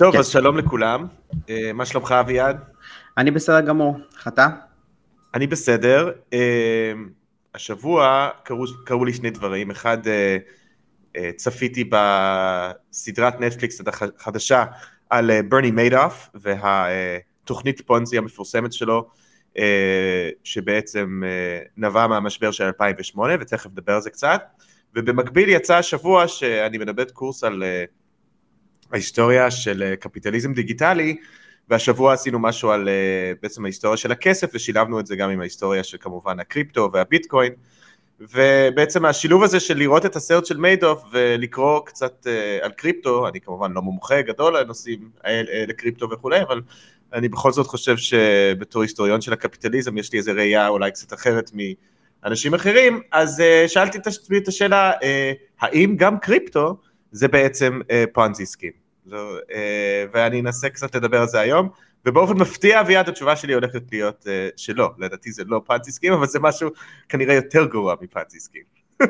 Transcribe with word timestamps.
טוב, 0.00 0.16
אז 0.16 0.28
שלום 0.28 0.58
לכולם. 0.58 1.06
אה, 1.50 1.72
מה 1.74 1.86
שלומך 1.86 2.12
אביעד? 2.12 2.56
אני 3.18 3.30
בסדר 3.30 3.60
גמור, 3.60 3.96
איך 4.16 4.28
אתה? 4.28 4.48
אני 5.34 5.46
בסדר. 5.46 6.12
אה, 6.32 6.92
השבוע 7.54 8.28
קרו, 8.42 8.64
קרו 8.84 9.04
לי 9.04 9.12
שני 9.12 9.30
דברים. 9.30 9.70
אחד, 9.70 9.98
אה, 10.08 11.30
צפיתי 11.36 11.90
בסדרת 11.90 13.40
נטפליקס 13.40 13.80
החדשה 13.86 14.64
על 15.10 15.42
ברני 15.42 15.70
מיידוף 15.70 16.28
והתוכנית 16.34 17.80
פונזי 17.80 18.18
המפורסמת 18.18 18.72
שלו, 18.72 19.08
שבעצם 20.44 21.22
נבע 21.76 22.06
מהמשבר 22.06 22.50
של 22.50 22.64
2008, 22.64 23.34
ותכף 23.40 23.70
נדבר 23.70 23.92
על 23.92 24.00
זה 24.00 24.10
קצת. 24.10 24.42
ובמקביל 24.94 25.48
יצא 25.48 25.76
השבוע 25.76 26.28
שאני 26.28 26.78
מלמד 26.78 27.10
קורס 27.10 27.44
על 27.44 27.62
ההיסטוריה 28.92 29.50
של 29.50 29.82
אה, 29.82 29.96
קפיטליזם 29.96 30.52
דיגיטלי, 30.52 31.16
והשבוע 31.68 32.12
עשינו 32.12 32.38
משהו 32.38 32.70
על 32.70 32.88
אה, 32.88 33.32
בעצם 33.42 33.64
ההיסטוריה 33.64 33.96
של 33.96 34.12
הכסף, 34.12 34.50
ושילבנו 34.54 35.00
את 35.00 35.06
זה 35.06 35.16
גם 35.16 35.30
עם 35.30 35.40
ההיסטוריה 35.40 35.84
של 35.84 35.96
כמובן 36.00 36.40
הקריפטו 36.40 36.90
והביטקוין, 36.92 37.52
ובעצם 38.20 39.04
השילוב 39.04 39.42
הזה 39.42 39.60
של 39.60 39.76
לראות 39.76 40.06
את 40.06 40.16
הסרט 40.16 40.46
של 40.46 40.56
מיידוף 40.56 41.04
ולקרוא 41.12 41.80
קצת 41.86 42.26
אה, 42.26 42.58
על 42.62 42.70
קריפטו, 42.70 43.28
אני 43.28 43.40
כמובן 43.40 43.72
לא 43.72 43.82
מומחה 43.82 44.22
גדול 44.22 44.58
לנושאים 44.58 45.10
לקריפטו 45.68 46.10
וכולי, 46.10 46.42
אבל 46.42 46.60
אני 47.12 47.28
בכל 47.28 47.52
זאת 47.52 47.66
חושב 47.66 47.96
שבתור 47.96 48.82
היסטוריון 48.82 49.20
של 49.20 49.32
הקפיטליזם 49.32 49.98
יש 49.98 50.12
לי 50.12 50.18
איזה 50.18 50.32
ראייה 50.32 50.68
אולי 50.68 50.90
קצת 50.90 51.12
אחרת 51.12 51.50
מאנשים 52.24 52.54
אחרים, 52.54 53.00
אז 53.12 53.42
שאלתי 53.66 53.98
את 54.36 54.48
השאלה, 54.48 54.92
האם 55.60 55.96
גם 55.96 56.18
קריפטו 56.18 56.76
זה 57.12 57.28
בעצם 57.28 57.80
פונזי 58.12 58.46
סקים? 58.46 58.79
אה, 59.54 60.04
ואני 60.12 60.40
אנסה 60.40 60.68
קצת 60.68 60.94
לדבר 60.94 61.20
על 61.20 61.28
זה 61.28 61.40
היום, 61.40 61.68
ובאופן 62.06 62.38
מפתיע 62.38 62.80
אביעד 62.80 63.08
התשובה 63.08 63.36
שלי 63.36 63.52
הולכת 63.52 63.82
להיות 63.92 64.26
אה, 64.28 64.48
שלא, 64.56 64.90
לדעתי 64.98 65.32
זה 65.32 65.44
לא 65.46 65.62
פאנציסקים, 65.66 66.12
אבל 66.12 66.26
זה 66.26 66.40
משהו 66.40 66.70
כנראה 67.08 67.34
יותר 67.34 67.66
גרוע 67.66 67.94
מפאנציסקים. 68.00 68.62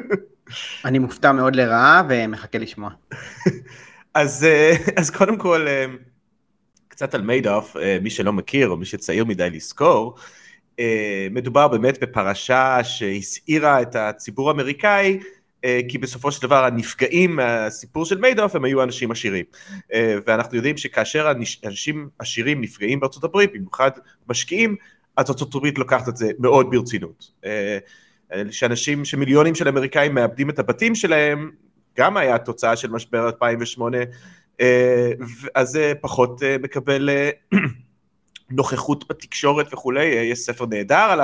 אני 0.85 0.99
מופתע 0.99 1.33
מאוד 1.33 1.57
לרעה 1.57 2.03
ומחכה 2.09 2.59
לשמוע. 2.59 2.91
אז, 4.15 4.45
אה, 4.45 4.73
אז 4.97 5.11
קודם 5.11 5.37
כל, 5.37 5.67
קצת 6.89 7.15
על 7.15 7.23
מיידוף, 7.23 7.77
מי 8.03 8.11
שלא 8.11 8.33
מכיר 8.33 8.69
או 8.69 8.77
מי 8.77 8.85
שצעיר 8.85 9.25
מדי 9.25 9.51
לזכור, 9.51 10.19
מדובר 11.31 11.69
באמת 11.69 12.03
בפרשה 12.03 12.85
שהסעירה 12.85 13.83
את 13.83 13.97
הציבור 13.97 14.49
האמריקאי 14.49 15.19
כי 15.89 15.99
בסופו 15.99 16.33
של 16.33 16.43
דבר 16.43 16.65
הנפגעים 16.65 17.37
מהסיפור 17.37 18.05
של 18.05 18.19
מיידוף 18.19 18.57
הם 18.57 18.65
היו 18.65 18.83
אנשים 18.83 19.11
עשירים. 19.11 19.45
אה, 19.93 20.17
ואנחנו 20.27 20.57
יודעים 20.57 20.77
שכאשר 20.77 21.33
אנשים 21.65 22.09
עשירים 22.19 22.61
נפגעים 22.61 23.01
בארצות 23.01 23.25
הברית 23.25 23.53
במיוחד 23.55 23.91
משקיעים 24.29 24.77
אז 25.17 25.31
ארצות 25.31 25.55
הברית 25.55 25.79
לוקחת 25.79 26.09
את 26.09 26.17
זה 26.17 26.31
מאוד 26.39 26.71
ברצינות. 26.71 27.31
אה, 27.45 27.79
שאנשים 28.51 29.05
שמיליונים 29.05 29.55
של 29.55 29.69
אמריקאים 29.69 30.15
מאבדים 30.15 30.51
את 30.51 30.59
הבתים 30.59 30.95
שלהם 30.95 31.51
גם 31.99 32.17
היה 32.17 32.39
תוצאה 32.39 32.77
של 32.77 32.91
משבר 32.91 33.27
2008 33.27 33.99
אז 35.55 35.69
זה 35.69 35.93
פחות 36.01 36.43
מקבל 36.63 37.11
נוכחות 38.51 39.09
בתקשורת 39.09 39.75
וכולי, 39.75 40.05
יש 40.05 40.39
ספר 40.39 40.67
נהדר 40.67 40.95
על 40.97 41.21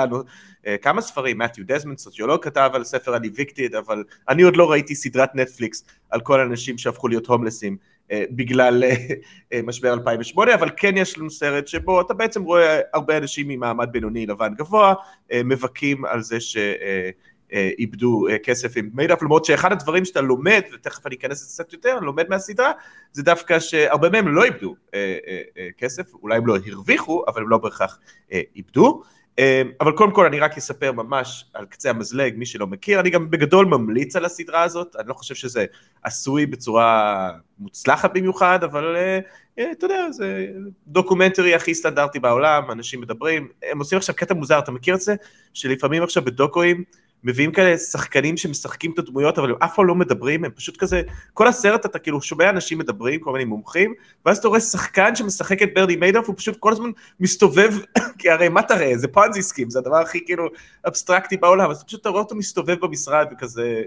אה, 0.67 0.77
כמה 0.77 1.01
ספרים, 1.01 1.37
מתיו 1.37 1.63
דזמנד, 1.67 1.97
סוציולוג 1.97 2.43
כתב 2.43 2.69
על 2.73 2.83
ספר 2.83 3.13
על 3.13 3.25
Evicted, 3.25 3.75
אבל 3.75 4.03
אני 4.29 4.43
עוד 4.43 4.57
לא 4.57 4.71
ראיתי 4.71 4.95
סדרת 4.95 5.35
נטפליקס 5.35 5.83
על 6.09 6.21
כל 6.21 6.39
האנשים 6.39 6.77
שהפכו 6.77 7.07
להיות 7.07 7.27
הומלסים 7.27 7.77
אה, 8.11 8.23
בגלל 8.31 8.83
אה, 9.53 9.61
משבר 9.63 9.93
2008, 9.93 10.53
אבל 10.55 10.69
כן 10.77 10.97
יש 10.97 11.17
לנו 11.17 11.29
סרט 11.29 11.67
שבו 11.67 12.01
אתה 12.01 12.13
בעצם 12.13 12.43
רואה 12.43 12.79
הרבה 12.93 13.17
אנשים 13.17 13.47
ממעמד 13.47 13.89
בינוני 13.91 14.25
לבן 14.25 14.53
גבוה, 14.55 14.93
מבכים 15.33 16.05
על 16.05 16.21
זה 16.21 16.39
ש... 16.39 16.57
איבדו 17.51 18.27
כסף 18.43 18.77
עם 18.77 18.89
מיידוף, 18.93 19.21
למרות 19.21 19.45
שאחד 19.45 19.71
הדברים 19.71 20.05
שאתה 20.05 20.21
לומד, 20.21 20.61
ותכף 20.73 21.07
אני 21.07 21.15
אכנס 21.15 21.41
לזה 21.41 21.63
קצת 21.63 21.73
יותר, 21.73 21.99
לומד 21.99 22.25
מהסדרה, 22.29 22.71
זה 23.11 23.23
דווקא 23.23 23.59
שהרבה 23.59 24.09
מהם 24.09 24.27
לא 24.27 24.43
איבדו 24.43 24.75
כסף, 25.77 26.13
אולי 26.13 26.37
הם 26.37 26.47
לא 26.47 26.57
הרוויחו, 26.67 27.23
אבל 27.27 27.41
הם 27.41 27.49
לא 27.49 27.57
בהכרח 27.57 27.99
איבדו. 28.55 29.01
אבל 29.81 29.91
קודם 29.91 30.11
כל 30.11 30.25
אני 30.25 30.39
רק 30.39 30.57
אספר 30.57 30.91
ממש 30.91 31.45
על 31.53 31.65
קצה 31.65 31.89
המזלג, 31.89 32.33
מי 32.37 32.45
שלא 32.45 32.67
מכיר, 32.67 32.99
אני 32.99 33.09
גם 33.09 33.31
בגדול 33.31 33.65
ממליץ 33.65 34.15
על 34.15 34.25
הסדרה 34.25 34.63
הזאת, 34.63 34.95
אני 34.99 35.07
לא 35.07 35.13
חושב 35.13 35.35
שזה 35.35 35.65
עשוי 36.03 36.45
בצורה 36.45 37.29
מוצלחת 37.59 38.11
במיוחד, 38.13 38.63
אבל 38.63 38.95
אה, 38.95 39.19
אה, 39.59 39.71
אתה 39.71 39.85
יודע, 39.85 40.11
זה 40.11 40.47
דוקומנטרי 40.87 41.55
הכי 41.55 41.75
סטנדרטי 41.75 42.19
בעולם, 42.19 42.71
אנשים 42.71 43.01
מדברים, 43.01 43.47
הם 43.71 43.79
עושים 43.79 43.97
עכשיו 43.97 44.15
קטע 44.15 44.33
מוזר, 44.33 44.59
אתה 44.59 44.71
מכיר 44.71 44.95
את 44.95 45.01
זה? 45.01 45.15
שלפעמים 45.53 46.03
עכשיו 46.03 46.25
בדוקואים 46.25 46.83
מביאים 47.23 47.51
כאלה 47.51 47.77
שחקנים 47.77 48.37
שמשחקים 48.37 48.91
את 48.91 48.99
הדמויות 48.99 49.37
אבל 49.39 49.49
הם 49.49 49.55
אף 49.59 49.75
פעם 49.75 49.85
לא 49.85 49.95
מדברים, 49.95 50.45
הם 50.45 50.51
פשוט 50.51 50.77
כזה, 50.77 51.01
כל 51.33 51.47
הסרט 51.47 51.85
אתה 51.85 51.99
כאילו 51.99 52.21
שומע 52.21 52.49
אנשים 52.49 52.77
מדברים, 52.77 53.19
כל 53.19 53.31
מיני 53.31 53.45
מומחים, 53.45 53.93
ואז 54.25 54.37
אתה 54.37 54.47
רואה 54.47 54.59
שחקן 54.59 55.15
שמשחק 55.15 55.61
את 55.61 55.73
ברדי 55.73 55.95
מיידוף, 55.95 56.27
הוא 56.27 56.35
פשוט 56.37 56.57
כל 56.59 56.71
הזמן 56.71 56.89
מסתובב, 57.19 57.73
כי 58.19 58.29
הרי 58.29 58.49
מה 58.49 58.61
תראה, 58.61 58.97
זה 58.97 59.07
פונזי 59.07 59.41
סקים, 59.41 59.69
זה 59.69 59.79
הדבר 59.79 59.97
הכי 59.97 60.25
כאילו 60.25 60.47
אבסטרקטי 60.87 61.37
בעולם, 61.37 61.71
אז 61.71 61.83
פשוט 61.83 62.01
אתה 62.01 62.09
רואה 62.09 62.21
אותו 62.21 62.35
מסתובב 62.35 62.75
במשרד 62.81 63.27
וכזה 63.31 63.81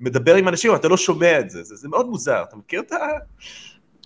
מדבר 0.00 0.34
עם 0.34 0.48
אנשים, 0.48 0.74
אתה 0.74 0.88
לא 0.88 0.96
שומע 0.96 1.40
את 1.40 1.50
זה, 1.50 1.62
זה, 1.62 1.76
זה 1.76 1.88
מאוד 1.88 2.08
מוזר, 2.08 2.42
אתה 2.42 2.56
מכיר 2.56 2.80
את 2.80 2.92
ה... 2.92 2.96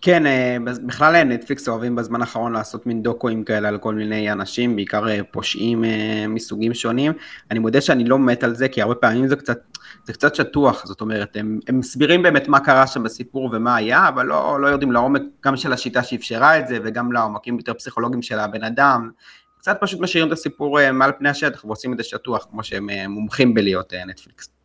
כן, 0.05 0.27
אה, 0.27 0.57
בכלל 0.87 1.23
נטפליקס 1.25 1.69
אוהבים 1.69 1.97
בזמן 1.97 2.21
האחרון 2.21 2.53
לעשות 2.53 2.87
מין 2.87 3.03
דוקואים 3.03 3.45
כאלה 3.45 3.69
על 3.69 3.79
כל 3.79 3.95
מיני 3.95 4.33
אנשים, 4.33 4.77
בעיקר 4.77 5.09
אה, 5.09 5.19
פושעים 5.31 5.85
אה, 5.85 6.25
מסוגים 6.29 6.75
שונים. 6.75 7.13
אני 7.51 7.59
מודה 7.59 7.81
שאני 7.81 8.05
לא 8.05 8.19
מת 8.19 8.45
על 8.45 8.55
זה, 8.55 8.69
כי 8.69 8.83
הרבה 8.83 8.95
פעמים 8.95 9.29
זה 9.29 9.37
קצת, 9.37 9.59
זה 10.05 10.13
קצת 10.13 10.35
שטוח, 10.35 10.87
זאת 10.87 11.01
אומרת, 11.01 11.37
הם, 11.37 11.61
הם 11.69 11.79
מסבירים 11.79 12.23
באמת 12.23 12.49
מה 12.49 12.61
קרה 12.61 12.87
שם 12.87 13.03
בסיפור 13.03 13.51
ומה 13.53 13.77
היה, 13.77 14.09
אבל 14.09 14.27
לא, 14.27 14.61
לא 14.61 14.67
יודעים 14.67 14.93
לעומק 14.93 15.23
גם 15.45 15.57
של 15.57 15.73
השיטה 15.73 16.03
שאפשרה 16.03 16.59
את 16.59 16.69
זה, 16.69 16.79
וגם 16.85 17.13
לעומקים 17.13 17.57
יותר 17.57 17.75
פסיכולוגיים 17.75 18.23
של 18.23 18.39
הבן 18.39 18.65
אדם. 18.65 19.11
קצת 19.59 19.77
פשוט 19.81 20.01
משאירים 20.01 20.29
את 20.29 20.33
הסיפור 20.33 20.91
מעל 20.93 21.13
פני 21.19 21.29
השטח 21.29 21.65
ועושים 21.65 21.93
את 21.93 21.99
זה 21.99 22.05
שטוח, 22.05 22.47
כמו 22.51 22.65
שהם 22.65 22.91
מומחים 23.09 23.55
בלהיות 23.55 23.93
נטפליקס. 24.07 24.64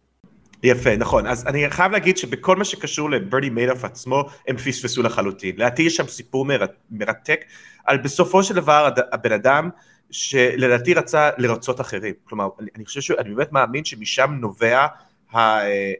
יפה, 0.63 0.95
נכון. 0.95 1.27
אז 1.27 1.47
אני 1.47 1.69
חייב 1.69 1.91
להגיד 1.91 2.17
שבכל 2.17 2.55
מה 2.55 2.65
שקשור 2.65 3.09
לברני 3.09 3.49
מיידוף 3.49 3.83
עצמו, 3.83 4.23
הם 4.47 4.57
פספסו 4.57 5.03
לחלוטין. 5.03 5.55
לדעתי 5.55 5.81
יש 5.81 5.95
שם 5.95 6.07
סיפור 6.07 6.47
מרתק 6.91 7.45
על 7.85 7.97
בסופו 7.97 8.43
של 8.43 8.55
דבר 8.55 8.89
הבן 9.11 9.31
אדם 9.31 9.69
שלדעתי 10.11 10.93
רצה 10.93 11.29
לרצות 11.37 11.81
אחרים. 11.81 12.13
כלומר, 12.23 12.49
אני, 12.59 12.69
אני 12.75 12.85
חושב 12.85 13.01
שאני 13.01 13.33
באמת 13.35 13.51
מאמין 13.51 13.85
שמשם 13.85 14.37
נובע 14.39 14.87
ה, 15.33 15.39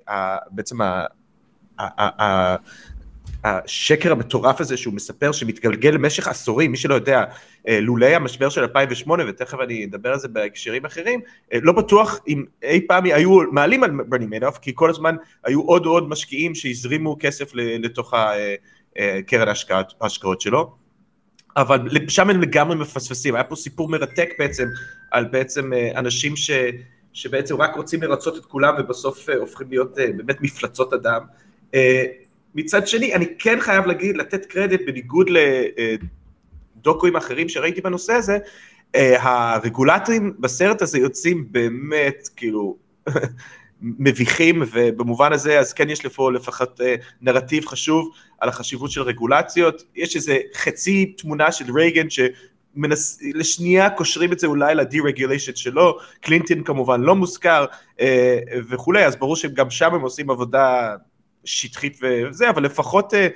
ה, 0.09 0.38
בעצם 0.52 0.81
ה, 0.81 1.06
ה, 1.80 2.24
ה, 2.24 2.56
השקר 3.44 4.11
המטורף 4.11 4.61
הזה 4.61 4.77
שהוא 4.77 4.94
מספר 4.94 5.31
שמתגלגל 5.31 5.89
למשך 5.89 6.27
עשורים, 6.27 6.72
מי 6.72 6.77
שלא 6.77 6.95
יודע, 6.95 7.23
אה, 7.67 7.79
לולי 7.79 8.16
המשבר 8.16 8.50
של 8.50 8.61
2008, 8.61 9.23
ותכף 9.27 9.57
אני 9.63 9.85
אדבר 9.85 10.11
על 10.11 10.19
זה 10.19 10.27
בהקשרים 10.27 10.85
אחרים, 10.85 11.22
אה, 11.53 11.59
לא 11.61 11.72
בטוח 11.72 12.19
אם 12.27 12.45
אי 12.63 12.88
פעם 12.88 13.03
היו 13.03 13.51
מעלים 13.51 13.83
על 13.83 13.91
ברני 14.07 14.25
מיידוף, 14.25 14.57
כי 14.57 14.72
כל 14.75 14.89
הזמן 14.89 15.16
היו 15.44 15.61
עוד 15.61 15.85
עוד 15.85 16.09
משקיעים 16.09 16.55
שהזרימו 16.55 17.17
כסף 17.19 17.51
לתוך 17.55 18.13
הקרן 18.13 19.47
אה, 19.47 19.81
ההשקעות 20.01 20.41
שלו. 20.41 20.75
אבל 21.57 21.80
שם 22.07 22.30
הם 22.30 22.42
לגמרי 22.42 22.75
מפספסים, 22.75 23.35
היה 23.35 23.44
פה 23.44 23.56
סיפור 23.56 23.89
מרתק 23.89 24.30
בעצם 24.39 24.68
על 25.12 25.25
בעצם 25.25 25.71
אנשים 25.95 26.35
ש, 26.35 26.51
שבעצם 27.13 27.56
רק 27.56 27.75
רוצים 27.75 28.03
לרצות 28.03 28.38
את 28.38 28.45
כולם 28.45 28.75
ובסוף 28.80 29.30
הופכים 29.30 29.68
להיות 29.69 29.97
באמת 30.18 30.42
מפלצות 30.42 30.94
אדם. 30.94 31.21
מצד 32.56 32.88
שני, 32.88 33.16
אני 33.16 33.25
כן 33.40 33.60
חייב 33.60 33.86
להגיד, 33.86 34.18
לתת 34.18 34.46
קרדיט 34.46 34.81
בניגוד 34.88 35.30
לדוקואים 36.78 37.16
אחרים 37.16 37.50
שראיתי 37.50 37.81
בנושא 37.81 38.13
הזה, 38.13 38.38
אה, 38.96 39.24
הרגולטורים 39.56 40.34
בסרט 40.40 40.81
הזה 40.81 41.00
יוצאים 41.00 41.48
באמת, 41.51 42.30
כאילו, 42.36 42.78
מביכים, 43.81 44.63
ובמובן 44.72 45.34
הזה, 45.34 45.60
אז 45.60 45.74
כן 45.74 45.90
יש 45.90 46.06
לפה 46.06 46.31
לפחות 46.31 46.81
אה, 46.81 46.96
נרטיב 47.22 47.66
חשוב 47.66 48.10
על 48.40 48.50
החשיבות 48.50 48.92
של 48.92 49.02
רגולציות. 49.02 49.84
יש 49.95 50.16
איזה 50.16 50.38
חצי 50.56 51.06
תמונה 51.06 51.52
של 51.52 51.78
רייגן 51.78 52.10
ש... 52.10 52.19
מנס... 52.75 53.19
לשנייה 53.34 53.90
קושרים 53.90 54.34
את 54.34 54.40
זה 54.40 54.48
אולי 54.48 54.75
לדי-רגוליישן 54.75 55.56
שלו, 55.56 55.98
קלינטון 56.22 56.63
כמובן 56.63 57.02
לא 57.02 57.16
מוזכר 57.16 57.66
אה, 58.00 58.40
וכולי, 58.69 59.06
אז 59.06 59.16
ברור 59.16 59.36
שגם 59.36 59.69
שם 59.69 59.94
הם 59.94 60.02
עושים 60.02 60.30
עבודה 60.30 60.95
שטחית 61.50 62.00
וזה, 62.01 62.50
אבל 62.50 62.63
לפחות 62.63 63.13
אה, 63.13 63.28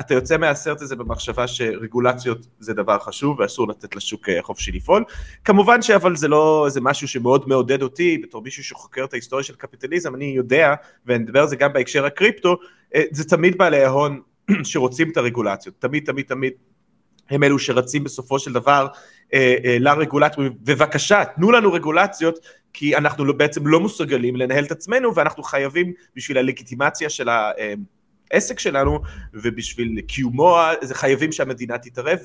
אתה 0.00 0.14
יוצא 0.14 0.36
מהסרט 0.36 0.82
הזה 0.82 0.96
במחשבה 0.96 1.46
שרגולציות 1.46 2.46
זה 2.58 2.74
דבר 2.74 2.98
חשוב 2.98 3.40
ואסור 3.40 3.68
לתת 3.68 3.96
לשוק 3.96 4.28
אה, 4.28 4.42
חופשי 4.42 4.72
לפעול. 4.72 5.04
כמובן 5.44 5.82
שאבל 5.82 6.16
זה 6.16 6.28
לא, 6.28 6.66
זה 6.68 6.80
משהו 6.80 7.08
שמאוד 7.08 7.48
מעודד 7.48 7.82
אותי, 7.82 8.18
בתור 8.18 8.42
מישהו 8.42 8.64
שחוקר 8.64 9.04
את 9.04 9.12
ההיסטוריה 9.12 9.44
של 9.44 9.54
קפיטליזם, 9.54 10.14
אני 10.14 10.24
יודע, 10.24 10.74
ואני 11.06 11.24
מדבר 11.24 11.40
על 11.40 11.48
זה 11.48 11.56
גם 11.56 11.72
בהקשר 11.72 12.04
הקריפטו, 12.04 12.56
אה, 12.94 13.02
זה 13.10 13.24
תמיד 13.24 13.58
בעלי 13.58 13.84
ההון 13.84 14.20
שרוצים 14.64 15.10
את 15.10 15.16
הרגולציות, 15.16 15.74
תמיד 15.78 16.04
תמיד 16.06 16.26
תמיד 16.26 16.52
הם 17.30 17.42
אלו 17.42 17.58
שרצים 17.58 18.04
בסופו 18.04 18.38
של 18.38 18.52
דבר 18.52 18.86
אה, 19.34 19.56
אה, 19.64 19.76
לרגולטורים, 19.80 20.52
בבקשה 20.60 21.24
תנו 21.36 21.50
לנו 21.50 21.72
רגולציות 21.72 22.38
כי 22.72 22.96
אנחנו 22.96 23.24
לא, 23.24 23.32
בעצם 23.32 23.66
לא 23.66 23.80
מסוגלים 23.80 24.36
לנהל 24.36 24.64
את 24.64 24.72
עצמנו 24.72 25.14
ואנחנו 25.14 25.42
חייבים 25.42 25.92
בשביל 26.16 26.38
הלגיטימציה 26.38 27.10
של. 27.10 27.28
אה, 27.28 27.74
העסק 28.32 28.58
שלנו 28.58 29.00
ובשביל 29.34 30.00
קיומו 30.00 30.58
זה 30.82 30.94
חייבים 30.94 31.32
שהמדינה 31.32 31.78
תתערב 31.78 32.18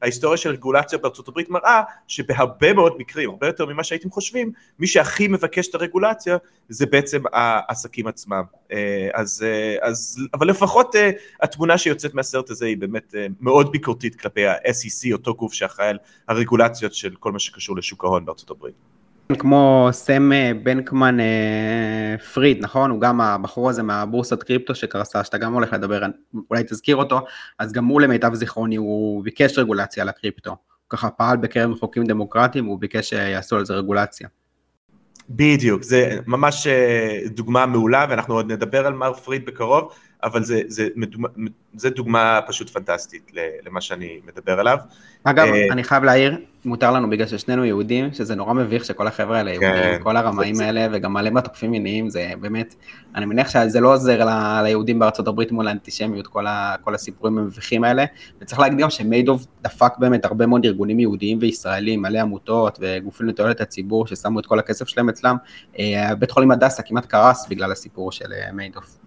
וההיסטוריה 0.00 0.36
של 0.36 0.50
רגולציה 0.50 0.98
בארצות 0.98 1.28
הברית 1.28 1.50
מראה 1.50 1.82
שבהרבה 2.08 2.72
מאוד 2.72 2.96
מקרים, 2.98 3.30
הרבה 3.30 3.46
יותר 3.46 3.66
ממה 3.66 3.84
שהייתם 3.84 4.10
חושבים, 4.10 4.52
מי 4.78 4.86
שהכי 4.86 5.28
מבקש 5.28 5.68
את 5.68 5.74
הרגולציה 5.74 6.36
זה 6.68 6.86
בעצם 6.86 7.22
העסקים 7.32 8.06
עצמם. 8.06 8.42
אה, 8.72 9.08
אז, 9.14 9.44
אה, 9.46 9.88
אז, 9.88 10.18
אבל 10.34 10.48
לפחות 10.48 10.94
התמונה 11.42 11.78
שיוצאת 11.78 12.14
מהסרט 12.14 12.50
הזה 12.50 12.66
היא 12.66 12.76
באמת 12.76 13.14
מאוד 13.40 13.72
ביקורתית 13.72 14.20
כלפי 14.20 14.46
ה-SEC, 14.46 15.12
אותו 15.12 15.34
גוף 15.34 15.52
שאחראי 15.52 15.88
על 15.88 15.98
הרגולציות 16.28 16.94
של 16.94 17.14
כל 17.20 17.32
מה 17.32 17.38
שקשור 17.38 17.76
לשוק 17.76 18.04
ההון 18.04 18.24
בארצות 18.24 18.50
הברית. 18.50 18.93
כמו 19.32 19.88
סם 19.92 20.32
אה, 20.32 20.52
בנקמן 20.62 21.20
אה, 21.20 22.18
פריד, 22.34 22.58
נכון? 22.60 22.90
הוא 22.90 23.00
גם 23.00 23.20
הבחור 23.20 23.70
הזה 23.70 23.82
מהבורסת 23.82 24.42
קריפטו 24.42 24.74
שקרסה, 24.74 25.24
שאתה 25.24 25.38
גם 25.38 25.52
הולך 25.52 25.72
לדבר, 25.72 26.02
אולי 26.50 26.62
תזכיר 26.64 26.96
אותו, 26.96 27.20
אז 27.58 27.72
גם 27.72 27.84
הוא 27.84 28.00
למיטב 28.00 28.34
זיכרוני, 28.34 28.76
הוא 28.76 29.24
ביקש 29.24 29.58
רגולציה 29.58 30.02
על 30.02 30.08
הקריפטו. 30.08 30.50
הוא 30.50 30.58
ככה 30.88 31.10
פעל 31.10 31.36
בקרב 31.36 31.74
חוקים 31.74 32.04
דמוקרטיים, 32.04 32.64
הוא 32.64 32.80
ביקש 32.80 33.08
שיעשו 33.08 33.56
על 33.56 33.64
זה 33.64 33.74
רגולציה. 33.74 34.28
בדיוק, 35.30 35.82
זה 35.82 36.18
ממש 36.26 36.66
אה, 36.66 37.18
דוגמה 37.26 37.66
מעולה, 37.66 38.06
ואנחנו 38.10 38.34
עוד 38.34 38.52
נדבר 38.52 38.86
על 38.86 38.92
מר 38.92 39.12
פריד 39.12 39.46
בקרוב, 39.46 39.92
אבל 40.24 40.44
זה, 40.44 40.62
זה, 40.66 40.88
זה 41.76 41.90
דוגמה 41.90 42.40
פשוט 42.46 42.70
פנטסטית 42.70 43.30
למה 43.66 43.80
שאני 43.80 44.20
מדבר 44.26 44.60
עליו. 44.60 44.78
אגב, 45.24 45.46
אה, 45.46 45.72
אני 45.72 45.84
חייב 45.84 46.04
להעיר, 46.04 46.38
מותר 46.64 46.90
לנו 46.90 47.10
בגלל 47.10 47.26
ששנינו 47.26 47.64
יהודים, 47.64 48.12
שזה 48.12 48.34
נורא 48.34 48.52
מביך 48.54 48.84
שכל 48.84 49.06
החבר'ה 49.06 49.38
האלה 49.38 49.50
יהודים, 49.50 49.70
כן, 49.70 49.98
כל 50.02 50.16
הרמאים 50.16 50.60
האלה, 50.60 50.86
וגם 50.92 51.12
מלא 51.12 51.30
מהתוקפים 51.30 51.70
מיניים, 51.70 52.10
זה 52.10 52.32
באמת, 52.40 52.74
אני 53.14 53.26
מניח 53.26 53.50
שזה 53.50 53.80
לא 53.80 53.94
עוזר 53.94 54.24
ל, 54.24 54.62
ליהודים 54.62 54.98
בארצות 54.98 55.28
הברית 55.28 55.52
מול 55.52 55.68
האנטישמיות, 55.68 56.26
כל, 56.26 56.46
ה, 56.46 56.74
כל 56.80 56.94
הסיפורים 56.94 57.38
המביכים 57.38 57.84
האלה, 57.84 58.04
וצריך 58.40 58.60
להגיד 58.60 58.78
גם 58.78 58.90
שמיידוב 58.90 59.46
דפק 59.62 59.92
באמת 59.98 60.24
הרבה 60.24 60.46
מאוד 60.46 60.64
ארגונים 60.64 61.00
יהודיים 61.00 61.38
וישראלים, 61.40 62.02
מלא 62.02 62.18
עמותות 62.18 62.78
וגופים 62.80 63.28
לתועלת 63.28 63.60
הציבור, 63.60 64.06
ששמו 64.06 64.40
את 64.40 64.46
כל 64.46 64.58
הכסף 64.58 64.88
שלהם 64.88 65.08
אצלם. 65.08 65.36
אה, 65.78 66.14
בית 66.14 66.30
חולים 66.30 66.50
הדסה 66.50 66.82
כמעט 66.82 67.06
קרס 67.06 67.46
בגלל 67.48 67.72
הסיפור 67.72 68.12
של 68.12 68.32
אה, 68.32 68.52
מיידוף. 68.52 69.03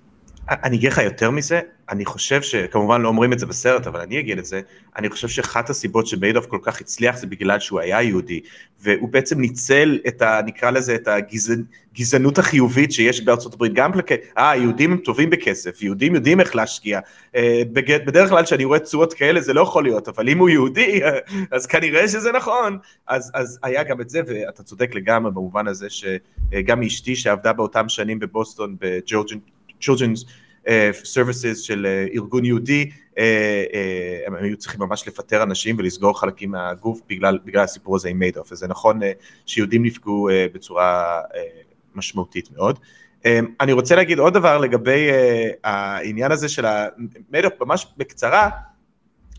אני 0.50 0.78
אגיד 0.78 0.92
לך 0.92 0.98
יותר 0.98 1.32
מזה, 1.32 1.60
אני 1.90 2.06
חושב 2.06 2.42
שכמובן 2.42 3.02
לא 3.02 3.08
אומרים 3.08 3.34
את 3.34 3.40
זה 3.40 3.46
בסרט, 3.46 3.88
אבל 3.88 4.00
אני 4.00 4.20
אגיד 4.20 4.38
את 4.38 4.46
זה, 4.46 4.62
אני 4.98 5.10
חושב 5.10 5.28
שאחת 5.28 5.70
הסיבות 5.70 6.08
שביידוף 6.08 6.46
כל 6.46 6.60
כך 6.62 6.82
הצליח 6.82 7.18
זה 7.18 7.28
בגלל 7.28 7.60
שהוא 7.60 7.80
היה 7.80 8.02
יהודי, 8.02 8.40
והוא 8.82 9.10
בעצם 9.10 9.42
ניצל 9.42 10.00
את 10.08 10.22
ה... 10.22 10.40
נקרא 10.46 10.72
לזה 10.72 10.96
את 10.96 11.08
הגזענות 11.08 12.40
החיובית 12.40 12.92
שיש 12.92 13.22
בארצות 13.22 13.54
הברית, 13.54 13.74
גם 13.74 13.94
כלפי, 13.94 14.14
אה, 14.38 14.56
יהודים 14.56 14.92
הם 14.92 14.98
טובים 14.98 15.30
בכסף, 15.30 15.82
יהודים 15.82 16.16
יודעים 16.16 16.40
איך 16.40 16.56
להשקיע, 16.56 17.00
אה, 17.36 17.62
בדרך 17.74 18.30
כלל 18.30 18.44
כשאני 18.44 18.66
רואה 18.66 18.80
תשואות 18.80 19.14
כאלה 19.14 19.42
זה 19.42 19.54
לא 19.54 19.62
יכול 19.62 19.84
להיות, 19.84 20.08
אבל 20.08 20.30
אם 20.30 20.40
הוא 20.40 20.50
יהודי, 20.50 21.02
אז 21.52 21.66
כנראה 21.66 22.08
שזה 22.08 22.32
נכון, 22.32 22.78
אז, 23.08 23.32
אז 23.34 23.60
היה 23.64 23.84
גם 23.84 24.02
את 24.02 24.10
זה, 24.10 24.22
ואתה 24.28 24.64
צודק 24.64 24.96
לגמרי 24.96 25.32
במובן 25.32 25.68
הזה 25.68 25.88
שגם 25.90 26.84
אשתי 26.84 27.16
שעבדה 27.16 27.54
באותם 27.54 27.90
שנים 27.90 28.20
בבוסטון, 28.20 28.76
בג'ורג'ן, 28.80 29.38
Children's 29.82 30.24
uh, 30.66 30.70
Services 31.04 31.56
של 31.62 31.86
uh, 31.86 32.16
ארגון 32.16 32.46
יהודי, 32.46 32.90
uh, 32.90 33.16
uh, 33.16 33.18
הם 34.28 34.36
היו 34.36 34.58
צריכים 34.58 34.82
ממש 34.82 35.08
לפטר 35.08 35.44
אנשים 35.44 35.76
ולסגור 35.80 36.20
חלקים 36.20 36.52
מהגוף 36.52 37.02
בגלל, 37.10 37.40
בגלל 37.46 37.64
הסיפור 37.64 37.96
הזה 37.96 38.10
עם 38.10 38.20
מיידוף, 38.20 38.52
וזה 38.52 38.68
נכון 38.68 39.02
uh, 39.02 39.06
שיהודים 39.46 39.86
נפגעו 39.86 40.30
uh, 40.30 40.34
בצורה 40.54 41.22
uh, 41.22 41.36
משמעותית 41.96 42.50
מאוד. 42.52 42.80
Um, 43.24 43.28
אני 43.62 43.72
רוצה 43.72 43.96
להגיד 43.96 44.20
עוד 44.20 44.34
דבר 44.34 44.58
לגבי 44.58 45.10
uh, 45.10 45.58
העניין 45.64 46.32
הזה 46.32 46.50
של 46.50 46.66
המיידוף, 46.66 47.54
ממש 47.62 47.88
בקצרה, 47.98 48.50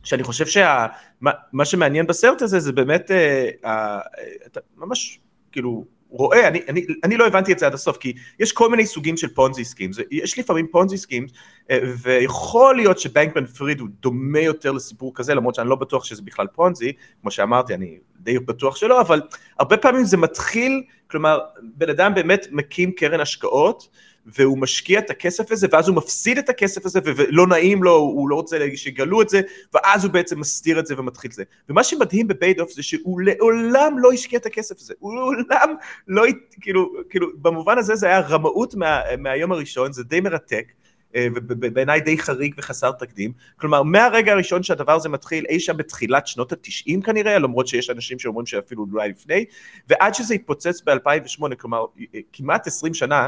שאני 0.05 0.23
חושב 0.23 0.47
שמה 0.47 1.65
שמעניין 1.65 2.07
בסרט 2.07 2.43
הזה 2.43 2.61
זה 2.61 2.73
באמת, 2.73 3.11
אה, 3.11 3.65
אה, 3.65 4.61
ממש 4.77 5.21
כאילו 5.53 5.85
רואה, 6.11 6.49
אני, 6.49 6.61
אני, 6.69 6.87
אני 7.05 7.17
לא 7.17 7.27
הבנתי 7.27 7.53
את 7.53 7.59
זה 7.59 7.67
עד 7.67 7.75
הסוף, 7.75 7.97
כי 7.97 8.13
יש 8.39 8.53
כל 8.53 8.71
מיני 8.71 8.87
סוגים 8.87 9.17
של 9.17 9.29
Ponzi 9.29 9.65
schemes, 9.65 9.97
יש 10.11 10.39
לפעמים 10.39 10.67
Ponzi 10.71 10.99
schemes, 10.99 11.31
אה, 11.71 11.79
ויכול 12.03 12.77
להיות 12.77 12.99
שבנקמן 12.99 13.47
פריד 13.47 13.81
הוא 13.81 13.89
דומה 14.01 14.41
יותר 14.41 14.73
לסיפור 14.73 15.15
כזה, 15.15 15.35
למרות 15.35 15.55
שאני 15.55 15.69
לא 15.69 15.77
בטוח 15.77 16.05
שזה 16.05 16.23
בכלל 16.23 16.47
פונזי, 16.47 16.93
כמו 17.23 17.31
שאמרתי, 17.31 17.75
אני 17.75 17.99
די 18.21 18.39
בטוח 18.39 18.77
שלא, 18.77 19.01
אבל 19.01 19.23
הרבה 19.59 19.77
פעמים 19.77 20.05
זה 20.05 20.17
מתחיל, 20.17 20.83
כלומר, 21.11 21.39
בן 21.63 21.91
אדם 21.91 22.15
באמת 22.15 22.47
מקים 22.51 22.93
קרן 22.93 23.21
השקעות, 23.21 23.89
והוא 24.37 24.59
משקיע 24.59 24.99
את 24.99 25.11
הכסף 25.11 25.53
הזה, 25.53 25.67
ואז 25.73 25.89
הוא 25.89 25.97
מפסיד 25.97 26.39
את 26.39 26.49
הכסף 26.49 26.87
הזה, 26.87 27.01
ולא 27.05 27.47
נעים 27.47 27.83
לו, 27.83 27.95
הוא 27.95 28.29
לא 28.29 28.35
רוצה 28.35 28.59
שיגלו 28.77 29.23
את 29.23 29.29
זה, 29.29 29.41
ואז 29.75 30.05
הוא 30.05 30.13
בעצם 30.13 30.41
מסתיר 30.41 30.79
את 30.79 30.87
זה 30.87 30.95
ומתחיל 30.99 31.31
את 31.31 31.35
זה. 31.35 31.45
ומה 31.69 31.85
שמדהים 31.85 32.29
בבייד 32.29 32.61
אוף 32.61 32.73
זה 32.73 32.83
שהוא 32.83 33.21
לעולם 33.21 33.99
לא 33.99 34.13
השקיע 34.13 34.39
את 34.39 34.47
הכסף 34.47 34.81
הזה, 34.81 34.95
הוא 34.99 35.15
לעולם 35.15 35.75
לא, 36.09 36.23
כאילו, 36.61 36.93
כאילו, 37.11 37.29
במובן 37.41 37.79
הזה 37.79 37.97
זה 37.97 38.07
היה 38.07 38.21
רמאות 38.21 38.75
מה, 38.75 39.01
מהיום 39.19 39.53
הראשון, 39.53 39.93
זה 39.93 40.05
די 40.05 40.21
מרתק. 40.21 40.73
אה, 41.15 41.27
ובעיניי 41.35 42.01
די 42.01 42.19
חריג 42.19 42.55
וחסר 42.59 42.93
תקדים. 42.93 43.33
כלומר, 43.57 43.83
מהרגע 43.83 44.33
הראשון 44.33 44.63
שהדבר 44.63 44.93
הזה 44.93 45.09
מתחיל, 45.09 45.47
אי 45.49 45.61
שם 45.61 45.77
בתחילת 45.77 46.27
שנות 46.27 46.53
התשעים 46.53 47.03
כנראה, 47.03 47.39
למרות 47.39 47.69
שיש 47.69 47.91
אנשים 47.91 48.19
שאומרים 48.19 48.47
שאפילו 48.47 48.87
אולי 48.93 49.09
לפני, 49.09 49.45
ועד 49.89 50.15
שזה 50.15 50.35
התפוצץ 50.35 50.83
ב-2008, 50.83 51.55
כלומר, 51.59 51.85
אה, 52.15 52.21
כמעט 52.33 52.67
עשרים 52.67 52.95
שנה, 52.95 53.27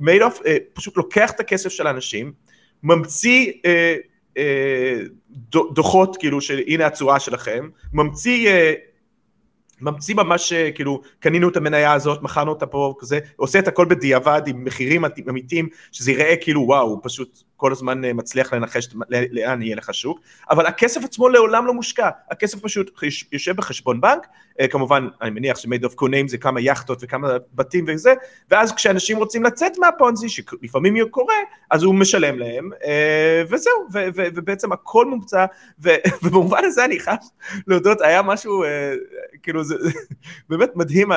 מיידוף 0.00 0.40
אה, 0.46 0.56
פשוט 0.72 0.96
לוקח 0.96 1.30
את 1.30 1.40
הכסף 1.40 1.68
של 1.68 1.86
האנשים, 1.86 2.32
ממציא 2.82 3.52
דוחות 5.46 6.16
כאילו 6.16 6.40
של 6.40 6.60
הנה 6.66 6.86
התשואה 6.86 7.20
שלכם, 7.20 7.68
ממציא 7.92 8.50
ממציא 9.80 10.14
ממש 10.14 10.52
כאילו 10.74 11.02
קנינו 11.18 11.48
את 11.48 11.56
המניה 11.56 11.92
הזאת 11.92 12.22
מכרנו 12.22 12.50
אותה 12.50 12.66
פה 12.66 12.94
כזה 12.98 13.18
עושה 13.36 13.58
את 13.58 13.68
הכל 13.68 13.84
בדיעבד 13.84 14.42
עם 14.46 14.64
מחירים 14.64 15.04
אמיתיים 15.28 15.68
שזה 15.92 16.10
ייראה 16.10 16.34
כאילו 16.40 16.60
וואו 16.60 17.02
פשוט 17.02 17.42
כל 17.60 17.72
הזמן 17.72 18.04
אה, 18.04 18.12
מצליח 18.12 18.52
לנחש 18.52 18.88
לאן 19.08 19.62
יהיה 19.62 19.76
לך 19.76 19.94
שוק, 19.94 20.20
אבל 20.50 20.66
הכסף 20.66 21.04
עצמו 21.04 21.28
לעולם 21.28 21.66
לא 21.66 21.74
מושקע, 21.74 22.08
הכסף 22.30 22.60
פשוט 22.60 22.90
יושב 23.32 23.56
בחשבון 23.56 24.00
בנק, 24.00 24.26
אה, 24.60 24.68
כמובן 24.68 25.08
אני 25.22 25.30
מניח 25.30 25.58
שמייד 25.58 25.84
אוף 25.84 25.94
קונים 25.94 26.28
זה 26.28 26.38
כמה 26.38 26.60
יכטות 26.60 26.98
וכמה 27.02 27.28
בתים 27.54 27.84
וזה, 27.88 28.14
ואז 28.50 28.72
כשאנשים 28.72 29.16
רוצים 29.16 29.44
לצאת 29.44 29.78
מהפונזי, 29.78 30.28
שלפעמים 30.28 31.08
קורה, 31.10 31.34
אז 31.70 31.82
הוא 31.82 31.94
משלם 31.94 32.38
להם, 32.38 32.70
אה, 32.84 33.42
וזהו, 33.48 33.86
ובעצם 34.14 34.72
הכל 34.72 35.06
מומצא, 35.06 35.46
ובמובן 36.22 36.64
הזה 36.64 36.84
אני 36.84 37.00
חייב 37.00 37.18
להודות, 37.66 38.00
היה 38.00 38.22
משהו, 38.22 38.64
כאילו 39.42 39.64
זה 39.64 39.74
באמת 40.50 40.70
מדהים, 40.76 41.08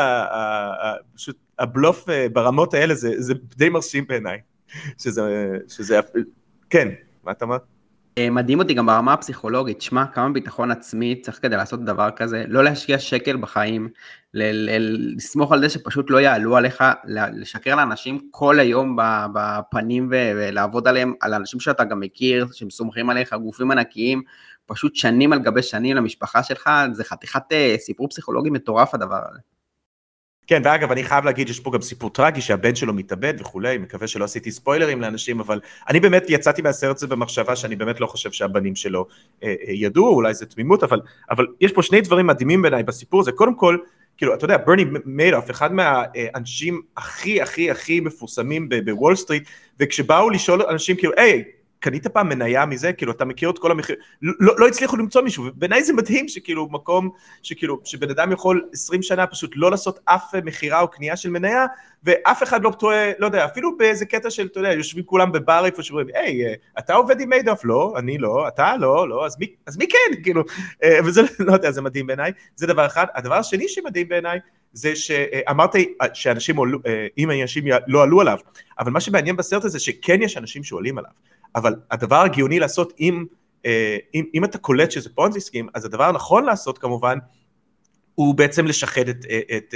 פשוט 1.16 1.38
הבלוף 1.60 2.06
ברמות 2.34 2.74
האלה 2.74 2.96
זה, 2.96 3.14
זה 3.18 3.34
די 3.56 3.70
מרשים 3.70 4.08
בעיניי. 4.08 4.53
שזה, 4.98 5.22
שזה, 5.68 6.00
כן, 6.70 6.88
מה 7.24 7.32
אתה 7.32 7.46
אומר? 7.46 7.58
אה, 8.18 8.30
מדהים 8.30 8.60
אותי 8.60 8.74
גם 8.74 8.86
ברמה 8.86 9.14
הפסיכולוגית, 9.14 9.82
שמע, 9.82 10.06
כמה 10.14 10.30
ביטחון 10.30 10.72
עצמי 10.72 11.22
צריך 11.22 11.42
כדי 11.42 11.56
לעשות 11.56 11.86
דבר 11.86 12.10
כזה, 12.16 12.46
לא 12.48 12.64
להשקיע 12.64 13.00
שקל 13.00 13.38
בחיים, 13.38 13.90
לסמוך 14.34 15.52
על 15.52 15.60
זה 15.60 15.70
שפשוט 15.70 16.10
לא 16.10 16.18
יעלו 16.18 16.58
עליך, 16.58 16.84
לשקר 17.34 17.76
לאנשים 17.76 18.28
כל 18.32 18.60
היום 18.60 18.98
בפנים 19.34 20.08
ולעבוד 20.12 20.88
עליהם, 20.88 21.14
על 21.22 21.34
אנשים 21.34 21.60
שאתה 21.60 21.84
גם 21.84 22.00
מכיר, 22.00 22.48
שהם 22.52 22.70
סומכים 22.70 23.10
עליך, 23.10 23.34
גופים 23.34 23.72
ענקיים, 23.72 24.22
פשוט 24.66 24.96
שנים 24.96 25.34
על 25.34 25.40
גבי 25.40 25.62
שנים 25.62 25.96
למשפחה 25.96 26.44
שלך, 26.44 26.70
זה 26.92 27.04
חתיכת 27.04 27.52
אה, 27.52 27.76
סיפור 27.78 28.10
פסיכולוגי 28.10 28.50
מטורף 28.50 28.94
הדבר 28.94 29.22
הזה. 29.30 29.53
כן, 30.48 30.62
ואגב, 30.66 30.92
אני 30.92 31.04
חייב 31.04 31.26
להגיד 31.26 31.48
שיש 31.48 31.60
פה 31.60 31.72
גם 31.72 31.82
סיפור 31.82 32.10
טרגי 32.10 32.42
שהבן 32.42 32.76
שלו 32.76 32.94
מתאבד 32.94 33.34
וכולי, 33.40 33.78
מקווה 33.78 34.08
שלא 34.08 34.26
עשיתי 34.26 34.52
ספוילרים 34.52 35.02
לאנשים, 35.02 35.40
אבל 35.40 35.60
אני 35.90 36.00
באמת 36.00 36.24
יצאתי 36.30 36.62
מהסרט 36.62 36.96
הזה 36.96 37.08
במחשבה 37.08 37.56
שאני 37.56 37.76
באמת 37.76 38.00
לא 38.00 38.08
חושב 38.08 38.32
שהבנים 38.32 38.76
שלו 38.76 39.08
אה, 39.44 39.48
אה, 39.68 39.74
ידעו, 39.74 40.08
אולי 40.08 40.34
זה 40.34 40.46
תמימות, 40.46 40.84
אבל, 40.84 41.02
אבל 41.30 41.48
יש 41.62 41.72
פה 41.72 41.84
שני 41.84 42.02
דברים 42.02 42.28
מדהימים 42.28 42.62
בעיניי 42.62 42.84
בסיפור 42.84 43.22
הזה, 43.22 43.32
קודם 43.32 43.56
כל, 43.56 43.78
כאילו, 44.18 44.34
אתה 44.34 44.46
יודע, 44.46 44.58
ברני 44.66 44.86
מיידוף, 45.06 45.52
אחד 45.52 45.74
מהאנשים 45.74 46.82
הכי 46.98 47.42
הכי 47.42 47.72
הכי 47.72 48.00
מפורסמים 48.00 48.70
בוול 48.86 49.16
סטריט, 49.16 49.44
וכשבאו 49.80 50.30
לשאול 50.30 50.62
אנשים 50.62 50.96
כאילו, 50.96 51.14
היי, 51.18 51.44
קנית 51.84 52.08
פעם 52.08 52.30
מניה 52.30 52.66
מזה? 52.66 52.94
כאילו, 52.94 53.12
אתה 53.12 53.26
מכיר 53.26 53.50
את 53.50 53.60
כל 53.60 53.72
המחיר... 53.72 53.96
לא, 54.22 54.54
לא 54.58 54.68
הצליחו 54.68 54.98
למצוא 54.98 55.22
מישהו, 55.22 55.46
ובעיניי 55.46 55.84
זה 55.84 55.94
מדהים 55.94 56.28
שכאילו 56.28 56.68
מקום, 56.72 57.10
שכאילו, 57.44 57.80
שבן 57.84 58.10
אדם 58.10 58.32
יכול 58.32 58.70
20 58.74 59.02
שנה 59.02 59.28
פשוט 59.28 59.52
לא 59.56 59.72
לעשות 59.72 60.00
אף 60.06 60.36
מכירה 60.46 60.82
או 60.82 60.88
קנייה 60.88 61.18
של 61.18 61.30
מניה, 61.30 61.66
ואף 62.04 62.44
אחד 62.44 62.64
לא 62.64 62.72
תוהה, 62.80 63.12
לא 63.20 63.26
יודע, 63.26 63.46
אפילו 63.46 63.78
באיזה 63.78 64.06
קטע 64.06 64.30
של, 64.30 64.46
אתה 64.46 64.60
יודע, 64.60 64.74
יושבים 64.74 65.04
כולם 65.04 65.32
בבר 65.32 65.66
איפה 65.66 65.84
שאומרים, 65.84 66.08
היי, 66.14 66.56
אתה 66.80 66.94
עובד 66.94 67.22
עם 67.22 67.30
מיידוף? 67.30 67.66
לא, 67.66 67.94
אני 67.98 68.18
לא, 68.18 68.48
אתה 68.48 68.78
לא, 68.78 69.10
לא, 69.10 69.26
אז 69.26 69.40
מי, 69.40 69.48
אז 69.68 69.78
מי 69.78 69.88
כן? 69.88 70.22
כאילו, 70.24 70.44
אה, 70.84 71.00
וזה, 71.06 71.22
לא 71.40 71.54
יודע, 71.54 71.72
זה 71.72 71.82
מדהים 71.82 72.08
בעיניי, 72.08 72.32
זה 72.56 72.68
דבר 72.68 72.86
אחד. 72.86 73.06
הדבר 73.16 73.36
השני 73.36 73.68
שמדהים 73.68 74.08
בעיניי, 74.08 74.40
זה 74.74 74.96
שאמרת 74.96 75.76
שאנשים 76.14 76.60
עלו, 76.60 76.80
אה, 76.86 77.08
אם 77.18 77.32
אנשים 77.32 77.64
לא 77.88 78.04
עלו 78.04 78.22
עליו, 78.22 78.38
אבל 78.80 78.92
מה 78.92 79.00
שמעניין 79.00 79.36
בסרט 79.36 79.66
הזה 79.66 79.80
שכן 79.80 80.22
יש 80.22 80.38
אנשים 80.38 80.64
שעולים 80.64 80.98
עליו, 80.98 81.12
אבל 81.56 81.76
הדבר 81.92 82.22
הגאוני 82.22 82.60
לעשות 82.60 82.94
אם, 83.00 83.26
אה, 83.66 83.98
אם, 84.14 84.26
אם 84.34 84.44
אתה 84.44 84.58
קולט 84.58 84.92
שזה 84.92 85.10
פונזי 85.16 85.40
סקים, 85.40 85.68
אז 85.74 85.86
הדבר 85.86 86.04
הנכון 86.04 86.46
לעשות 86.46 86.78
כמובן 86.78 87.18
הוא 88.16 88.36
בעצם 88.36 88.66
לשחד 88.66 89.08
את, 89.10 89.26
את, 89.58 89.76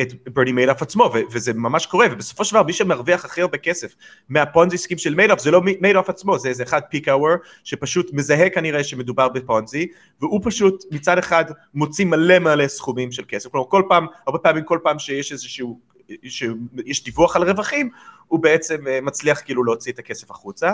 את 0.00 0.28
ברני 0.32 0.52
מיידאף 0.52 0.82
עצמו, 0.82 1.10
ו- 1.14 1.20
וזה 1.32 1.52
ממש 1.52 1.86
קורה, 1.86 2.06
ובסופו 2.12 2.44
של 2.44 2.54
דבר 2.54 2.62
מי 2.62 2.72
שמרוויח 2.72 3.24
הכי 3.24 3.40
הרבה 3.40 3.58
כסף 3.58 3.94
מהפונזי 4.28 4.78
סקים 4.78 4.98
של 4.98 5.14
מיידאף 5.14 5.40
זה 5.40 5.50
לא 5.50 5.62
מיידאף 5.80 6.08
עצמו, 6.08 6.38
זה 6.38 6.48
איזה 6.48 6.62
אחד 6.62 6.80
פיק 6.90 7.08
אאוור 7.08 7.34
שפשוט 7.64 8.10
מזהה 8.12 8.50
כנראה 8.50 8.84
שמדובר 8.84 9.28
בפונזי, 9.28 9.88
והוא 10.20 10.40
פשוט 10.44 10.84
מצד 10.90 11.18
אחד 11.18 11.44
מוציא 11.74 12.04
מלא 12.04 12.38
מלא 12.38 12.68
סכומים 12.68 13.12
של 13.12 13.22
כסף, 13.28 13.50
כלומר 13.50 13.66
כל 13.68 13.82
פעם, 13.88 14.06
הרבה 14.26 14.38
פעמים 14.38 14.64
כל 14.64 14.78
פעם 14.82 14.98
שיש 14.98 15.32
איזשהו, 15.32 15.80
שיש 16.24 17.04
דיווח 17.04 17.36
על 17.36 17.42
רווחים, 17.42 17.90
הוא 18.28 18.40
בעצם 18.40 18.86
אה, 18.86 19.00
מצליח 19.00 19.40
כאילו 19.44 19.64
להוציא 19.64 19.92
את 19.92 19.98
הכסף 19.98 20.30
החוצה, 20.30 20.72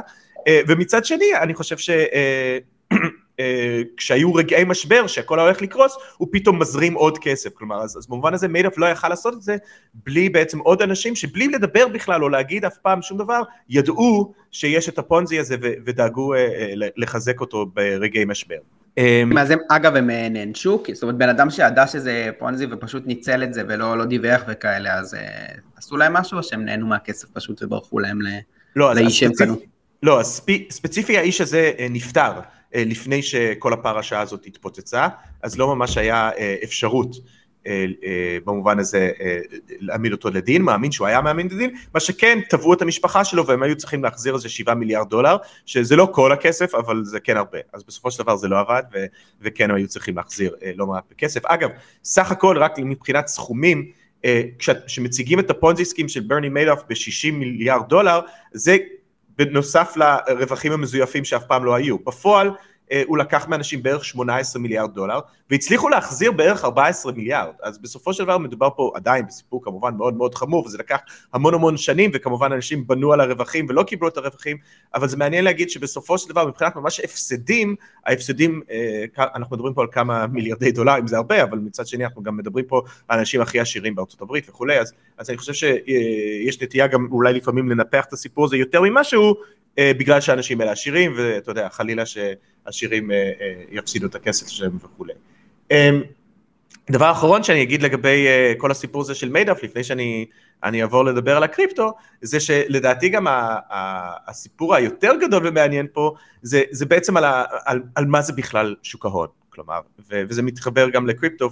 אה, 0.49 0.61
ומצד 0.69 1.05
שני 1.05 1.37
אני 1.43 1.55
חושב 1.55 1.79
ש... 1.79 1.91
אה, 1.91 2.59
כשהיו 3.97 4.35
רגעי 4.35 4.65
משבר 4.65 5.07
שהכל 5.07 5.41
הולך 5.41 5.63
לקרוס, 5.63 5.97
הוא 6.17 6.29
פתאום 6.33 6.59
מזרים 6.59 6.95
עוד 6.95 7.19
כסף, 7.19 7.51
כלומר, 7.55 7.83
אז, 7.83 7.99
אז 7.99 8.07
במובן 8.07 8.35
הזה 8.35 8.49
מיידאפ 8.49 8.79
לא 8.79 8.87
יכל 8.87 9.09
לעשות 9.09 9.35
את 9.35 9.43
זה 9.43 9.57
בלי 9.95 10.29
בעצם 10.29 10.59
עוד 10.59 10.83
אנשים 10.83 11.17
שבלי 11.17 11.49
לדבר 11.49 11.89
בכלל 11.89 12.25
או 12.25 12.29
להגיד 12.29 12.65
אף 12.65 12.77
פעם 12.83 13.03
שום 13.03 13.19
דבר, 13.19 13.41
ידעו 13.69 14.33
שיש 14.51 14.89
את 14.89 14.99
הפונזי 14.99 15.39
הזה 15.39 15.57
ודאגו 15.61 16.35
אה, 16.35 16.39
אה, 16.39 16.73
לחזק 16.97 17.41
אותו 17.41 17.67
ברגעי 17.67 18.25
משבר. 18.25 18.59
אז 19.39 19.51
הם, 19.51 19.59
אגב, 19.69 19.97
הם 19.97 20.11
נענשו, 20.11 20.83
זאת 20.93 21.03
אומרת, 21.03 21.17
בן 21.17 21.29
אדם 21.29 21.51
שידע 21.51 21.87
שזה 21.87 22.31
פונזי 22.39 22.67
ופשוט 22.71 23.07
ניצל 23.07 23.43
את 23.43 23.55
זה 23.55 23.63
ולא 23.69 23.99
לא 23.99 24.05
דיווח 24.05 24.43
וכאלה, 24.49 24.95
אז 24.95 25.17
עשו 25.77 25.97
להם 25.97 26.13
משהו 26.13 26.39
או 26.39 26.43
שהם 26.43 26.65
נהנו 26.65 26.87
מהכסף 26.87 27.29
פשוט 27.29 27.63
וברחו 27.63 27.99
להם 27.99 28.19
לא, 28.77 28.95
לאיש 28.95 29.21
שהם 29.21 29.33
קנו? 29.33 29.57
לא, 30.03 30.21
ספציפי 30.71 31.19
האיש 31.19 31.41
הזה 31.41 31.73
נפטר. 31.91 32.33
אה, 32.75 32.83
לפני 32.87 33.23
שכל 33.23 33.73
הפרשה 33.73 34.21
הזאת 34.21 34.47
התפוצצה, 34.47 35.09
אז 35.43 35.59
לא 35.59 35.75
ממש 35.75 35.99
היה 35.99 36.31
אה, 36.39 36.57
אפשרות 36.65 37.17
אה, 37.17 37.21
במובן 38.45 38.79
הזה 38.79 39.11
להעמיד 39.81 40.13
אותו 40.13 40.31
לדין, 40.31 40.63
מאמין 40.63 40.93
שהוא 40.93 41.07
היה 41.07 41.21
מאמין 41.21 41.47
לדין, 41.47 41.75
מה 41.95 42.01
שכן 42.01 42.39
תבעו 42.49 42.75
את 42.75 42.83
המשפחה 42.83 43.25
שלו 43.25 43.47
והם 43.47 43.63
היו 43.63 43.77
צריכים 43.77 44.05
להחזיר 44.05 44.35
איזה 44.35 44.49
7 44.49 44.75
מיליארד 44.75 45.09
דולר, 45.09 45.37
שזה 45.67 45.97
לא 45.97 46.09
כל 46.13 46.33
הכסף 46.33 46.75
אבל 46.75 47.05
זה 47.05 47.21
כן 47.21 47.37
הרבה, 47.37 47.59
אז 47.73 47.83
בסופו 47.85 48.11
של 48.11 48.23
דבר 48.23 48.37
זה 48.37 48.49
לא 48.49 48.61
עבד 48.61 48.83
ו- 48.95 49.07
וכן 49.41 49.71
הם 49.71 49.77
היו 49.77 49.89
צריכים 49.89 50.17
להחזיר 50.17 50.55
לא 50.77 50.87
מעט 50.87 51.05
בכסף. 51.11 51.47
אגב, 51.47 51.71
סך 52.05 52.31
הכל 52.31 52.59
רק 52.59 52.79
מבחינת 52.79 53.27
סכומים, 53.27 53.91
כשמציגים 54.59 55.39
את 55.39 55.51
הפונזי 55.51 55.85
סקים 55.85 56.09
של 56.09 56.21
ברני 56.21 56.49
מיידוף 56.49 56.83
ב-60 56.89 57.33
מיליארד 57.33 57.89
דולר, 57.89 58.21
זה 58.53 58.77
בנוסף 59.39 59.95
לרווחים 59.97 60.73
המזויפים 60.73 61.25
שאף 61.25 61.45
פעם 61.45 61.65
לא 61.65 61.75
היו. 61.75 61.99
בפועל 61.99 62.49
אה, 62.49 62.55
הוא 63.07 63.19
לקח 63.19 63.49
מאנשים 63.49 63.83
בערך 63.83 64.05
18 64.05 64.63
מיליארד 64.63 64.95
דולר, 64.95 65.21
והצליחו 65.51 65.89
להחזיר 65.89 66.33
בערך 66.33 66.65
14 66.65 67.13
מיליארד, 67.13 67.53
אז 67.63 67.79
בסופו 67.79 68.13
של 68.13 68.25
דבר 68.25 68.39
מדובר 68.39 68.69
פה 68.77 68.93
עדיין 68.95 69.27
בסיפור 69.27 69.65
כמובן 69.65 69.95
מאוד 69.95 70.15
מאוד 70.15 70.35
חמור, 70.35 70.67
וזה 70.67 70.79
לקח 70.79 71.01
המון 71.33 71.55
המון 71.55 71.77
שנים, 71.77 72.11
וכמובן 72.15 72.53
אנשים 72.53 72.87
בנו 72.87 73.13
על 73.13 73.21
הרווחים 73.21 73.67
ולא 73.69 73.83
קיבלו 73.83 74.09
את 74.09 74.17
הרווחים, 74.17 74.57
אבל 74.95 75.09
זה 75.09 75.17
מעניין 75.17 75.45
להגיד 75.45 75.71
שבסופו 75.71 76.19
של 76.19 76.29
דבר 76.29 76.47
מבחינת 76.47 76.77
ממש 76.77 77.01
הפסדים, 77.01 77.77
ההפסדים, 78.07 78.63
אה, 78.71 79.05
אנחנו 79.19 79.57
מדברים 79.57 79.75
פה 79.75 79.83
על 79.83 79.89
כמה 79.93 80.27
מיליארדי 80.27 80.73
דולרים, 80.73 81.07
זה 81.07 81.17
הרבה, 81.17 81.43
אבל 81.43 81.59
מצד 81.59 81.87
שני 81.87 82.05
אנחנו 82.05 82.23
גם 82.23 82.37
מדברים 82.37 82.65
פה 82.65 82.83
על 83.09 83.19
האנשים 83.19 83.41
הכי 83.41 83.61
עשירים 83.61 83.95
בארצות 83.95 84.23
הברית 84.23 84.49
וכולי, 84.49 84.81
אז, 84.81 84.93
אז 85.19 85.31
אני 85.31 85.39
חושב 85.39 85.53
שיש 85.53 86.59
אה, 86.59 86.65
נטייה 86.65 86.87
גם 86.87 87.09
אולי 87.11 87.33
לפעמים 87.33 87.71
לנפח 87.71 88.05
את 88.05 88.13
הסיפור 88.13 88.45
הזה 88.45 88.57
יותר 88.57 88.81
ממה 88.81 89.05
שהוא, 89.05 89.35
בגלל 89.81 90.21
שהאנשים 90.21 90.61
האלה 90.61 90.73
עשירים, 90.73 91.15
ואתה 91.17 91.51
יודע, 91.51 91.69
חלילה 91.69 92.07
ש... 92.07 92.19
העשירים 92.67 93.11
אה, 93.11 93.17
אה, 93.17 93.63
יפסידו 93.71 94.07
את 94.07 94.15
הכסף 94.15 94.49
שלהם 94.49 94.77
וכולי. 94.83 95.13
אמ, 95.71 96.03
דבר 96.91 97.11
אחרון 97.11 97.43
שאני 97.43 97.63
אגיד 97.63 97.83
לגבי 97.83 98.27
אה, 98.27 98.53
כל 98.59 98.71
הסיפור 98.71 99.03
הזה 99.03 99.15
של 99.15 99.29
מיידוף, 99.29 99.63
לפני 99.63 99.85
שאני 99.85 100.83
אעבור 100.83 101.05
לדבר 101.05 101.37
על 101.37 101.43
הקריפטו, 101.43 101.93
זה 102.23 102.41
שלדעתי 102.41 103.09
גם 103.09 103.27
הסיפור 104.27 104.75
היותר 104.75 105.13
גדול 105.21 105.47
ומעניין 105.47 105.87
פה, 105.93 106.15
זה, 106.43 106.63
זה 106.71 106.87
בעצם 106.87 107.17
על, 107.17 107.25
ה, 107.25 107.45
על, 107.65 107.83
על 107.95 108.07
מה 108.07 108.23
זה 108.23 108.33
בכלל 108.33 108.75
שוק 108.83 109.05
ההון. 109.07 109.29
כלומר, 109.49 109.81
ו- 109.99 110.23
וזה 110.29 110.43
מתחבר 110.43 110.91
גם 110.91 111.07
לקריפטו, 111.07 111.51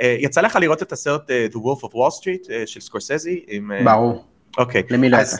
ויצא 0.00 0.40
לך 0.40 0.56
לראות 0.56 0.82
את 0.82 0.92
הסרט 0.92 1.30
The 1.30 1.56
Wolf 1.56 1.84
of 1.84 1.92
Wall 1.92 2.20
Street 2.20 2.66
של 2.66 2.80
סקורסזי? 2.80 3.44
ברור. 3.84 4.24
אוקיי. 4.58 4.82
למי 4.90 5.08
לא 5.08 5.16
יצא? 5.16 5.36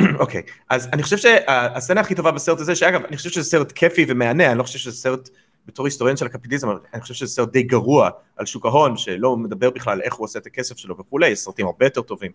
אוקיי, 0.18 0.42
אוקיי. 0.46 0.50
אז 0.70 0.88
אני 0.92 1.02
חושב 1.02 1.16
שהסצנה 1.16 2.00
הכי 2.00 2.14
טובה 2.14 2.30
בסרט 2.30 2.60
הזה, 2.60 2.74
שאגב, 2.74 3.04
אני 3.04 3.16
חושב 3.16 3.30
שזה 3.30 3.44
סרט 3.44 3.72
כיפי 3.72 4.04
ומהנה, 4.08 4.50
אני 4.50 4.58
לא 4.58 4.62
חושב 4.62 4.78
שזה 4.78 4.96
סרט, 4.96 5.28
בתור 5.66 5.86
היסטוריון 5.86 6.16
של 6.16 6.26
הקפיטליזם, 6.26 6.68
אני 6.94 7.02
חושב 7.02 7.14
שזה 7.14 7.32
סרט 7.32 7.52
די 7.52 7.62
גרוע 7.62 8.10
על 8.36 8.46
שוק 8.46 8.66
ההון, 8.66 8.96
שלא 8.96 9.36
מדבר 9.36 9.70
בכלל 9.70 10.02
איך 10.02 10.14
הוא 10.14 10.24
עושה 10.24 10.38
את 10.38 10.46
הכסף 10.46 10.76
שלו 10.76 10.98
וכולי, 10.98 11.28
יש 11.28 11.38
סרטים 11.38 11.66
הרבה 11.66 11.86
יותר 11.86 12.02
טובים 12.02 12.30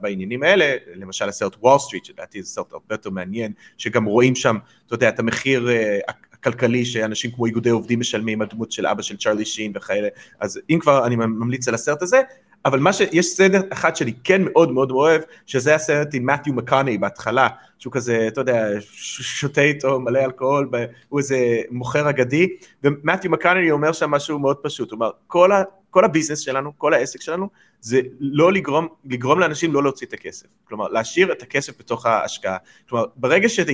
בעניינים 0.00 0.42
האלה, 0.42 0.76
למשל 0.94 1.28
הסרט 1.28 1.56
וול 1.60 1.78
סטריט, 1.78 2.04
שלדעתי 2.04 2.42
זה 2.42 2.48
סרט 2.48 2.72
הרבה 2.72 2.94
יותר 2.94 3.10
מעניין, 3.10 3.52
שגם 3.78 4.04
רואים 4.04 4.34
שם, 4.34 4.56
אתה 4.86 4.94
יודע, 4.94 5.08
את 5.08 5.18
המחיר 5.18 5.70
אה, 5.70 5.98
הכלכלי 6.32 6.84
שאנשים 6.84 7.30
כמו 7.30 7.46
איגודי 7.46 7.70
עובדים 7.70 8.00
משלמים, 8.00 8.42
הדמות 8.42 8.72
של 8.72 8.86
אבא 8.86 9.02
של 9.02 9.16
צ'רלי 9.16 9.44
שין 9.44 9.72
וכאלה, 9.74 10.08
אז 10.40 10.60
אם 10.70 10.78
כבר 10.80 11.06
אני 11.06 11.16
ממליץ 11.16 11.68
על 11.68 11.74
הסרט 11.74 12.02
הזה, 12.02 12.20
אבל 12.64 12.78
מה 12.78 12.92
שיש 12.92 13.26
סרט 13.26 13.64
אחד 13.72 13.96
שאני 13.96 14.12
כן 14.24 14.42
מאוד 14.44 14.72
מאוד 14.72 14.90
אוהב, 14.90 15.22
שזה 15.46 15.74
הסרט 15.74 16.08
עם 16.14 16.26
מתיו 16.26 16.54
מקאני 16.54 16.98
בהתחלה, 16.98 17.48
שהוא 17.78 17.92
כזה, 17.92 18.28
אתה 18.28 18.40
יודע, 18.40 18.66
שותה 18.80 19.60
איתו 19.60 20.00
מלא 20.00 20.18
אלכוהול, 20.24 20.70
הוא 21.08 21.18
איזה 21.20 21.36
מוכר 21.70 22.10
אגדי, 22.10 22.48
ומתיו 22.84 23.30
מקאני 23.30 23.70
אומר 23.70 23.92
שם 23.92 24.10
משהו 24.10 24.38
מאוד 24.38 24.56
פשוט, 24.56 24.90
הוא 24.90 24.96
אומר, 24.96 25.10
כל, 25.26 25.52
ה, 25.52 25.62
כל 25.92 26.04
הביזנס 26.04 26.38
שלנו, 26.38 26.72
כל 26.78 26.94
העסק 26.94 27.20
שלנו, 27.20 27.48
זה 27.80 28.00
לא 28.20 28.52
לגרום, 28.52 28.88
לגרום 29.04 29.38
לאנשים 29.38 29.72
לא 29.72 29.82
להוציא 29.82 30.06
את 30.06 30.12
הכסף, 30.12 30.46
כלומר 30.64 30.88
להשאיר 30.88 31.32
את 31.32 31.42
הכסף 31.42 31.78
בתוך 31.78 32.06
ההשקעה, 32.06 32.56
כלומר 32.88 33.04
ברגע 33.16 33.48
שהם 33.48 33.68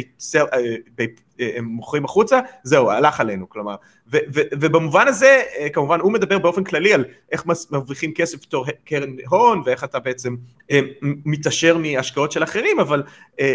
אה, 1.41 1.63
מוכרים 1.63 2.05
החוצה, 2.05 2.41
זהו, 2.63 2.91
הלך 2.91 3.21
עלינו, 3.21 3.49
כלומר, 3.49 3.75
ו, 4.13 4.17
ו, 4.35 4.41
ובמובן 4.53 5.09
הזה, 5.09 5.43
אה, 5.59 5.69
כמובן 5.69 6.01
הוא 6.01 6.13
מדבר 6.13 6.39
באופן 6.39 6.65
כללי 6.65 6.93
על 6.93 7.05
איך 7.33 7.45
מרוויחים 7.71 8.15
כסף 8.15 8.43
בתור 8.47 8.67
קרן 8.85 9.17
הון, 9.29 9.63
ואיך 9.67 9.85
אתה 9.85 9.99
בעצם 9.99 10.37
אה, 10.71 10.81
מתעשר 11.03 11.79
מהשקעות 11.79 12.33
של 12.33 12.43
אחרים, 12.43 12.81
אבל, 12.81 13.03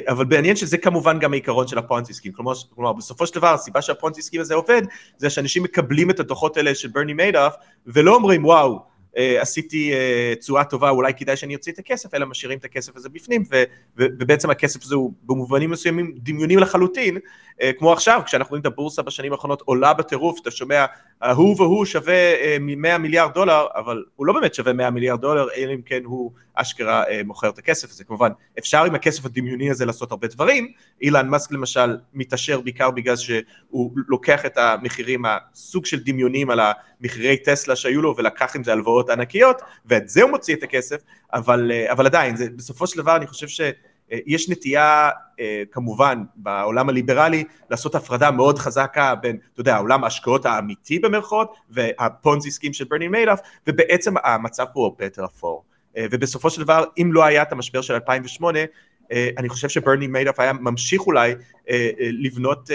אבל 0.07 0.25
מעניין 0.25 0.55
שזה 0.55 0.77
כמובן 0.77 1.19
גם 1.19 1.33
העיקרון 1.33 1.67
של 1.67 1.77
הפונטי 1.77 2.13
כלומר, 2.35 2.53
כלומר 2.75 2.93
בסופו 2.93 3.27
של 3.27 3.35
דבר 3.35 3.53
הסיבה 3.53 3.81
שהפונטי 3.81 4.39
הזה 4.39 4.53
עובד, 4.53 4.81
זה 5.17 5.29
שאנשים 5.29 5.63
מקבלים 5.63 6.09
את 6.09 6.19
הדוחות 6.19 6.57
האלה 6.57 6.75
של 6.75 6.87
ברני 6.87 7.13
מיידאף, 7.13 7.55
ולא 7.87 8.15
אומרים 8.15 8.43
וואו, 8.53 8.79
אה, 9.17 9.41
עשיתי 9.41 9.93
אה, 9.93 10.33
תשואה 10.39 10.63
טובה, 10.63 10.89
אולי 10.89 11.13
כדאי 11.13 11.37
שאני 11.37 11.55
אוציא 11.55 11.71
את 11.71 11.79
הכסף, 11.79 12.13
אלא 12.13 12.25
משאירים 12.25 12.57
את 12.59 12.65
הכסף 12.65 12.95
הזה 12.95 13.09
בפנים, 13.09 13.43
ו, 13.51 13.63
ו, 13.97 14.05
ובעצם 14.19 14.49
הכסף 14.49 14.83
הזה 14.83 14.95
הוא 14.95 15.13
במובנים 15.23 15.69
מסוימים 15.71 16.13
דמיונים 16.17 16.59
לחלוטין, 16.59 17.17
כמו 17.77 17.93
עכשיו, 17.93 18.21
כשאנחנו 18.25 18.49
רואים 18.49 18.61
את 18.61 18.65
הבורסה 18.65 19.01
בשנים 19.01 19.31
האחרונות 19.31 19.61
עולה 19.61 19.93
בטירוף, 19.93 20.39
אתה 20.41 20.51
שומע, 20.51 20.85
ההוא 21.21 21.61
והוא 21.61 21.85
שווה 21.85 22.33
100 22.59 22.97
מיליארד 22.97 23.33
דולר, 23.33 23.67
אבל 23.75 24.03
הוא 24.15 24.25
לא 24.25 24.33
באמת 24.33 24.53
שווה 24.53 24.73
100 24.73 24.89
מיליארד 24.89 25.21
דולר, 25.21 25.47
אלא 25.55 25.73
אם 25.73 25.81
כן 25.85 26.01
הוא 26.05 26.31
אשכרה 26.53 27.03
מוכר 27.25 27.49
את 27.49 27.57
הכסף 27.57 27.91
הזה. 27.91 28.03
כמובן, 28.03 28.29
אפשר 28.59 28.83
עם 28.83 28.95
הכסף 28.95 29.25
הדמיוני 29.25 29.71
הזה 29.71 29.85
לעשות 29.85 30.11
הרבה 30.11 30.27
דברים, 30.27 30.71
אילן 31.01 31.29
מאסק 31.29 31.51
למשל 31.51 31.97
מתעשר 32.13 32.61
בעיקר 32.61 32.91
בגלל 32.91 33.15
שהוא 33.15 33.91
לוקח 34.07 34.45
את 34.45 34.57
המחירים, 34.57 35.23
הסוג 35.25 35.85
של 35.85 35.99
דמיונים 36.03 36.49
על 36.49 36.59
המחירי 36.59 37.37
טסלה 37.37 37.75
שהיו 37.75 38.01
לו, 38.01 38.15
ולקח 38.17 38.55
עם 38.55 38.63
זה 38.63 38.71
הלוואות 38.71 39.09
ענקיות, 39.09 39.61
ואת 39.85 40.09
זה 40.09 40.23
הוא 40.23 40.31
מוציא 40.31 40.55
את 40.55 40.63
הכסף, 40.63 41.01
אבל, 41.33 41.71
אבל 41.91 42.05
עדיין, 42.05 42.35
זה, 42.35 42.47
בסופו 42.55 42.87
של 42.87 42.97
דבר 43.01 43.15
אני 43.15 43.27
חושב 43.27 43.47
ש... 43.47 43.61
יש 44.25 44.49
נטייה 44.49 45.09
אה, 45.39 45.63
כמובן 45.71 46.23
בעולם 46.35 46.89
הליברלי 46.89 47.43
לעשות 47.71 47.95
הפרדה 47.95 48.31
מאוד 48.31 48.59
חזקה 48.59 49.15
בין, 49.15 49.37
אתה 49.53 49.61
יודע, 49.61 49.77
עולם 49.77 50.03
ההשקעות 50.03 50.45
האמיתי 50.45 50.99
במרכאות 50.99 51.53
והפונזי 51.69 52.51
סקים 52.51 52.73
של 52.73 52.85
ברני 52.89 53.07
מיידוף 53.07 53.39
ובעצם 53.67 54.13
המצב 54.23 54.65
פה 54.73 54.79
הוא 54.79 54.85
הרבה 54.85 55.03
יותר 55.03 55.25
אפור. 55.25 55.63
אה, 55.97 56.05
ובסופו 56.11 56.49
של 56.49 56.61
דבר 56.63 56.83
אם 56.97 57.09
לא 57.13 57.23
היה 57.23 57.41
את 57.41 57.51
המשבר 57.51 57.81
של 57.81 57.93
2008 57.93 58.59
אני 59.37 59.49
חושב 59.49 59.69
שברני 59.69 60.07
מיידוף 60.07 60.39
היה 60.39 60.53
ממשיך 60.53 61.01
אולי 61.01 61.33
לבנות, 61.99 62.69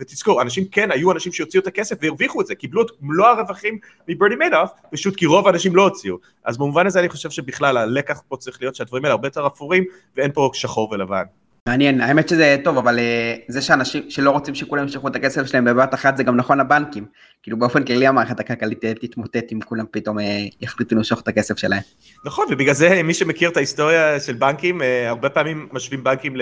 ותזכור, 0.00 0.42
אנשים 0.42 0.64
כן, 0.64 0.90
היו 0.90 1.12
אנשים 1.12 1.32
שהוציאו 1.32 1.62
את 1.62 1.66
הכסף 1.66 1.96
והרוויחו 2.00 2.40
את 2.40 2.46
זה, 2.46 2.54
קיבלו 2.54 2.82
את 2.82 2.90
מלוא 3.00 3.26
הרווחים 3.26 3.78
מברני 4.08 4.36
מיידוף, 4.36 4.70
פשוט 4.90 5.16
כי 5.16 5.26
רוב 5.26 5.46
האנשים 5.46 5.76
לא 5.76 5.82
הוציאו. 5.82 6.16
אז 6.44 6.58
במובן 6.58 6.86
הזה 6.86 7.00
אני 7.00 7.08
חושב 7.08 7.30
שבכלל 7.30 7.76
הלקח 7.76 8.22
פה 8.28 8.36
צריך 8.36 8.62
להיות 8.62 8.74
שהדברים 8.74 9.04
האלה 9.04 9.12
הרבה 9.12 9.26
יותר 9.26 9.46
אפורים, 9.46 9.84
ואין 10.16 10.32
פה 10.32 10.50
שחור 10.54 10.88
ולבן. 10.92 11.24
מעניין, 11.68 12.00
האמת 12.00 12.28
שזה 12.28 12.56
טוב, 12.64 12.78
אבל 12.78 12.98
אה, 12.98 13.00
זה 13.48 13.62
שאנשים 13.62 14.10
שלא 14.10 14.30
רוצים 14.30 14.54
שכולם 14.54 14.82
ימשכו 14.82 15.08
את 15.08 15.16
הכסף 15.16 15.46
שלהם 15.46 15.64
בבת 15.64 15.94
אחת 15.94 16.16
זה 16.16 16.22
גם 16.22 16.36
נכון 16.36 16.60
לבנקים. 16.60 17.06
כאילו 17.42 17.58
באופן 17.58 17.84
כללי 17.84 18.06
המערכת 18.06 18.40
הכלכלית 18.40 18.84
תתמוטט 18.84 19.52
אם 19.52 19.60
כולם 19.60 19.84
פתאום 19.90 20.18
אה, 20.18 20.22
יחליטו 20.60 20.96
למשוך 20.96 21.20
את 21.20 21.28
הכסף 21.28 21.58
שלהם. 21.58 21.82
נכון, 22.24 22.46
ובגלל 22.50 22.74
זה 22.74 23.02
מי 23.02 23.14
שמכיר 23.14 23.50
את 23.50 23.56
ההיסטוריה 23.56 24.20
של 24.20 24.32
בנקים, 24.32 24.80
הרבה 25.06 25.30
פעמים 25.30 25.68
משווים 25.72 26.04
בנקים 26.04 26.36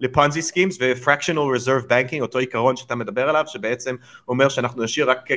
ל-Ponzi 0.00 0.42
schemes 0.42 0.78
ו-fractional 0.80 1.58
reserve 1.58 2.20
אותו 2.20 2.38
עיקרון 2.38 2.76
שאתה 2.76 2.94
מדבר 2.94 3.28
עליו, 3.28 3.44
שבעצם 3.46 3.96
אומר 4.28 4.48
שאנחנו 4.48 4.82
נשאיר 4.82 5.10
רק 5.10 5.28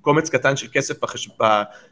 קומץ 0.00 0.30
קטן 0.30 0.56
של 0.56 0.66
כסף 0.72 1.00
בחש... 1.00 1.28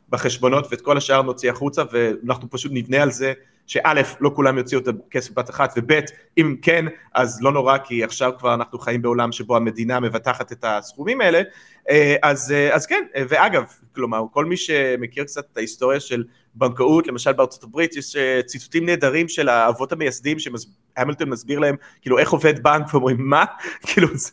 בחשבונות 0.08 0.66
ואת 0.70 0.80
כל 0.80 0.97
השאר 0.97 1.23
נוציא 1.23 1.50
החוצה 1.50 1.82
ואנחנו 1.92 2.50
פשוט 2.50 2.73
נבנה 2.75 3.02
על 3.02 3.11
זה 3.11 3.32
שא' 3.69 4.03
לא 4.21 4.31
כולם 4.35 4.59
יוציאו 4.59 4.81
את 4.81 4.89
הכסף 4.89 5.33
בת 5.35 5.51
אחת 5.51 5.73
וב' 5.77 6.01
אם 6.39 6.57
כן 6.63 6.85
אז 7.15 7.43
לא 7.43 7.53
נורא 7.53 7.79
כי 7.79 8.05
עכשיו 8.05 8.33
כבר 8.39 8.55
אנחנו 8.55 8.79
חיים 8.79 9.03
בעולם 9.03 9.33
שבו 9.33 9.57
המדינה 9.57 10.01
מבטחת 10.01 10.53
את 10.53 10.65
הסכומים 10.69 11.21
האלה. 11.21 11.43
אה, 11.91 12.17
אז, 12.23 12.53
אה, 12.53 12.75
אז 12.75 12.87
כן 12.87 13.05
ואגב 13.29 13.65
כלומר 13.95 14.23
כל 14.33 14.45
מי 14.45 14.57
שמכיר 14.57 15.25
קצת 15.25 15.45
את 15.53 15.57
ההיסטוריה 15.57 16.01
של 16.01 16.25
בנקאות, 16.59 17.07
למשל 17.07 17.33
בארצות 17.33 17.65
הברית 17.65 17.97
יש 17.97 18.17
אה, 18.17 18.41
ציטוטים 18.47 18.87
נהדרים 18.87 19.29
של 19.29 19.49
האבות 19.49 19.93
המייסדים 19.93 20.38
שהמילטון 20.38 21.29
מסביר 21.29 21.59
להם 21.59 21.77
כאילו 22.00 22.19
איך 22.19 22.31
עובד 22.31 22.62
בנק 22.62 22.95
ואומרים 22.95 23.17
מה? 23.21 23.45
כאילו 23.87 24.09
זה, 24.15 24.31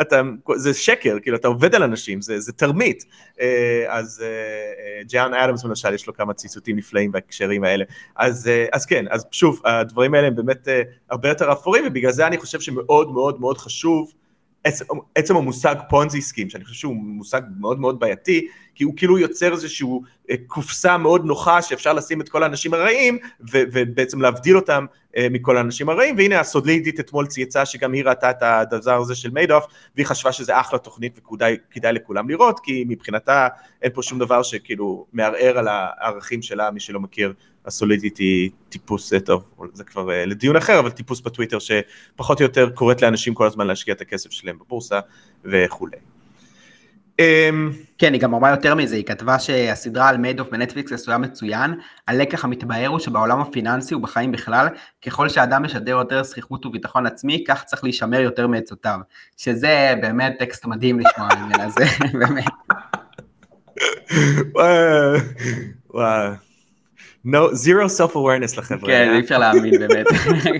אתה, 0.00 0.22
זה 0.56 0.74
שקר, 0.74 1.16
כאילו 1.22 1.36
אתה 1.36 1.48
עובד 1.48 1.74
על 1.74 1.82
אנשים, 1.82 2.20
זה, 2.20 2.40
זה 2.40 2.52
תרמית. 2.52 3.04
אה, 3.40 3.84
אז 3.88 4.24
אה, 4.24 5.02
ג'אן 5.08 5.34
אדמס 5.34 5.64
למשל 5.64 5.94
יש 5.94 6.06
לו 6.06 6.14
כמה 6.14 6.34
ציטוטים 6.34 6.76
נפלאים 6.76 7.12
בהקשרים 7.12 7.64
האלה. 7.64 7.84
אז, 8.16 8.50
אז 8.72 8.86
כן, 8.86 9.04
אז 9.10 9.26
שוב 9.30 9.60
הדברים 9.64 10.14
האלה 10.14 10.26
הם 10.26 10.36
באמת 10.36 10.68
הרבה 11.10 11.28
יותר 11.28 11.52
אפורים 11.52 11.84
ובגלל 11.86 12.12
זה 12.12 12.26
אני 12.26 12.38
חושב 12.38 12.60
שמאוד 12.60 13.12
מאוד 13.12 13.40
מאוד 13.40 13.58
חשוב 13.58 14.12
עצם, 14.64 14.84
עצם 15.14 15.36
המושג 15.36 15.76
פונזי 15.88 16.20
סקים, 16.20 16.50
שאני 16.50 16.64
חושב 16.64 16.76
שהוא 16.76 16.96
מושג 16.96 17.42
מאוד 17.60 17.80
מאוד 17.80 18.00
בעייתי, 18.00 18.48
כי 18.78 18.84
הוא 18.84 18.94
כאילו 18.96 19.18
יוצר 19.18 19.52
איזושהי 19.52 19.88
אה, 20.30 20.34
קופסה 20.46 20.96
מאוד 20.96 21.24
נוחה 21.24 21.62
שאפשר 21.62 21.92
לשים 21.92 22.20
את 22.20 22.28
כל 22.28 22.42
האנשים 22.42 22.74
הרעים, 22.74 23.18
ו, 23.52 23.58
ובעצם 23.72 24.20
להבדיל 24.20 24.56
אותם 24.56 24.86
uh, 24.90 25.20
מכל 25.30 25.56
האנשים 25.56 25.88
הרעים, 25.88 26.16
והנה 26.16 26.40
הסולידית 26.40 27.00
אתמול 27.00 27.26
צייצה 27.26 27.66
שגם 27.66 27.92
היא 27.92 28.04
ראתה 28.04 28.30
את 28.30 28.42
הדבר 28.42 28.96
הזה 29.00 29.14
של 29.14 29.30
מיידוף, 29.30 29.66
והיא 29.94 30.06
חשבה 30.06 30.32
שזה 30.32 30.60
אחלה 30.60 30.78
תוכנית 30.78 31.20
וכדאי 31.32 31.92
לכולם 31.92 32.30
לראות, 32.30 32.60
כי 32.60 32.84
מבחינתה 32.88 33.48
אין 33.82 33.90
פה 33.94 34.02
שום 34.02 34.18
דבר 34.18 34.42
שכאילו 34.42 35.06
מערער 35.12 35.58
על 35.58 35.68
הערכים 35.68 36.42
שלה, 36.42 36.70
מי 36.70 36.80
שלא 36.80 37.00
מכיר, 37.00 37.32
הסולידית 37.66 38.16
היא 38.16 38.50
טיפוס, 38.68 39.12
אה, 39.12 39.20
טוב, 39.20 39.44
זה 39.72 39.84
כבר 39.84 40.08
לדיון 40.26 40.56
אחר, 40.56 40.78
אבל 40.78 40.90
טיפוס 40.90 41.20
בטוויטר 41.20 41.58
שפחות 41.58 42.40
או 42.40 42.42
יותר 42.42 42.70
קוראת 42.70 43.02
לאנשים 43.02 43.34
כל 43.34 43.46
הזמן 43.46 43.66
להשקיע 43.66 43.94
את 43.94 44.00
הכסף 44.00 44.30
שלהם 44.30 44.58
בבורסה 44.58 45.00
וכולי. 45.44 45.96
אמ, 47.18 47.70
כן, 47.98 48.12
היא 48.12 48.20
גם 48.20 48.34
אמרה 48.34 48.50
יותר 48.50 48.74
מזה, 48.74 48.96
היא 48.96 49.04
כתבה 49.04 49.38
שהסדרה 49.38 50.08
על 50.08 50.16
מיידוף 50.16 50.48
בנטפליקס 50.50 50.92
עשויה 50.92 51.18
מצוין, 51.18 51.74
הלקח 52.08 52.44
המתבהר 52.44 52.88
הוא 52.88 52.98
שבעולם 52.98 53.40
הפיננסי 53.40 53.94
ובחיים 53.94 54.32
בכלל, 54.32 54.68
ככל 55.06 55.28
שאדם 55.28 55.62
משדר 55.62 55.90
יותר 55.90 56.22
זכיחות 56.22 56.66
וביטחון 56.66 57.06
עצמי, 57.06 57.44
כך 57.48 57.64
צריך 57.64 57.84
להישמר 57.84 58.20
יותר 58.20 58.46
מעצותיו. 58.46 58.98
שזה 59.36 59.94
באמת 60.02 60.36
טקסט 60.38 60.66
מדהים 60.66 61.00
לשמוע 61.00 61.28
ממנה, 61.40 61.70
זה 61.70 61.84
באמת. 62.12 62.44
וואו. 65.90 66.32
No, 67.26 67.52
zero 67.52 67.88
self 67.98 68.12
awareness 68.14 68.58
לחבר'ה. 68.58 68.86
כן, 68.86 69.10
אי 69.14 69.20
אפשר 69.20 69.38
להאמין 69.38 69.78
באמת. 69.78 70.06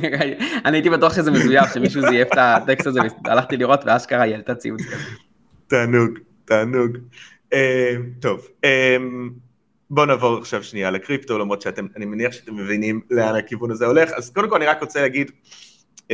אני 0.64 0.77
הייתי 0.77 0.90
בטוח 0.90 1.14
שזה 1.14 1.31
מזויף, 1.31 1.75
שמישהו 1.75 2.03
זייף 2.03 2.29
את 2.33 2.38
הטקסט 2.38 2.87
הזה, 2.87 3.01
והלכתי 3.25 3.57
לראות 3.57 3.81
ואשכרה 3.87 4.23
היא 4.23 4.33
העלתה 4.33 4.55
ציוץ 4.55 4.81
כזה. 4.81 5.05
תענוג. 5.66 6.28
תענוג. 6.49 6.97
Uh, 7.55 7.57
טוב, 8.21 8.49
uh, 8.63 8.69
בואו 9.91 10.07
נעבור 10.07 10.39
עכשיו 10.39 10.65
שנייה 10.65 10.91
לקריפטו, 10.91 11.39
למרות 11.39 11.63
שאני 11.63 12.05
מניח 12.05 12.33
שאתם 12.33 12.57
מבינים 12.57 13.01
לאן 13.11 13.35
הכיוון 13.35 13.71
הזה 13.71 13.87
הולך, 13.87 14.11
אז 14.13 14.31
קודם 14.31 14.51
כל 14.51 14.57
אני 14.57 14.67
רק 14.67 14.81
רוצה 14.81 15.01
להגיד, 15.01 15.31
אה, 15.97 16.11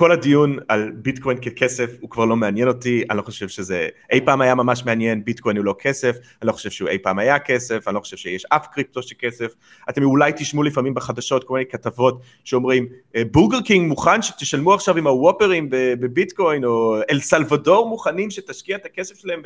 כל 0.00 0.12
הדיון 0.12 0.58
על 0.68 0.90
ביטקוין 0.94 1.38
ככסף 1.38 1.90
הוא 2.00 2.10
כבר 2.10 2.24
לא 2.24 2.36
מעניין 2.36 2.68
אותי, 2.68 3.04
אני 3.10 3.18
לא 3.18 3.22
חושב 3.22 3.48
שזה 3.48 3.88
אי 4.12 4.20
פעם 4.20 4.40
היה 4.40 4.54
ממש 4.54 4.84
מעניין, 4.84 5.24
ביטקוין 5.24 5.56
הוא 5.56 5.64
לא 5.64 5.74
כסף, 5.78 6.16
אני 6.42 6.48
לא 6.48 6.52
חושב 6.52 6.70
שהוא 6.70 6.88
אי 6.88 6.98
פעם 6.98 7.18
היה 7.18 7.38
כסף, 7.38 7.88
אני 7.88 7.94
לא 7.94 8.00
חושב 8.00 8.16
שיש 8.16 8.44
אף 8.44 8.66
קריפטו 8.72 9.02
שכסף, 9.02 9.54
אתם 9.90 10.02
אולי 10.02 10.32
תשמעו 10.36 10.62
לפעמים 10.62 10.94
בחדשות 10.94 11.44
כל 11.44 11.54
מיני 11.54 11.66
כתבות 11.66 12.20
שאומרים 12.44 12.86
בורגר 13.30 13.60
קינג 13.60 13.88
מוכן 13.88 14.22
שתשלמו 14.22 14.74
עכשיו 14.74 14.96
עם 14.96 15.06
הוופרים 15.06 15.66
בביטקוין, 15.70 16.64
או 16.64 16.96
אל 17.10 17.20
סלבדור 17.20 17.88
מוכנים 17.88 18.30
שתשקיע 18.30 18.76
את 18.76 18.86
הכסף 18.86 19.18
שלהם 19.18 19.42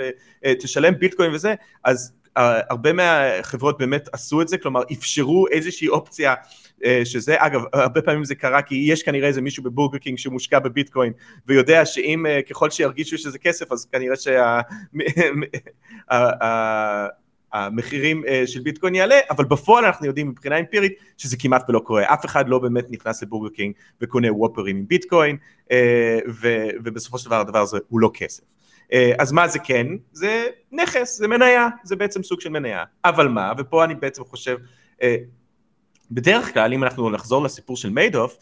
ותשלם 0.46 0.98
ביטקוין 0.98 1.34
וזה, 1.34 1.54
אז 1.84 2.12
הרבה 2.36 2.92
מהחברות 2.92 3.78
באמת 3.78 4.08
עשו 4.12 4.42
את 4.42 4.48
זה, 4.48 4.58
כלומר 4.58 4.82
אפשרו 4.92 5.46
איזושהי 5.48 5.88
אופציה 5.88 6.30
אה, 6.30 6.36
שזה, 7.04 7.34
אגב, 7.38 7.62
הרבה 7.72 8.02
פעמים 8.02 8.24
זה 8.24 8.34
קרה 8.34 8.62
כי 8.62 8.74
יש 8.74 9.02
כנראה 9.02 9.28
איזה 9.28 9.42
מישהו 9.42 9.62
בבורגר 9.62 9.98
קינג 9.98 10.18
שמושקע 10.18 10.58
בביטקוין 10.58 11.12
ויודע 11.46 11.86
שאם 11.86 12.26
אה, 12.26 12.42
ככל 12.42 12.70
שירגישו 12.70 13.18
שזה 13.18 13.38
כסף 13.38 13.72
אז 13.72 13.86
כנראה 13.92 14.16
שהמחירים 17.52 18.22
שה, 18.26 18.32
אה, 18.32 18.46
של 18.46 18.60
ביטקוין 18.60 18.94
יעלה, 18.94 19.18
אבל 19.30 19.44
בפועל 19.44 19.84
אנחנו 19.84 20.06
יודעים 20.06 20.28
מבחינה 20.28 20.58
אמפירית 20.58 20.92
שזה 21.16 21.36
כמעט 21.36 21.64
ולא 21.68 21.78
קורה, 21.78 22.14
אף 22.14 22.24
אחד 22.24 22.48
לא 22.48 22.58
באמת 22.58 22.84
נכנס 22.90 23.22
לבורגר 23.22 23.54
קינג 23.54 23.74
וקונה 24.00 24.32
וופרים 24.32 24.76
עם 24.76 24.88
ביטקוין 24.88 25.36
ובסופו 26.82 27.18
של 27.18 27.26
דבר 27.26 27.40
הדבר 27.40 27.58
הזה 27.58 27.78
הוא 27.88 28.00
לא 28.00 28.10
כסף. 28.14 28.42
אז 29.18 29.32
מה 29.32 29.48
זה 29.48 29.58
כן? 29.58 29.86
זה 30.12 30.46
נכס, 30.72 31.18
זה 31.18 31.28
מניה, 31.28 31.68
זה 31.84 31.96
בעצם 31.96 32.22
סוג 32.22 32.40
של 32.40 32.50
מניה. 32.50 32.84
אבל 33.04 33.28
מה, 33.28 33.52
ופה 33.58 33.84
אני 33.84 33.94
בעצם 33.94 34.24
חושב, 34.24 34.56
בדרך 36.10 36.54
כלל, 36.54 36.72
אם 36.72 36.84
אנחנו 36.84 37.10
נחזור 37.10 37.42
לסיפור 37.42 37.76
של 37.76 37.90
מיידוף, 37.90 38.36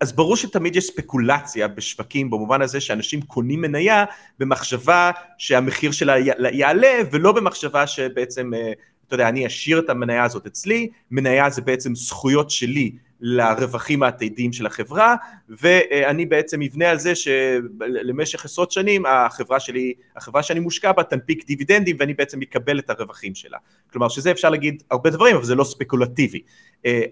אז 0.00 0.12
ברור 0.12 0.36
שתמיד 0.36 0.76
יש 0.76 0.86
ספקולציה 0.86 1.68
בשווקים 1.68 2.30
במובן 2.30 2.62
הזה 2.62 2.80
שאנשים 2.80 3.22
קונים 3.22 3.60
מניה 3.60 4.04
במחשבה 4.38 5.10
שהמחיר 5.38 5.92
שלה 5.92 6.14
יעלה 6.52 6.92
ולא 7.12 7.32
במחשבה 7.32 7.86
שבעצם, 7.86 8.54
אה, 8.54 8.72
אתה 9.06 9.14
יודע, 9.14 9.28
אני 9.28 9.46
אשאיר 9.46 9.78
את 9.78 9.90
המניה 9.90 10.24
הזאת 10.24 10.46
אצלי, 10.46 10.88
מניה 11.10 11.50
זה 11.50 11.62
בעצם 11.62 11.94
זכויות 11.94 12.50
שלי 12.50 12.92
לרווחים 13.24 14.02
העתידיים 14.02 14.52
של 14.52 14.66
החברה 14.66 15.14
ואני 15.48 16.26
בעצם 16.26 16.62
אבנה 16.62 16.90
על 16.90 16.98
זה 16.98 17.12
שלמשך 17.14 18.44
עשרות 18.44 18.72
שנים 18.72 19.06
החברה 19.06 19.60
שלי, 19.60 19.94
החברה 20.16 20.42
שאני 20.42 20.60
מושקע 20.60 20.92
בה 20.92 21.02
תנפיק 21.02 21.46
דיבידנדים 21.46 21.96
ואני 22.00 22.14
בעצם 22.14 22.42
אקבל 22.42 22.78
את 22.78 22.90
הרווחים 22.90 23.34
שלה. 23.34 23.58
כלומר 23.92 24.08
שזה 24.08 24.30
אפשר 24.30 24.50
להגיד 24.50 24.82
הרבה 24.90 25.10
דברים 25.10 25.36
אבל 25.36 25.44
זה 25.44 25.54
לא 25.54 25.64
ספקולטיבי. 25.64 26.42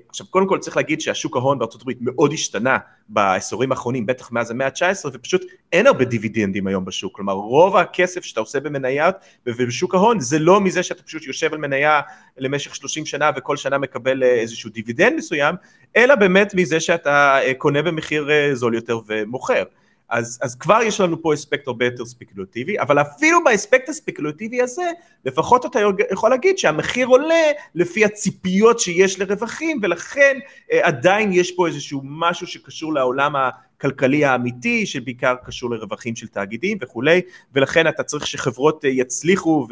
עכשיו 0.09 0.27
קודם 0.31 0.49
כל 0.49 0.59
צריך 0.59 0.77
להגיד 0.77 1.01
שהשוק 1.01 1.37
ההון 1.37 1.59
בארצות 1.59 1.83
הברית 1.83 1.99
מאוד 2.01 2.33
השתנה 2.33 2.79
בעשורים 3.13 3.73
האחרונים 3.73 4.07
בטח 4.07 4.33
מאז 4.33 4.51
המאה 4.51 4.67
ה-19 4.67 5.09
ופשוט 5.13 5.45
אין 5.73 5.87
הרבה 5.87 6.05
דיבידנדים 6.05 6.67
היום 6.67 6.85
בשוק. 6.85 7.17
כלומר 7.17 7.33
רוב 7.33 7.77
הכסף 7.77 8.25
שאתה 8.25 8.41
עושה 8.41 8.61
במניות 8.61 9.15
ובשוק 9.47 9.95
ההון 9.95 10.21
זה 10.21 10.39
לא 10.39 10.61
מזה 10.61 10.83
שאתה 10.83 11.03
פשוט 11.03 11.23
יושב 11.27 11.53
על 11.53 11.59
מניה 11.59 12.01
למשך 12.39 12.75
30 12.75 13.07
שנה 13.07 13.31
וכל 13.37 13.57
שנה 13.57 13.79
מקבל 13.79 14.23
אה, 14.23 14.29
איזשהו 14.29 14.71
דיבידנד 14.71 15.17
מסוים 15.17 15.55
אלא 15.97 16.15
באמת 16.15 16.55
מזה 16.55 16.81
שאתה 16.81 17.39
אה, 17.43 17.55
קונה 17.55 17.83
במחיר 17.83 18.29
זול 18.53 18.75
יותר 18.75 18.99
ומוכר 19.07 19.63
אז, 20.11 20.39
אז 20.43 20.55
כבר 20.55 20.83
יש 20.83 21.01
לנו 21.01 21.23
פה 21.23 21.35
אספקט 21.35 21.67
הרבה 21.67 21.85
יותר 21.85 22.05
ספקולטיבי, 22.05 22.81
אבל 22.81 23.01
אפילו 23.01 23.45
באספקט 23.45 23.89
הספקולטיבי 23.89 24.63
הזה, 24.63 24.91
לפחות 25.25 25.67
אתה 25.67 25.81
יכול 26.13 26.31
להגיד 26.31 26.59
שהמחיר 26.59 27.07
עולה 27.07 27.45
לפי 27.75 28.05
הציפיות 28.05 28.81
שיש 28.81 29.19
לרווחים, 29.19 29.79
ולכן 29.83 30.39
אה, 30.73 30.87
עדיין 30.87 31.33
יש 31.33 31.53
פה 31.53 31.67
איזשהו 31.67 32.01
משהו 32.05 32.47
שקשור 32.47 32.95
לעולם 32.95 33.33
הכלכלי 33.37 34.25
האמיתי, 34.25 34.87
שבעיקר 34.87 35.35
קשור 35.45 35.71
לרווחים 35.71 36.17
של 36.17 36.27
תאגידים 36.27 36.79
וכולי, 36.81 37.21
ולכן 37.55 37.89
אתה 37.89 38.03
צריך 38.03 38.27
שחברות 38.27 38.85
אה, 38.85 38.91
יצליחו 38.91 39.69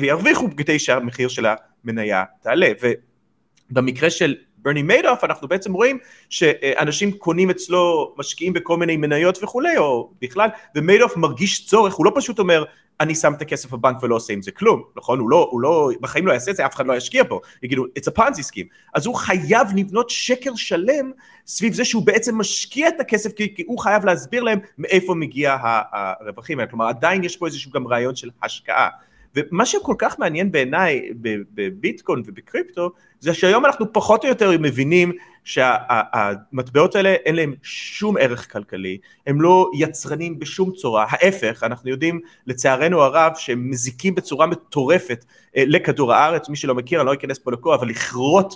וירוויחו 0.00 0.48
כדי 0.56 0.78
שהמחיר 0.78 1.28
של 1.28 1.46
המניה 1.84 2.24
תעלה. 2.42 2.68
ובמקרה 3.70 4.10
של 4.10 4.34
ברני 4.62 4.82
מיידוף 4.82 5.24
אנחנו 5.24 5.48
בעצם 5.48 5.72
רואים 5.72 5.98
שאנשים 6.30 7.12
קונים 7.12 7.50
אצלו, 7.50 8.14
משקיעים 8.18 8.52
בכל 8.52 8.76
מיני 8.76 8.96
מניות 8.96 9.38
וכולי, 9.42 9.78
או 9.78 10.10
בכלל, 10.22 10.48
ומיידוף 10.76 11.16
מרגיש 11.16 11.66
צורך, 11.66 11.94
הוא 11.94 12.06
לא 12.06 12.12
פשוט 12.14 12.38
אומר, 12.38 12.64
אני 13.00 13.14
שם 13.14 13.32
את 13.34 13.42
הכסף 13.42 13.70
בבנק 13.70 14.02
ולא 14.02 14.16
עושה 14.16 14.32
עם 14.32 14.42
זה 14.42 14.50
כלום, 14.50 14.82
נכון? 14.96 15.18
הוא 15.18 15.30
לא, 15.30 15.48
הוא 15.50 15.60
לא, 15.60 15.90
בחיים 16.00 16.26
לא 16.26 16.32
יעשה 16.32 16.50
את 16.50 16.56
זה, 16.56 16.66
אף 16.66 16.74
אחד 16.74 16.86
לא 16.86 16.96
ישקיע 16.96 17.22
בו, 17.22 17.40
יגידו, 17.62 17.84
it's 17.84 18.12
a 18.12 18.18
ponzi 18.18 18.42
scheme. 18.50 18.66
אז 18.94 19.06
הוא 19.06 19.14
חייב 19.14 19.68
לבנות 19.76 20.10
שקר 20.10 20.54
שלם 20.56 21.12
סביב 21.46 21.72
זה 21.72 21.84
שהוא 21.84 22.06
בעצם 22.06 22.38
משקיע 22.38 22.88
את 22.88 23.00
הכסף, 23.00 23.32
כי, 23.32 23.54
כי 23.54 23.62
הוא 23.66 23.78
חייב 23.78 24.04
להסביר 24.04 24.42
להם 24.42 24.58
מאיפה 24.78 25.14
מגיע 25.14 25.56
הרווחים 25.92 26.58
האלה. 26.58 26.70
כלומר, 26.70 26.88
עדיין 26.88 27.24
יש 27.24 27.36
פה 27.36 27.46
איזשהו 27.46 27.70
גם 27.70 27.86
רעיון 27.86 28.16
של 28.16 28.30
השקעה. 28.42 28.88
ומה 29.36 29.66
שכל 29.66 29.94
כך 29.98 30.18
מעניין 30.18 30.52
בעיניי 30.52 31.10
בביטקוין 31.54 32.22
ובקריפטו, 32.26 32.90
זה 33.20 33.34
שהיום 33.34 33.66
אנחנו 33.66 33.92
פחות 33.92 34.24
או 34.24 34.28
יותר 34.28 34.50
מבינים 34.60 35.12
שהמטבעות 35.44 36.94
האלה 36.94 37.08
אין 37.08 37.36
להם 37.36 37.54
שום 37.62 38.16
ערך 38.16 38.52
כלכלי, 38.52 38.98
הם 39.26 39.40
לא 39.40 39.70
יצרנים 39.78 40.38
בשום 40.38 40.72
צורה, 40.72 41.06
ההפך, 41.08 41.62
אנחנו 41.62 41.90
יודעים 41.90 42.20
לצערנו 42.46 43.02
הרב 43.02 43.32
שהם 43.36 43.70
מזיקים 43.70 44.14
בצורה 44.14 44.46
מטורפת 44.46 45.24
אה, 45.56 45.64
לכדור 45.66 46.12
הארץ, 46.12 46.48
מי 46.48 46.56
שלא 46.56 46.74
מכיר, 46.74 47.00
אני 47.00 47.06
לא 47.06 47.14
אכנס 47.14 47.38
פה 47.38 47.52
לכל, 47.52 47.74
אבל 47.74 47.88
לכרות 47.88 48.54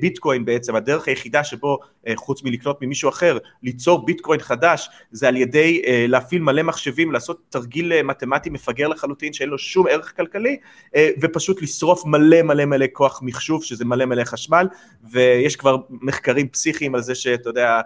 ביטקוין 0.00 0.44
בעצם, 0.44 0.76
הדרך 0.76 1.08
היחידה 1.08 1.44
שבו 1.44 1.78
אה, 2.06 2.12
חוץ 2.16 2.42
מלקנות 2.42 2.82
ממישהו 2.82 3.08
אחר, 3.08 3.38
ליצור 3.62 4.04
ביטקוין 4.06 4.40
חדש, 4.40 4.88
זה 5.10 5.28
על 5.28 5.36
ידי 5.36 5.82
אה, 5.86 6.04
להפעיל 6.08 6.42
מלא 6.42 6.62
מחשבים, 6.62 7.12
לעשות 7.12 7.40
תרגיל 7.48 8.02
מתמטי 8.02 8.50
מפגר 8.50 8.88
לחלוטין 8.88 9.32
שאין 9.32 9.48
לו 9.48 9.58
שום 9.58 9.86
ערך 9.86 10.16
כלכלי, 10.16 10.56
ופשוט 11.20 11.62
לשרוף 11.62 12.06
מלא 12.06 12.42
מלא 12.42 12.64
מלא 12.64 12.86
כוח 12.92 13.20
מחשוב, 13.22 13.64
שזה 13.64 13.84
מלא 13.84 14.04
מלא 14.04 14.24
חשמל, 14.24 14.68
ויש 15.10 15.56
כבר 15.56 15.76
מחקרים 15.90 16.48
פסיכיים 16.48 16.94
על 16.94 17.02
זה 17.02 17.14
שאתה 17.14 17.50
יודע, 17.50 17.80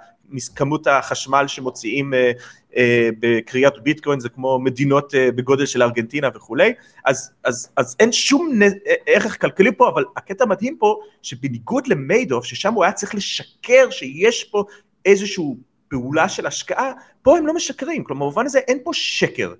כמות 0.57 0.87
החשמל 0.87 1.45
שמוציאים 1.47 2.15
אה, 2.15 2.33
אה, 2.77 3.09
בקריאת 3.19 3.83
ביטקוין 3.83 4.21
זה 4.21 4.29
כמו 4.29 4.59
מדינות 4.59 5.15
אה, 5.15 5.33
בגודל 5.33 5.67
של 5.67 5.83
ארגנטינה 5.83 6.29
וכולי, 6.35 6.73
אז, 7.05 7.31
אז, 7.45 7.69
אז 7.77 7.97
אין 8.01 8.13
שום. 8.13 8.59
ערך 9.07 9.41
כלכלי 9.41 9.71
פה, 9.77 9.89
אבל 9.89 10.05
הקטע 10.17 10.45
המדהים 10.45 10.77
פה, 10.79 11.01
שבניגוד 11.23 11.87
למיידוף, 11.87 12.45
ששם 12.45 12.75
הוא 12.75 12.85
היה 12.85 12.93
צריך 12.93 13.15
לשקר 13.15 13.91
שיש 13.91 14.45
פה 14.45 14.65
איזושהי 15.05 15.45
פעולה 15.89 16.29
של 16.29 16.47
השקעה, 16.47 16.93
פה 17.23 17.39
הם 17.39 17.47
לא 17.47 17.55
משקרים, 17.55 18.05
כלומר 18.05 18.27
במובן 18.27 18.47
הזה 18.47 18.59
אין 18.59 18.79
פה 18.85 18.91
שקר. 18.95 19.55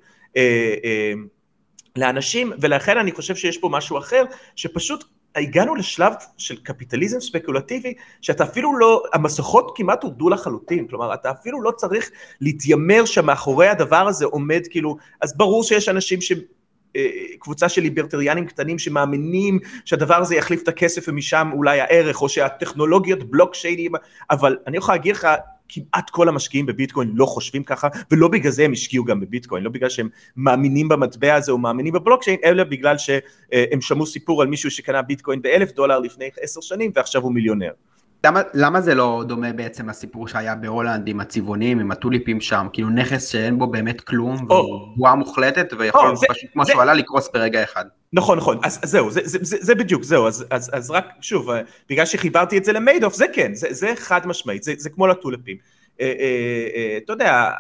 לאנשים, 1.97 2.53
ולכן 2.61 2.99
אני 2.99 3.13
חושב 3.13 3.37
שיש 3.37 3.59
פה 3.59 3.69
משהו 3.69 3.99
אחר, 3.99 4.25
שפשוט 4.57 5.05
הגענו 5.37 5.75
לשלב 5.75 6.13
של 6.39 6.57
קפיטליזם 6.57 7.21
ספקולטיבי, 7.21 7.95
שאתה 8.21 8.45
אפילו 8.45 8.79
לא, 8.79 9.03
המסכות 9.13 9.73
כמעט 9.77 10.03
הורדו 10.03 10.29
לחלוטין, 10.29 10.87
כלומר 10.87 11.15
אתה 11.15 11.31
אפילו 11.31 11.63
לא 11.63 11.71
צריך 11.71 12.11
להתיימר 12.41 13.05
שמאחורי 13.05 13.69
הדבר 13.69 14.09
הזה 14.09 14.25
עומד 14.25 14.61
כאילו, 14.71 14.97
אז 15.21 15.37
ברור 15.37 15.65
שיש 15.65 15.89
אנשים 15.89 16.21
ש... 16.21 16.33
אה, 16.97 17.11
קבוצה 17.39 17.69
של 17.69 17.83
ליברטריאנים 17.83 18.47
קטנים 18.47 18.79
שמאמינים 18.79 19.59
שהדבר 19.85 20.15
הזה 20.15 20.35
יחליף 20.35 20.63
את 20.63 20.69
הכסף 20.69 21.05
ומשם 21.09 21.51
אולי 21.53 21.81
הערך, 21.81 22.23
או 22.23 22.29
שהטכנולוגיות 22.29 23.31
בלוקצ'יינים, 23.31 23.93
אבל 24.31 24.57
אני 24.67 24.77
יכול 24.77 24.95
להגיד 24.95 25.17
לך, 25.17 25.29
כמעט 25.69 26.11
כל 26.11 26.29
המשקיעים 26.29 26.67
בביטקוין 26.67 27.13
לא 27.15 27.27
חושבים 27.27 27.65
ככה, 27.65 27.89
ולא 28.11 28.29
בגלל 28.29 28.53
זה 28.53 28.65
הם 28.65 28.73
השקיעו 28.73 29.05
גם 29.05 29.21
בביטקוין, 29.21 29.65
לא 29.65 29.71
בגלל 29.71 29.89
שהם 29.89 30.09
מאמינים 30.37 30.89
במטבע 30.89 31.35
הזה 31.35 31.53
או 31.53 31.59
מאמינים 31.59 31.93
בבלוקצ'יין, 31.93 32.39
אלא 32.45 32.65
בגלל 32.65 32.99
שהם 32.99 33.81
שמעו 33.81 34.07
סיפור 34.07 34.43
על 34.43 34.49
מישהו 34.49 34.71
שקנה 34.71 35.03
ביטקוין 35.03 35.43
באלף 35.43 35.73
דולר 35.73 35.99
לפני 35.99 36.31
עשר 36.41 36.61
שנים 36.61 36.91
ועכשיו 36.95 37.23
הוא 37.23 37.33
מיליונר. 37.33 37.71
למה, 38.25 38.41
למה 38.55 38.81
זה 38.81 38.95
לא 38.95 39.25
דומה 39.27 39.53
בעצם 39.53 39.89
לסיפור 39.89 40.29
שהיה 40.29 40.55
בהולנד 40.55 41.09
עם 41.09 41.21
הצבעונים, 41.21 41.81
עם 41.81 41.91
הטוליפים 41.91 42.41
שם, 42.41 42.67
כאילו 42.73 42.91
נכס 42.91 43.29
שאין 43.29 43.59
בו 43.59 43.67
באמת 43.67 44.01
כלום, 44.01 44.37
oh. 44.37 44.53
והוא 44.53 44.97
בועה 44.97 45.15
מוחלטת, 45.15 45.73
ויכול 45.79 46.13
oh, 46.15 46.29
פשוט 46.29 46.51
כמו 46.53 46.67
שהוא 46.67 46.83
עלה 46.83 46.95
לקרוס 46.95 47.29
ברגע 47.35 47.63
אחד. 47.63 47.85
נכון, 48.13 48.39
נכון, 48.39 48.59
אז, 48.63 48.81
אז 48.83 48.91
זהו, 48.91 49.11
זה, 49.11 49.21
זה, 49.25 49.39
זה, 49.43 49.57
זה 49.61 49.75
בדיוק, 49.75 50.03
זהו, 50.03 50.27
אז, 50.27 50.45
אז, 50.51 50.71
אז 50.73 50.91
רק, 50.91 51.05
שוב, 51.21 51.51
אה, 51.51 51.61
בגלל 51.91 52.07
שחיברתי 52.07 52.59
את 52.59 52.65
זה 52.65 52.73
למיידוף, 52.73 53.15
זה 53.15 53.27
כן, 53.33 53.55
זה, 53.55 53.69
זה 53.71 53.93
חד 53.97 54.27
משמעית, 54.27 54.63
זה, 54.63 54.73
זה 54.79 54.91
כמו 54.91 55.07
לטוליפים. 55.07 55.57
אה, 56.01 56.13
אה, 56.19 56.69
אה, 56.75 56.97
אתה 56.97 57.13
יודע, 57.13 57.51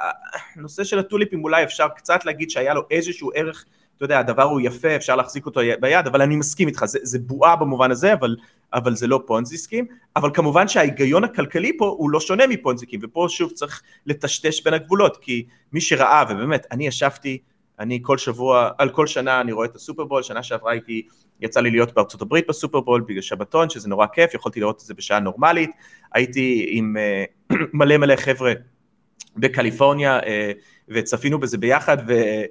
הנושא 0.54 0.84
של 0.84 0.98
הטוליפים 0.98 1.44
אולי 1.44 1.64
אפשר 1.64 1.88
קצת 1.88 2.24
להגיד 2.24 2.50
שהיה 2.50 2.74
לו 2.74 2.82
איזשהו 2.90 3.30
ערך, 3.34 3.64
אתה 3.96 4.04
יודע, 4.04 4.18
הדבר 4.18 4.42
הוא 4.42 4.60
יפה, 4.60 4.96
אפשר 4.96 5.16
להחזיק 5.16 5.46
אותו 5.46 5.60
ביד, 5.80 6.06
אבל 6.06 6.22
אני 6.22 6.36
מסכים 6.36 6.68
איתך, 6.68 6.84
זה, 6.84 6.98
זה 7.02 7.18
בועה 7.18 7.56
במובן 7.56 7.90
הזה, 7.90 8.12
אבל, 8.12 8.36
אבל 8.72 8.96
זה 8.96 9.06
לא 9.06 9.22
פונזיסקים, 9.26 9.86
אבל 10.16 10.30
כמובן 10.34 10.68
שההיגיון 10.68 11.24
הכלכלי 11.24 11.78
פה 11.78 11.86
הוא 11.98 12.10
לא 12.10 12.20
שונה 12.20 12.46
מפונזיקים, 12.46 13.00
ופה 13.02 13.26
שוב 13.30 13.50
צריך 13.52 13.82
לטשטש 14.06 14.62
בין 14.62 14.74
הגבולות, 14.74 15.16
כי 15.16 15.46
מי 15.72 15.80
שראה, 15.80 16.24
ובאמת, 16.30 16.66
אני 16.70 16.86
ישבתי, 16.86 17.38
אני 17.78 17.98
כל 18.02 18.18
שבוע, 18.18 18.70
על 18.78 18.88
כל 18.88 19.06
שנה 19.06 19.40
אני 19.40 19.52
רואה 19.52 19.66
את 19.66 19.76
הסופרבול, 19.76 20.22
שנה 20.22 20.42
שעברה 20.42 20.72
הייתי, 20.72 21.02
יצא 21.42 21.60
לי 21.60 21.70
להיות 21.70 21.94
בארצות 21.94 22.22
הברית 22.22 22.44
בסופרבול 22.48 23.04
בגלל 23.08 23.22
שבתון, 23.22 23.70
שזה 23.70 23.88
נורא 23.88 24.06
כיף, 24.12 24.34
יכולתי 24.34 24.60
לראות 24.60 24.80
את 24.80 24.86
זה 24.86 24.94
בשעה 24.94 25.20
נורמלית, 25.20 25.70
הייתי 26.14 26.66
עם 26.68 26.96
uh, 27.50 27.56
מלא 27.78 27.96
מלא 27.96 28.16
חבר'ה 28.16 28.52
בקליפורניה, 29.36 30.20
uh, 30.20 30.24
וצפינו 30.90 31.38
בזה 31.38 31.58
ביחד, 31.58 31.96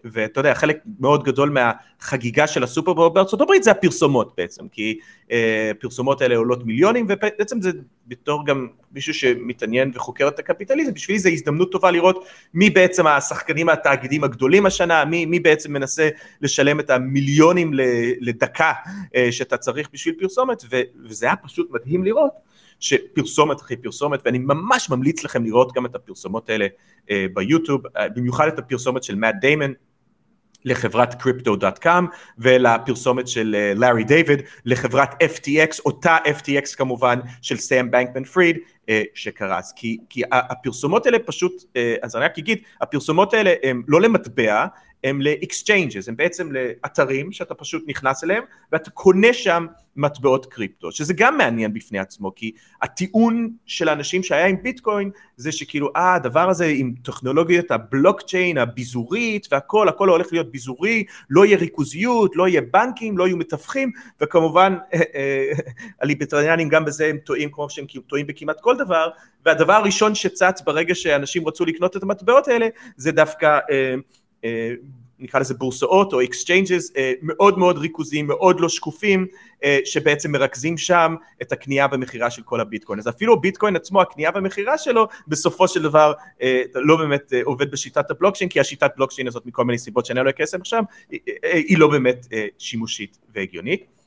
ואתה 0.04 0.39
יודע, 0.39 0.54
חלק 0.54 0.78
מאוד 0.99 1.23
גדול 1.23 1.49
מהחגיגה 1.49 2.47
של 2.47 2.63
הסופרבול 2.63 3.10
בארצות 3.10 3.41
הברית 3.41 3.63
זה 3.63 3.71
הפרסומות 3.71 4.34
בעצם, 4.38 4.67
כי 4.67 4.99
אה, 5.32 5.71
הפרסומות 5.71 6.21
האלה 6.21 6.36
עולות 6.36 6.65
מיליונים, 6.65 7.06
ובעצם 7.10 7.62
זה 7.62 7.71
בתור 8.08 8.45
גם 8.45 8.67
מישהו 8.91 9.13
שמתעניין 9.13 9.91
וחוקר 9.95 10.28
את 10.28 10.39
הקפיטליזם, 10.39 10.93
בשבילי 10.93 11.19
זו 11.19 11.30
הזדמנות 11.30 11.71
טובה 11.71 11.91
לראות 11.91 12.25
מי 12.54 12.69
בעצם 12.69 13.08
השחקנים 13.08 13.69
התאגידים 13.69 14.23
הגדולים 14.23 14.65
השנה, 14.65 15.06
מי, 15.06 15.25
מי 15.25 15.39
בעצם 15.39 15.73
מנסה 15.73 16.10
לשלם 16.41 16.80
את 16.80 16.89
המיליונים 16.89 17.71
לדקה 18.19 18.73
אה, 19.15 19.32
שאתה 19.32 19.58
צריך 19.58 19.89
בשביל 19.93 20.15
פרסומת, 20.19 20.63
וזה 21.06 21.25
היה 21.25 21.36
פשוט 21.36 21.71
מדהים 21.71 22.04
לראות. 22.04 22.48
שפרסומת 22.79 23.61
אחרי 23.61 23.77
פרסומת, 23.77 24.19
ואני 24.25 24.37
ממש 24.37 24.89
ממליץ 24.89 25.23
לכם 25.23 25.45
לראות 25.45 25.73
גם 25.73 25.85
את 25.85 25.95
הפרסומות 25.95 26.49
האלה 26.49 26.67
אה, 27.11 27.25
ביוטיוב, 27.33 27.81
אה, 27.97 28.09
במיוחד 28.09 28.47
את 28.47 28.59
הפרסומת 28.59 29.03
של 29.03 29.15
מאט 29.15 29.35
דיימן, 29.41 29.71
לחברת 30.65 31.21
crypto.com 31.21 32.05
ולפרסומת 32.37 33.27
של 33.27 33.73
לארי 33.75 34.03
uh, 34.03 34.07
דיוויד 34.07 34.41
לחברת 34.65 35.23
FTX, 35.23 35.79
אותה 35.85 36.17
FTX 36.25 36.75
כמובן 36.77 37.19
של 37.41 37.57
סאם 37.57 37.91
בנקמן 37.91 38.23
פריד 38.23 38.57
uh, 38.57 38.91
שקרס, 39.13 39.73
כי, 39.75 39.97
כי 40.09 40.21
הפרסומות 40.31 41.05
האלה 41.05 41.19
פשוט, 41.19 41.61
uh, 41.61 41.77
אז 42.01 42.15
אני 42.15 42.25
רק 42.25 42.37
אגיד, 42.37 42.57
הפרסומות 42.81 43.33
האלה 43.33 43.53
הם 43.63 43.83
לא 43.87 44.01
למטבע, 44.01 44.65
הם 45.03 45.21
ל-exchanges, 45.21 46.07
הם 46.07 46.15
בעצם 46.15 46.51
לאתרים 46.51 47.31
שאתה 47.31 47.53
פשוט 47.53 47.83
נכנס 47.88 48.23
אליהם 48.23 48.43
ואתה 48.71 48.89
קונה 48.89 49.33
שם 49.33 49.65
מטבעות 49.95 50.45
קריפטו, 50.45 50.91
שזה 50.91 51.13
גם 51.13 51.38
מעניין 51.38 51.73
בפני 51.73 51.99
עצמו, 51.99 52.35
כי 52.35 52.51
הטיעון 52.81 53.49
של 53.65 53.89
האנשים 53.89 54.23
שהיה 54.23 54.45
עם 54.45 54.63
ביטקוין 54.63 55.12
זה 55.38 55.51
שכאילו, 55.51 55.89
אה, 55.95 56.13
הדבר 56.13 56.49
הזה 56.49 56.65
עם 56.65 56.93
טכנולוגיית 57.03 57.71
הבלוקצ'יין, 57.71 58.57
הביזורית 58.57 59.47
והכל, 59.51 59.89
הכל 59.89 60.09
הולך 60.09 60.27
להיות 60.31 60.51
ביזורי, 60.51 61.03
לא 61.29 61.45
יהיה 61.45 61.57
ריכוזיות, 61.57 62.35
לא 62.35 62.47
יהיה 62.47 62.62
בנקים, 62.62 63.17
לא 63.17 63.27
יהיו 63.27 63.38
מתווכים, 63.38 63.91
וכמובן 64.21 64.77
אה, 64.93 64.99
אה, 65.15 65.51
הליברטריאנים 66.01 66.69
גם 66.69 66.85
בזה 66.85 67.05
הם 67.05 67.17
טועים 67.17 67.49
כמו 67.51 67.69
שהם 67.69 67.85
טועים 68.07 68.27
בכמעט 68.27 68.62
כל 68.62 68.77
דבר, 68.77 69.09
והדבר 69.45 69.73
הראשון 69.73 70.15
שצץ 70.15 70.62
ברגע 70.62 70.95
שאנשים 70.95 71.47
רצו 71.47 71.65
לקנות 71.65 71.97
את 71.97 72.03
המטבעות 72.03 72.47
האלה, 72.47 72.67
זה 72.97 73.12
דווקא 73.12 73.45
אה, 73.45 73.59
אה, 73.71 73.95
נקרא 75.19 75.39
לזה 75.39 75.54
בורסאות 75.54 76.13
או 76.13 76.21
exchanges 76.21 76.91
אה, 76.97 77.13
מאוד 77.21 77.58
מאוד 77.58 77.78
ריכוזיים, 77.78 78.28
מאוד 78.28 78.60
לא 78.60 78.69
שקופים, 78.69 79.28
אה, 79.63 79.80
שבעצם 79.86 80.32
מרכזים 80.32 80.78
שם 80.78 81.15
את 81.41 81.52
הקנייה 81.52 81.88
ומכירה 81.91 82.32
של 82.32 82.41
כל 82.41 82.60
הביטקוין. 82.60 82.99
אז 82.99 83.08
אפילו 83.08 83.34
הביטקוין 83.34 83.75
עצמו, 83.75 84.02
הקנייה 84.02 84.32
ומכירה 84.36 84.78
שלו, 84.78 85.08
בסופו 85.28 85.67
של 85.67 85.82
דבר 85.82 86.13
לא 86.75 86.95
באמת 86.95 87.34
עובד 87.43 87.71
בשיטת 87.71 88.12
הבלוקשיין, 88.12 88.49
כי 88.49 88.60
השיטת 88.60 88.91
בלוקשיין 88.97 89.28
הזאת 89.28 89.45
מכל 89.45 89.65
מיני 89.65 89.78
סיבות 89.78 90.06
שאני 90.06 90.25
לא 90.25 90.30
אכנס 90.30 90.54
עכשיו, 90.54 90.84
היא 91.43 91.78
לא 91.78 91.88
באמת 91.88 92.28
שימושית 92.58 93.17
והגיונית. 93.36 93.98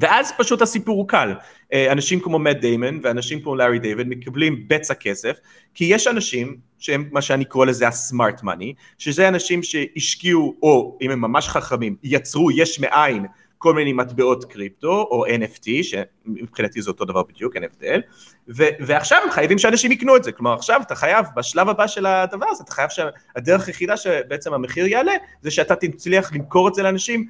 ואז 0.00 0.32
פשוט 0.38 0.62
הסיפור 0.62 0.96
הוא 0.98 1.08
קל, 1.08 1.34
אה, 1.72 1.92
אנשים 1.92 2.20
כמו 2.20 2.38
מאט 2.38 2.56
דיימן 2.56 2.98
ואנשים 3.02 3.40
כמו 3.40 3.56
לארי 3.56 3.78
דיוויד 3.78 4.08
מקבלים 4.08 4.64
בצע 4.68 4.94
כסף, 4.94 5.36
כי 5.74 5.84
יש 5.84 6.06
אנשים 6.06 6.56
שהם 6.78 7.08
מה 7.12 7.22
שאני 7.22 7.44
קורא 7.44 7.66
לזה 7.66 7.88
הסמארט 7.88 8.42
מאני, 8.42 8.74
שזה 8.98 9.28
אנשים 9.28 9.62
שהשקיעו, 9.62 10.54
או 10.62 10.98
אם 11.02 11.10
הם 11.10 11.20
ממש 11.20 11.48
חכמים, 11.48 11.96
יצרו 12.02 12.50
יש 12.50 12.80
מאין 12.80 13.26
כל 13.58 13.74
מיני 13.74 13.92
מטבעות 13.92 14.44
קריפטו, 14.44 15.08
או 15.10 15.26
NFT, 15.26 15.68
שמבחינתי 15.82 16.82
זה 16.82 16.90
אותו 16.90 17.04
דבר 17.04 17.22
בדיוק, 17.22 17.56
אין 17.56 17.64
הבדל, 17.64 18.00
ו- 18.48 18.68
ועכשיו 18.80 19.18
הם 19.24 19.30
חייבים 19.30 19.58
שאנשים 19.58 19.92
יקנו 19.92 20.16
את 20.16 20.24
זה, 20.24 20.32
כלומר 20.32 20.52
עכשיו 20.52 20.80
אתה 20.86 20.94
חייב, 20.94 21.26
בשלב 21.36 21.68
הבא 21.68 21.86
של 21.86 22.06
הדבר 22.06 22.46
הזה, 22.50 22.64
אתה 22.64 22.72
חייב 22.72 22.88
שהדרך 22.90 23.66
היחידה 23.66 23.96
שבעצם 23.96 24.54
המחיר 24.54 24.86
יעלה, 24.86 25.12
זה 25.42 25.50
שאתה 25.50 25.76
תצליח 25.76 26.32
למכור 26.32 26.68
את 26.68 26.74
זה 26.74 26.82
לאנשים 26.82 27.28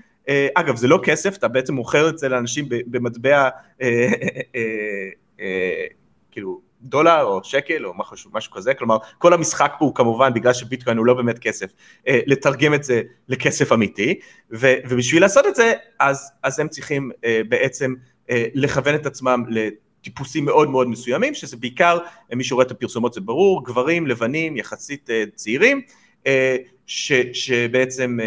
אגב, 0.55 0.77
זה 0.77 0.89
לא 0.89 1.01
כסף, 1.03 1.37
אתה 1.37 1.49
בעצם 1.49 1.75
מוכר 1.75 2.09
את 2.09 2.19
זה 2.19 2.29
לאנשים 2.29 2.65
במטבע 2.69 3.49
אה, 3.83 4.13
אה, 5.41 5.85
כאילו 6.31 6.61
דולר 6.81 7.23
או 7.23 7.45
שקל 7.45 7.87
או 7.87 7.93
משהו, 7.97 8.31
משהו 8.35 8.53
כזה, 8.53 8.75
כלומר 8.75 8.97
כל 9.19 9.33
המשחק 9.33 9.75
פה 9.79 9.85
הוא 9.85 9.95
כמובן 9.95 10.35
בגלל 10.35 10.53
שביטקוין 10.53 10.99
הוא 10.99 11.07
לא 11.07 11.15
באמת 11.15 11.39
כסף, 11.39 11.73
לתרגם 12.07 12.75
את 12.75 12.85
זה 12.85 13.03
לכסף 13.29 13.73
אמיתי, 13.73 14.21
ו, 14.53 14.75
ובשביל 14.89 15.23
לעשות 15.23 15.47
את 15.47 15.55
זה 15.55 15.73
אז, 16.01 16.31
אז 16.43 16.61
הם 16.61 16.69
צריכים 16.69 17.11
בעצם 17.49 17.95
לכוון 18.31 18.95
את 18.95 19.07
עצמם 19.07 19.45
טיפוסים 20.03 20.45
מאוד 20.45 20.71
מאוד 20.71 20.89
מסוימים, 20.89 21.35
שזה 21.35 21.57
בעיקר, 21.57 21.99
מי 22.33 22.45
שרואה 22.45 22.67
את 22.67 22.71
הפרסומות 22.71 23.15
זה 23.15 23.21
ברור, 23.21 23.65
גברים, 23.65 24.07
לבנים, 24.07 24.57
יחסית 24.57 25.11
צעירים, 25.35 25.83
ש, 26.87 27.13
שבעצם 27.33 28.19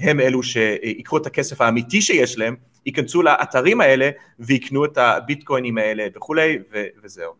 הם 0.00 0.20
אלו 0.20 0.42
שיקחו 0.42 1.16
את 1.16 1.26
הכסף 1.26 1.60
האמיתי 1.60 2.02
שיש 2.02 2.38
להם, 2.38 2.56
ייכנסו 2.86 3.22
לאתרים 3.22 3.80
האלה 3.80 4.10
ויקנו 4.38 4.84
את 4.84 4.98
הביטקוינים 4.98 5.78
האלה 5.78 6.06
וכולי, 6.14 6.58
ו, 6.72 6.84
וזהו. 7.02 7.32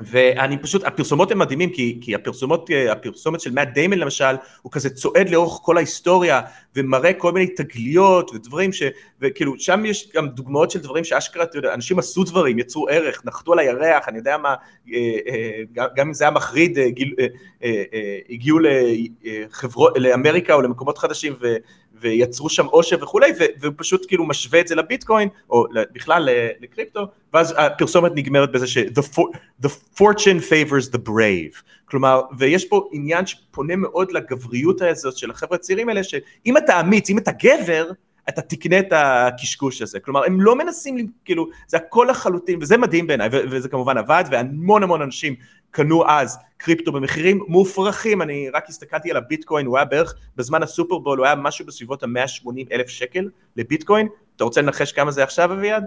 ואני 0.00 0.58
פשוט, 0.58 0.84
הפרסומות 0.84 1.30
הן 1.30 1.38
מדהימים, 1.38 1.70
כי, 1.70 1.98
כי 2.00 2.14
הפרסומות, 2.14 2.70
הפרסומת 2.90 3.40
של 3.40 3.50
מאט 3.50 3.68
דיימן 3.68 3.98
למשל, 3.98 4.34
הוא 4.62 4.72
כזה 4.72 4.90
צועד 4.90 5.28
לאורך 5.28 5.58
כל 5.62 5.76
ההיסטוריה, 5.76 6.40
ומראה 6.76 7.12
כל 7.12 7.32
מיני 7.32 7.46
תגליות 7.46 8.30
ודברים 8.34 8.72
ש... 8.72 8.82
וכאילו, 9.20 9.54
שם 9.58 9.84
יש 9.86 10.08
גם 10.14 10.28
דוגמאות 10.28 10.70
של 10.70 10.78
דברים 10.78 11.04
שאשכרה, 11.04 11.42
אתה 11.42 11.58
יודע, 11.58 11.74
אנשים 11.74 11.98
עשו 11.98 12.24
דברים, 12.24 12.58
יצרו 12.58 12.88
ערך, 12.88 13.22
נחתו 13.24 13.52
על 13.52 13.58
הירח, 13.58 14.08
אני 14.08 14.18
יודע 14.18 14.36
מה, 14.38 14.54
אה, 14.92 15.18
אה, 15.28 15.62
גם 15.96 16.06
אם 16.06 16.14
זה 16.14 16.24
היה 16.24 16.30
מחריד, 16.30 16.78
אה, 16.78 17.82
הגיעו 18.30 18.58
לחברות, 18.58 19.92
לאמריקה 19.96 20.54
או 20.54 20.62
למקומות 20.62 20.98
חדשים, 20.98 21.34
ו... 21.40 21.56
ויצרו 22.00 22.48
שם 22.48 22.66
עושר 22.66 22.96
וכולי, 23.02 23.32
והוא 23.60 23.74
פשוט 23.76 24.06
כאילו 24.08 24.26
משווה 24.26 24.60
את 24.60 24.68
זה 24.68 24.74
לביטקוין, 24.74 25.28
או 25.50 25.64
בכלל 25.92 26.28
לקריפטו, 26.60 27.06
ואז 27.32 27.54
הפרסומת 27.58 28.12
נגמרת 28.14 28.52
בזה 28.52 28.66
ש- 28.66 28.78
the, 28.78 29.20
the 29.62 29.68
fortune 29.98 30.40
favors 30.50 30.92
the 30.92 31.08
brave, 31.08 31.62
כלומר, 31.84 32.20
ויש 32.38 32.64
פה 32.64 32.88
עניין 32.92 33.26
שפונה 33.26 33.76
מאוד 33.76 34.12
לגבריות 34.12 34.82
הזאת 34.82 35.16
של 35.16 35.30
החבר'ה 35.30 35.56
הצעירים 35.56 35.88
האלה, 35.88 36.04
שאם 36.04 36.56
אתה 36.56 36.80
אמיץ, 36.80 37.10
אם 37.10 37.18
אתה 37.18 37.30
גבר, 37.32 37.90
אתה 38.28 38.42
תקנה 38.42 38.78
את 38.78 38.92
הקשקוש 38.92 39.82
הזה, 39.82 40.00
כלומר 40.00 40.24
הם 40.24 40.40
לא 40.40 40.56
מנסים, 40.56 41.10
כאילו, 41.24 41.48
זה 41.68 41.76
הכל 41.76 42.06
לחלוטין, 42.10 42.58
וזה 42.62 42.76
מדהים 42.76 43.06
בעיניי, 43.06 43.28
וזה 43.32 43.68
כמובן 43.68 43.98
עבד, 43.98 44.24
והמון 44.30 44.82
המון 44.82 45.02
אנשים 45.02 45.34
קנו 45.76 46.08
אז 46.08 46.38
קריפטו 46.56 46.92
במחירים 46.92 47.44
מופרכים, 47.48 48.22
אני 48.22 48.50
רק 48.50 48.68
הסתכלתי 48.68 49.10
על 49.10 49.16
הביטקוין, 49.16 49.66
הוא 49.66 49.76
היה 49.76 49.84
בערך, 49.84 50.14
בזמן 50.36 50.62
הסופרבול 50.62 51.18
הוא 51.18 51.26
היה 51.26 51.34
משהו 51.34 51.66
בסביבות 51.66 52.02
ה-180 52.02 52.72
אלף 52.72 52.88
שקל 52.88 53.28
לביטקוין, 53.56 54.08
אתה 54.36 54.44
רוצה 54.44 54.62
לנחש 54.62 54.92
כמה 54.92 55.10
זה 55.10 55.22
עכשיו 55.22 55.52
אביעד? 55.52 55.84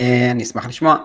אה, 0.00 0.30
אני 0.30 0.42
אשמח 0.42 0.66
לשמוע. 0.66 0.96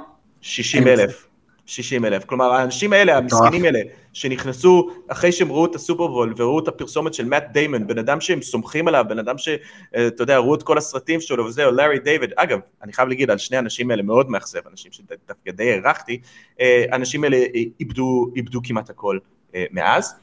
60 0.41 0.87
אלף. 0.87 1.27
60 1.71 2.05
אלף. 2.05 2.25
כלומר, 2.25 2.53
האנשים 2.53 2.93
האלה, 2.93 3.17
המסכנים 3.17 3.65
האלה, 3.65 3.79
שנכנסו 4.13 4.89
אחרי 5.07 5.31
שהם 5.31 5.51
ראו 5.51 5.65
את 5.65 5.75
הסופרבול 5.75 6.33
וראו 6.37 6.59
את 6.59 6.67
הפרסומת 6.67 7.13
של 7.13 7.25
מאט 7.25 7.43
דיימון, 7.51 7.87
בן 7.87 7.97
אדם 7.97 8.21
שהם 8.21 8.41
סומכים 8.41 8.87
עליו, 8.87 9.05
בן 9.09 9.19
אדם 9.19 9.37
שאתה 9.37 9.61
אה, 9.95 10.09
יודע, 10.19 10.37
ראו 10.37 10.55
את 10.55 10.63
כל 10.63 10.77
הסרטים 10.77 11.21
שלו 11.21 11.45
וזהו, 11.45 11.71
לארי 11.71 11.99
דיוויד, 11.99 12.33
אגב, 12.35 12.59
אני 12.83 12.93
חייב 12.93 13.09
להגיד 13.09 13.29
על 13.29 13.37
שני 13.37 13.57
האנשים 13.57 13.91
האלה 13.91 14.03
מאוד 14.03 14.29
מאכזב, 14.29 14.59
אנשים 14.71 14.91
שדווקא 14.91 15.51
די 15.51 15.71
הערכתי, 15.71 16.21
אה, 16.59 16.85
האנשים 16.91 17.23
האלה 17.23 17.37
איבדו, 17.79 18.31
איבדו 18.35 18.59
כמעט 18.63 18.89
הכל 18.89 19.17
אה, 19.55 19.65
מאז. 19.71 20.15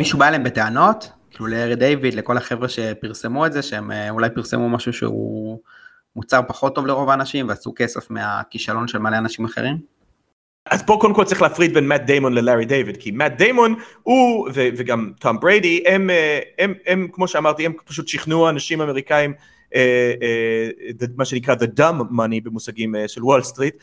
מישהו 0.00 0.18
בא 0.18 0.28
אליהם 0.28 0.44
בטענות? 0.44 1.10
כאילו 1.30 1.46
לארי 1.46 1.76
דיוויד, 1.76 2.14
לכל 2.14 2.36
החבר'ה 2.36 2.68
שפרסמו 2.68 3.46
את 3.46 3.52
זה, 3.52 3.62
שהם 3.62 3.90
אולי 4.10 4.30
פרסמו 4.30 4.68
משהו 4.68 4.92
שהוא 4.92 5.58
מוצר 6.16 6.40
פחות 6.48 6.74
טוב 6.74 6.86
לרוב 6.86 7.10
האנשים 7.10 7.48
ועשו 7.48 7.72
כסף 7.76 8.10
מהכישלון 8.10 8.88
של 8.88 8.98
מלא 8.98 9.18
אנשים 9.18 9.44
אחרים? 9.44 9.91
אז 10.70 10.82
פה 10.82 10.98
קודם 11.00 11.14
כל 11.14 11.24
צריך 11.24 11.42
להפריד 11.42 11.74
בין 11.74 11.88
מאט 11.88 12.00
דיימון 12.00 12.32
ללארי 12.34 12.64
דיוויד, 12.64 12.96
כי 12.96 13.10
מאט 13.10 13.32
דיימון 13.32 13.74
הוא, 14.02 14.48
וגם 14.54 15.12
תום 15.20 15.40
בריידי, 15.40 15.84
הם, 15.86 16.10
אה, 16.10 16.40
הם, 16.58 16.74
הם, 16.86 17.02
הם, 17.02 17.08
כמו 17.12 17.28
שאמרתי, 17.28 17.66
הם 17.66 17.72
פשוט 17.84 18.08
שכנעו 18.08 18.48
אנשים 18.48 18.80
אמריקאים, 18.80 19.32
אה, 19.74 20.12
אה, 20.22 21.06
מה 21.16 21.24
שנקרא 21.24 21.54
the 21.54 21.80
dumb 21.80 22.02
money 22.12 22.40
במושגים 22.42 22.94
של 23.06 23.24
וול 23.24 23.42
סטריט, 23.42 23.74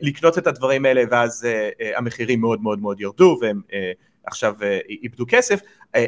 לקנות 0.00 0.38
את 0.38 0.46
הדברים 0.46 0.84
האלה, 0.84 1.02
ואז 1.10 1.48
המחירים 1.96 2.40
מאוד 2.40 2.62
מאוד 2.62 2.78
מאוד 2.80 3.00
ירדו, 3.00 3.38
והם 3.40 3.60
עכשיו 4.26 4.54
איבדו 5.02 5.24
כסף. 5.28 5.60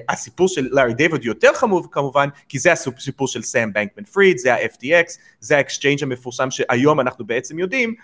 הסיפור 0.09 0.49
של 0.49 0.69
לארי 0.71 0.95
דיוויד 0.95 1.25
יותר 1.25 1.53
חמור 1.55 1.91
כמובן, 1.91 2.29
כי 2.49 2.59
זה 2.59 2.73
הסיפור 2.73 3.29
של 3.29 3.43
סאם 3.43 3.73
בנקמן 3.73 4.05
פריד, 4.05 4.39
זה 4.39 4.55
ה-FTX, 4.55 5.19
זה 5.41 5.57
האקסצ'יינג' 5.57 6.03
המפורסם 6.03 6.51
שהיום 6.51 7.01
אנחנו 7.01 7.27
בעצם 7.27 7.59
יודעים, 7.59 7.95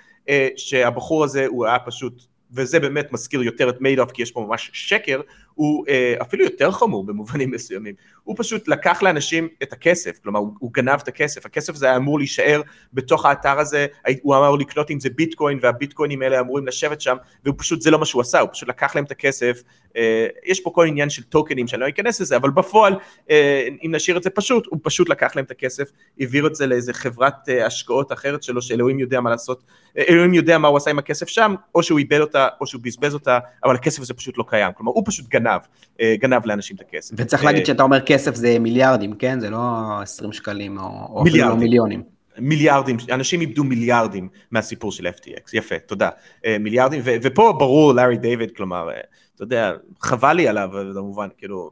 שהבחור 0.57 1.25
הזה 1.25 1.47
הוא 1.47 1.67
היה 1.67 1.79
פשוט, 1.79 2.23
וזה 2.53 2.81
באמת 2.81 3.13
מזכיר 3.13 3.43
יותר 3.43 3.71
את 3.71 3.81
מיידוף 3.81 4.13
כי 4.13 4.23
יש 4.23 4.31
פה 4.31 4.41
ממש 4.41 4.71
שקר, 4.73 5.21
הוא 5.55 5.85
אה, 5.89 6.15
אפילו 6.23 6.45
יותר 6.45 6.71
חמור 6.71 7.05
במובנים 7.05 7.51
מסוימים, 7.51 7.95
הוא 8.23 8.37
פשוט 8.39 8.69
לקח 8.69 9.03
לאנשים 9.03 9.49
את 9.63 9.73
הכסף, 9.73 10.19
כלומר 10.23 10.41
הוא, 10.41 10.53
הוא 10.59 10.73
גנב 10.73 11.01
את 11.03 11.09
הכסף, 11.09 11.47
הכסף 11.47 11.75
הזה 11.75 11.87
היה 11.87 11.97
אמור 11.97 12.19
להישאר 12.19 12.61
בתוך 12.93 13.27
האתר 13.27 13.59
הזה, 13.59 13.87
הוא 14.23 14.37
אמר 14.37 14.51
לקנות 14.55 14.91
עם 14.91 15.01
זה 15.01 15.11
ביטקוין 15.11 15.59
והביטקוינים 15.63 16.23
האלה 16.23 16.41
אמורים 16.41 16.67
לשבת 16.67 17.01
שם, 17.01 17.17
והוא 17.45 17.55
פשוט, 17.59 17.81
זה 17.81 17.91
לא 17.91 17.99
מה 17.99 18.07
שהוא 18.07 18.23
עשה, 18.23 18.41
הוא 18.41 18.49
פשוט 18.53 18.69
לקח 18.69 18.95
להם 18.95 19.05
את 19.05 19.11
הכסף, 19.11 19.63
אה, 19.97 20.27
יש 20.45 20.61
פה 20.61 20.71
כל 20.75 20.87
עניין 20.87 21.11
של 21.11 21.23
טוקנים 21.23 21.69
שאני 21.69 21.81
לא 21.81 21.89
אכנס 21.89 22.21
לזה, 22.21 22.37
אבל 22.37 22.51
בפועל, 22.51 22.95
אה, 23.31 23.69
אם 23.87 23.95
נשאיר 23.95 24.17
את 24.17 24.23
זה 24.23 24.31
פשוט, 24.31 24.67
הוא 24.67 24.79
פשוט 24.83 25.09
לקח 25.09 25.37
להם 25.37 25.45
את 25.45 25.51
הכסף, 25.51 25.91
העביר 26.21 26.47
את 26.47 26.55
זה 26.55 26.67
לאיזה 26.67 26.93
חברת 26.93 27.49
אה, 27.49 27.67
השקעות 27.67 28.13
אחרת 28.13 28.43
שלו, 28.43 28.63
שאלוהים 28.63 28.99
יודע 28.99 29.21
מה 29.21 29.31
לעשות, 29.31 29.63
אה, 29.99 30.05
אלוהים 30.09 30.35
יודע 30.35 30.59
מה 30.59 30.69
הוא 30.69 30.77
עשה 30.77 30.91
עם 30.91 30.99
הכסף 30.99 31.29
שם, 31.29 31.55
או 31.75 31.83
שהוא 31.83 31.99
איבד 31.99 32.21
אותה, 32.21 32.49
או 32.61 32.67
שהוא 32.67 32.83
בזבז 32.83 33.15
אותה, 33.15 33.39
אבל 33.65 33.75
הכסף 33.75 34.01
הזה 34.01 34.15
פשוט 34.15 34.39
לא 34.39 34.45
קיים, 34.49 34.73
כלומר 34.77 34.93
הוא 34.93 35.03
פשוט 35.07 35.29
גנב. 35.29 35.50
גנב, 35.51 35.61
אה, 36.01 36.15
גנב 36.19 36.47
לאנשים 36.47 36.77
את 36.77 36.81
הכסף. 36.81 37.15
וצריך 37.19 37.45
להגיד 37.45 37.61
אה, 37.61 37.67
שאתה 37.67 37.83
אומר 37.83 38.01
כסף 38.01 38.35
זה 38.35 38.59
מיליארדים, 38.59 39.13
כן? 39.13 39.41
זה 39.41 39.51
לא 39.51 39.59
20 40.03 40.33
שקלים 40.33 40.79
או 40.79 41.23
אפילו 41.23 41.49
לא 41.49 41.57
מיליונים. 41.57 42.03
מיליארדים, 42.39 42.97
אנשים 43.13 43.41
איבדו 43.41 43.65
מיליארדים 43.65 44.29
מהסיפור 44.51 44.93
של 44.93 45.07
FTX, 45.07 45.51
יפה, 45.53 45.79
תודה. 45.79 46.09
אה, 46.47 46.57
מיליארדים, 46.61 47.01
ו- 47.05 47.17
ופה 47.23 47.53
ברור 47.59 47.93
לארי 47.95 48.17
דיוויד, 48.17 48.51
כלומר, 48.51 48.89
אתה 49.35 49.43
יודע, 49.43 49.73
חבל 50.01 50.33
לי 50.33 50.49
עליו, 50.49 50.71
במובן, 50.73 51.29
כאילו, 51.39 51.71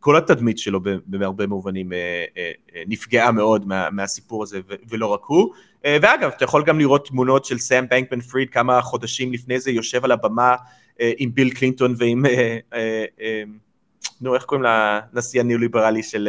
כל 0.00 0.16
התדמית 0.16 0.58
שלו 0.58 0.80
בהרבה 1.06 1.46
מובנים 1.46 1.92
נפגעה 2.86 3.32
מאוד 3.32 3.66
מה, 3.66 3.90
מהסיפור 3.90 4.42
הזה, 4.42 4.60
ולא 4.88 5.06
רק 5.06 5.20
הוא. 5.24 5.52
ואגב, 5.84 6.30
אתה 6.36 6.44
יכול 6.44 6.64
גם 6.64 6.78
לראות 6.78 7.08
תמונות 7.08 7.44
של 7.44 7.58
סאם 7.58 7.84
בנקמן 7.90 8.20
פריד 8.20 8.50
כמה 8.50 8.82
חודשים 8.82 9.32
לפני 9.32 9.60
זה, 9.60 9.70
יושב 9.70 10.04
על 10.04 10.12
הבמה 10.12 10.54
עם 11.00 11.34
ביל 11.34 11.50
קלינטון 11.50 11.94
ועם, 11.98 12.26
אה, 12.26 12.58
אה, 13.20 13.42
נו 14.20 14.34
איך 14.34 14.44
קוראים 14.44 14.66
לנשיא 15.12 15.40
הניאו-ליברלי 15.40 16.02
של, 16.02 16.28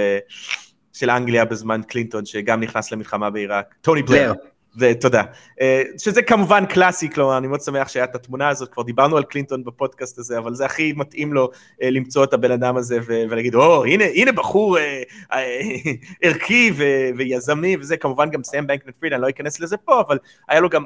של 0.93 1.10
אנגליה 1.10 1.45
בזמן 1.45 1.82
קלינטון 1.88 2.26
שגם 2.26 2.62
נכנס 2.62 2.91
למלחמה 2.91 3.30
בעיראק, 3.30 3.76
טוני 3.82 4.04
בלר. 4.04 4.34
ותודה. 4.78 5.23
שזה 5.97 6.21
כמובן 6.21 6.65
קלאסי, 6.65 7.10
כלומר 7.10 7.38
אני 7.38 7.47
מאוד 7.47 7.62
שמח 7.62 7.88
שהיה 7.88 8.06
את 8.06 8.15
התמונה 8.15 8.49
הזאת, 8.49 8.69
כבר 8.69 8.84
דיברנו 8.84 9.17
על 9.17 9.23
קלינטון 9.23 9.63
בפודקאסט 9.63 10.19
הזה, 10.19 10.38
אבל 10.38 10.56
זה 10.56 10.65
הכי 10.65 10.93
מתאים 10.95 11.34
לו 11.34 11.49
למצוא 11.82 12.23
את 12.23 12.34
הבן 12.34 12.52
אדם 12.52 12.78
הזה 12.78 12.99
ולהגיד, 13.08 13.56
או, 13.56 13.86
הנה, 13.86 14.04
הנה 14.15 14.32
בחור 14.32 14.78
ערכי 16.21 16.71
ויזמי 17.17 17.78
וזה, 17.78 17.97
כמובן 17.97 18.30
גם 18.30 18.43
סאם 18.43 18.67
בנקנט 18.67 18.95
פריד, 18.99 19.13
אני 19.13 19.21
לא 19.21 19.30
אכנס 19.30 19.60
לזה 19.60 19.78
פה, 19.78 20.02
אבל 20.08 20.17
היה 20.49 20.60
לו 20.60 20.69
גם 20.69 20.84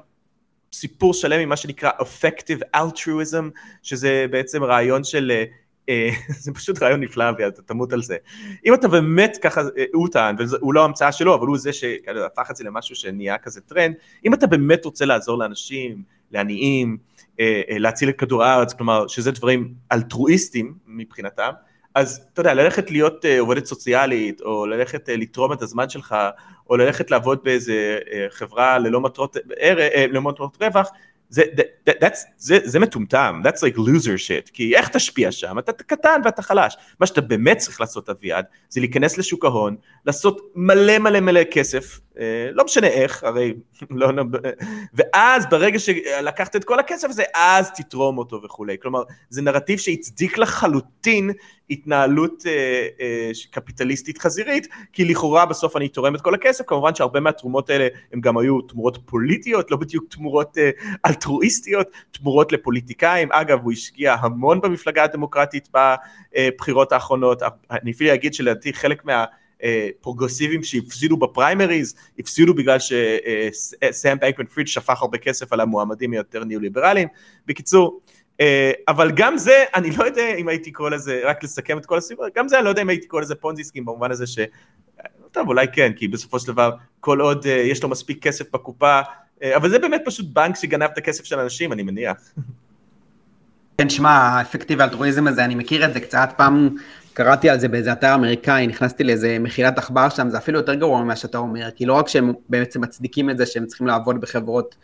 סיפור 0.79 1.13
שלם 1.13 1.39
עם 1.39 1.49
מה 1.49 1.57
שנקרא 1.57 1.89
effective 1.99 2.77
altruism, 2.77 3.59
שזה 3.83 4.25
בעצם 4.31 4.63
רעיון 4.63 5.03
של, 5.03 5.31
אה, 5.31 5.43
אה 5.89 6.09
זה 6.43 6.53
פשוט 6.53 6.83
רעיון 6.83 6.99
נפלא 6.99 7.25
ואתה 7.37 7.61
תמות 7.61 7.93
על 7.93 8.03
זה. 8.03 8.17
אם 8.65 8.73
אתה 8.73 8.87
באמת 8.87 9.37
ככה, 9.41 9.61
אה, 9.61 9.85
הוא 9.93 10.07
טען, 10.07 10.35
והוא 10.39 10.73
לא 10.73 10.85
המצאה 10.85 11.11
שלו, 11.11 11.35
אבל 11.35 11.47
הוא 11.47 11.57
זה 11.57 11.73
שהפך 11.73 12.51
את 12.51 12.55
זה 12.55 12.63
למשהו 12.63 12.95
שנהיה 12.95 13.37
כזה 13.37 13.61
טרנד, 13.61 13.95
אם 14.25 14.33
אתה 14.33 14.47
באמת 14.47 14.85
רוצה 14.85 15.05
לעזור 15.05 15.37
לאנשים, 15.37 16.03
לעניים, 16.31 16.97
להציל 17.69 18.09
את 18.09 18.15
כדור 18.15 18.43
הארץ, 18.43 18.73
כלומר 18.73 19.07
שזה 19.07 19.31
דברים 19.31 19.73
אלטרואיסטים 19.91 20.73
מבחינתם, 20.87 21.51
אז 21.97 22.21
אתה 22.33 22.39
יודע, 22.39 22.53
ללכת 22.53 22.91
להיות 22.91 23.25
עובדת 23.39 23.65
סוציאלית, 23.65 24.41
או 24.41 24.65
ללכת 24.65 25.09
לתרום 25.09 25.53
את 25.53 25.61
הזמן 25.61 25.89
שלך, 25.89 26.15
או 26.69 26.77
ללכת 26.77 27.11
לעבוד 27.11 27.39
באיזה 27.43 27.99
אה, 28.11 28.25
חברה 28.29 28.79
ללא 28.79 29.01
מטרות, 29.01 29.37
אה, 29.61 30.05
ללא 30.07 30.21
מטרות 30.21 30.57
רווח, 30.61 30.89
זה, 31.29 31.41
that, 31.89 31.91
that's, 31.91 32.17
זה, 32.37 32.59
זה 32.63 32.79
מטומטם, 32.79 33.41
that's 33.45 33.57
like 33.59 33.77
loser 33.77 34.17
shit, 34.27 34.51
כי 34.53 34.75
איך 34.75 34.89
תשפיע 34.89 35.31
שם? 35.31 35.59
אתה 35.59 35.71
קטן 35.73 36.21
ואתה 36.25 36.41
חלש. 36.41 36.77
מה 36.99 37.05
שאתה 37.07 37.21
באמת 37.21 37.57
צריך 37.57 37.81
לעשות 37.81 38.09
אביעד, 38.09 38.45
זה 38.69 38.79
להיכנס 38.79 39.17
לשוק 39.17 39.45
ההון, 39.45 39.75
לעשות 40.05 40.51
מלא 40.55 40.99
מלא 40.99 41.19
מלא 41.19 41.43
כסף, 41.51 41.99
אה, 41.99 41.99
לא 42.53 42.65
משנה 42.65 42.87
איך, 42.87 43.23
הרי 43.23 43.53
לא... 43.91 44.23
ואז 44.93 45.45
ברגע 45.49 45.79
שלקחת 45.79 46.55
את 46.55 46.63
כל 46.63 46.79
הכסף 46.79 47.09
הזה, 47.09 47.23
אז 47.35 47.71
תתרום 47.71 48.17
אותו 48.17 48.41
וכולי. 48.43 48.77
כלומר, 48.81 49.03
זה 49.29 49.41
נרטיב 49.41 49.79
שהצדיק 49.79 50.37
לחלוטין 50.37 51.31
התנהלות 51.69 52.43
אה, 52.45 52.87
אה, 53.01 53.31
קפיטליסטית 53.51 54.17
חזירית, 54.17 54.67
כי 54.93 55.05
לכאורה 55.05 55.45
בסוף 55.45 55.77
אני 55.77 55.87
תורם 55.87 56.15
את 56.15 56.21
כל 56.21 56.33
הכסף, 56.33 56.63
כמובן 56.67 56.95
שהרבה 56.95 57.19
מהתרומות 57.19 57.69
האלה 57.69 57.87
הם 58.13 58.21
גם 58.21 58.37
היו 58.37 58.61
תמורות 58.61 58.97
פוליטיות, 59.05 59.71
לא 59.71 59.77
בדיוק 59.77 60.05
תמורות 60.09 60.57
אה, 60.57 60.69
אלטרואיסטיות, 61.05 61.87
תמורות 62.11 62.51
לפוליטיקאים. 62.51 63.31
אגב, 63.31 63.59
הוא 63.63 63.71
השקיע 63.71 64.15
המון 64.19 64.61
במפלגה 64.61 65.03
הדמוקרטית 65.03 65.69
בבחירות 65.73 66.91
האחרונות, 66.91 67.41
אני 67.71 67.91
אפילו 67.91 68.13
אגיד 68.13 68.33
שלדעתי 68.33 68.73
חלק 68.73 69.05
מה... 69.05 69.25
פרוגרסיבים 70.01 70.63
שהפסידו 70.63 71.17
בפריימריז, 71.17 71.95
הפסידו 72.19 72.53
בגלל 72.53 72.77
שסאם 72.79 74.17
בייקמן 74.19 74.45
פריד 74.45 74.67
שפך 74.67 75.01
הרבה 75.01 75.17
כסף 75.17 75.53
על 75.53 75.59
המועמדים 75.59 76.11
היותר 76.11 76.43
ניאו-ליברליים. 76.43 77.07
בקיצור, 77.47 78.01
אבל 78.87 79.11
גם 79.15 79.37
זה, 79.37 79.63
אני 79.75 79.91
לא 79.91 80.03
יודע 80.03 80.35
אם 80.35 80.47
הייתי 80.47 80.71
קורא 80.71 80.89
לזה, 80.89 81.21
רק 81.23 81.43
לסכם 81.43 81.77
את 81.77 81.85
כל 81.85 81.97
הסיפור, 81.97 82.25
גם 82.35 82.47
זה 82.47 82.57
אני 82.57 82.65
לא 82.65 82.69
יודע 82.69 82.81
אם 82.81 82.89
הייתי 82.89 83.07
קורא 83.07 83.21
לזה 83.21 83.35
פונזיסקים 83.35 83.85
במובן 83.85 84.11
הזה 84.11 84.27
ש... 84.27 84.39
טוב, 85.31 85.47
אולי 85.47 85.67
כן, 85.73 85.93
כי 85.95 86.07
בסופו 86.07 86.39
של 86.39 86.47
דבר, 86.47 86.71
כל 86.99 87.21
עוד 87.21 87.45
יש 87.45 87.83
לו 87.83 87.89
מספיק 87.89 88.23
כסף 88.23 88.51
בקופה, 88.53 89.01
אבל 89.55 89.69
זה 89.69 89.79
באמת 89.79 90.01
פשוט 90.05 90.25
בנק 90.33 90.55
שגנב 90.55 90.83
את 90.83 90.97
הכסף 90.97 91.23
של 91.23 91.39
אנשים, 91.39 91.73
אני 91.73 91.83
מניח. 91.83 92.17
כן, 93.77 93.89
שמע, 93.89 94.09
האפקטיב 94.09 94.81
האלטרואיזם 94.81 95.27
הזה, 95.27 95.45
אני 95.45 95.55
מכיר 95.55 95.85
את 95.85 95.93
זה 95.93 95.99
קצת, 95.99 96.29
פעם 96.37 96.75
קראתי 97.17 97.49
על 97.49 97.59
זה 97.59 97.67
באיזה 97.67 97.91
אתר 97.91 98.15
אמריקאי, 98.15 98.67
נכנסתי 98.67 99.03
לאיזה 99.03 99.37
מחילת 99.39 99.77
עכבר 99.77 100.09
שם, 100.09 100.29
זה 100.29 100.37
אפילו 100.37 100.59
יותר 100.59 100.73
גרוע 100.73 101.03
ממה 101.03 101.15
שאתה 101.15 101.37
אומר, 101.37 101.69
כי 101.75 101.85
לא 101.85 101.93
רק 101.93 102.07
שהם 102.07 102.33
בעצם 102.49 102.81
מצדיקים 102.81 103.29
את 103.29 103.37
זה 103.37 103.45
שהם 103.45 103.65
צריכים 103.65 103.87
לעבוד 103.87 104.21
בחברות 104.21 104.75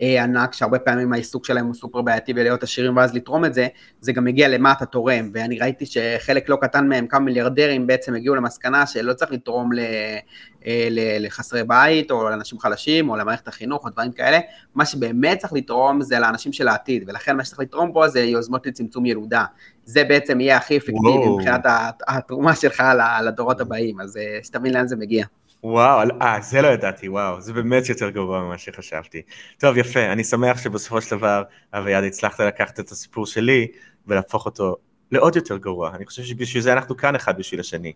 ענק, 0.00 0.54
שהרבה 0.54 0.78
פעמים 0.78 1.12
העיסוק 1.12 1.46
שלהם 1.46 1.66
הוא 1.66 1.74
סופר 1.74 2.02
בעייתי 2.02 2.32
ולהיות 2.36 2.62
עשירים 2.62 2.96
ואז 2.96 3.14
לתרום 3.14 3.44
את 3.44 3.54
זה, 3.54 3.68
זה 4.00 4.12
גם 4.12 4.24
מגיע 4.24 4.48
למה 4.48 4.72
אתה 4.72 4.86
תורם, 4.86 5.30
ואני 5.34 5.58
ראיתי 5.58 5.86
שחלק 5.86 6.48
לא 6.48 6.56
קטן 6.56 6.88
מהם, 6.88 7.06
כמה 7.06 7.20
מיליארדרים 7.20 7.86
בעצם 7.86 8.14
הגיעו 8.14 8.34
למסקנה 8.34 8.86
שלא 8.86 9.12
צריך 9.12 9.32
לתרום 9.32 9.72
ל, 9.72 9.78
אה, 10.66 10.88
ל, 10.90 11.26
לחסרי 11.26 11.64
בית, 11.64 12.10
או 12.10 12.30
לאנשים 12.30 12.58
חלשים, 12.58 13.10
או 13.10 13.16
למערכת 13.16 13.48
החינוך, 13.48 13.84
או 13.84 13.90
דברים 13.90 14.12
כאלה, 14.12 14.38
מה 14.74 14.84
שבאמת 14.84 15.38
צריך 15.38 15.52
לתרום 15.52 16.02
זה 16.02 16.18
לאנשים 16.18 16.52
של 16.52 16.68
העתיד, 16.68 17.04
ולכן 17.06 17.36
מה 17.36 17.44
שצריך 17.44 17.60
לתרום 17.60 17.92
פה 17.92 18.08
זה 18.08 18.20
יוזמות 18.20 18.66
לצמצום 18.66 19.06
ילודה. 19.06 19.44
זה 19.84 20.04
בעצם 20.04 20.40
יהיה 20.40 20.56
הכי 20.56 20.76
אפקטיבי 20.76 21.28
מבחינת 21.36 21.60
התרומה 22.08 22.54
שלך 22.56 22.82
לדורות 23.24 23.60
הבאים, 23.60 24.00
אז 24.00 24.16
אה, 24.16 24.38
שתבין 24.42 24.74
לאן 24.74 24.86
זה 24.86 24.96
מגיע. 24.96 25.24
וואו, 25.62 26.08
אה, 26.22 26.40
זה 26.40 26.62
לא 26.62 26.68
ידעתי, 26.68 27.08
וואו, 27.08 27.40
זה 27.40 27.52
באמת 27.52 27.88
יותר 27.88 28.10
גרוע 28.10 28.40
ממה 28.42 28.58
שחשבתי. 28.58 29.22
טוב, 29.58 29.76
יפה, 29.76 30.12
אני 30.12 30.24
שמח 30.24 30.62
שבסופו 30.62 31.00
של 31.00 31.16
דבר, 31.16 31.42
אביעד, 31.72 32.04
הצלחת 32.04 32.40
לקחת 32.40 32.80
את 32.80 32.90
הסיפור 32.90 33.26
שלי 33.26 33.66
ולהפוך 34.06 34.46
אותו 34.46 34.76
לעוד 35.12 35.36
יותר 35.36 35.56
גרוע. 35.56 35.94
אני 35.94 36.06
חושב 36.06 36.22
שבשביל 36.22 36.62
זה 36.62 36.72
אנחנו 36.72 36.96
כאן 36.96 37.14
אחד 37.14 37.38
בשביל 37.38 37.60
השני. 37.60 37.92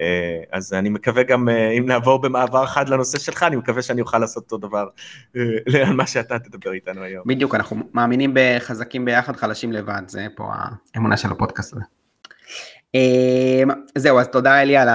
אה, 0.00 0.40
אז 0.52 0.72
אני 0.72 0.88
מקווה 0.88 1.22
גם, 1.22 1.48
אה, 1.48 1.70
אם 1.70 1.86
נעבור 1.86 2.22
במעבר 2.22 2.66
חד 2.66 2.88
לנושא 2.88 3.18
שלך, 3.18 3.42
אני 3.42 3.56
מקווה 3.56 3.82
שאני 3.82 4.00
אוכל 4.00 4.18
לעשות 4.18 4.42
אותו 4.42 4.68
דבר 4.68 4.88
אה, 5.36 5.86
על 5.86 5.92
מה 5.92 6.06
שאתה 6.06 6.38
תדבר 6.38 6.72
איתנו 6.72 7.02
היום. 7.02 7.22
בדיוק, 7.26 7.54
אנחנו 7.54 7.76
מאמינים 7.94 8.34
בחזקים 8.34 9.04
ביחד, 9.04 9.36
חלשים 9.36 9.72
לבד, 9.72 10.02
זה 10.06 10.26
פה 10.36 10.52
האמונה 10.94 11.16
של 11.16 11.30
הפודקאסט 11.30 11.72
הזה. 11.72 11.82
אמ, 12.94 13.68
זהו, 13.98 14.20
אז 14.20 14.28
תודה 14.28 14.62
אלי 14.62 14.76
על, 14.76 14.88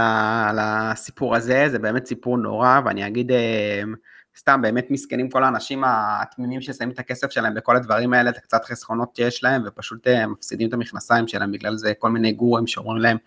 הסיפור 0.60 1.36
הזה, 1.36 1.70
זה 1.70 1.80
באמת 1.80 2.06
סיפור 2.06 2.38
נורא, 2.38 2.80
ואני 2.86 3.08
אגיד, 3.08 3.32
אמ, 3.32 3.94
סתם, 4.38 4.62
באמת 4.62 4.92
מסכנים 4.92 5.30
כל 5.30 5.44
האנשים 5.44 5.84
התמימים 5.86 6.62
ששמים 6.62 6.90
את 6.92 7.00
הכסף 7.00 7.32
שלהם 7.32 7.54
בכל 7.54 7.76
הדברים 7.76 8.14
האלה, 8.14 8.30
את 8.30 8.38
הקצת 8.38 8.66
חסכונות 8.66 9.16
שיש 9.16 9.44
להם, 9.44 9.64
ופשוט 9.66 10.08
מפסידים 10.08 10.70
את 10.70 10.74
המכנסיים 10.74 11.28
שלהם, 11.28 11.52
בגלל 11.52 11.76
זה 11.78 11.94
כל 12.00 12.10
מיני 12.10 12.32
גורים 12.32 12.68
שאומרים 12.68 13.02
להם 13.02 13.18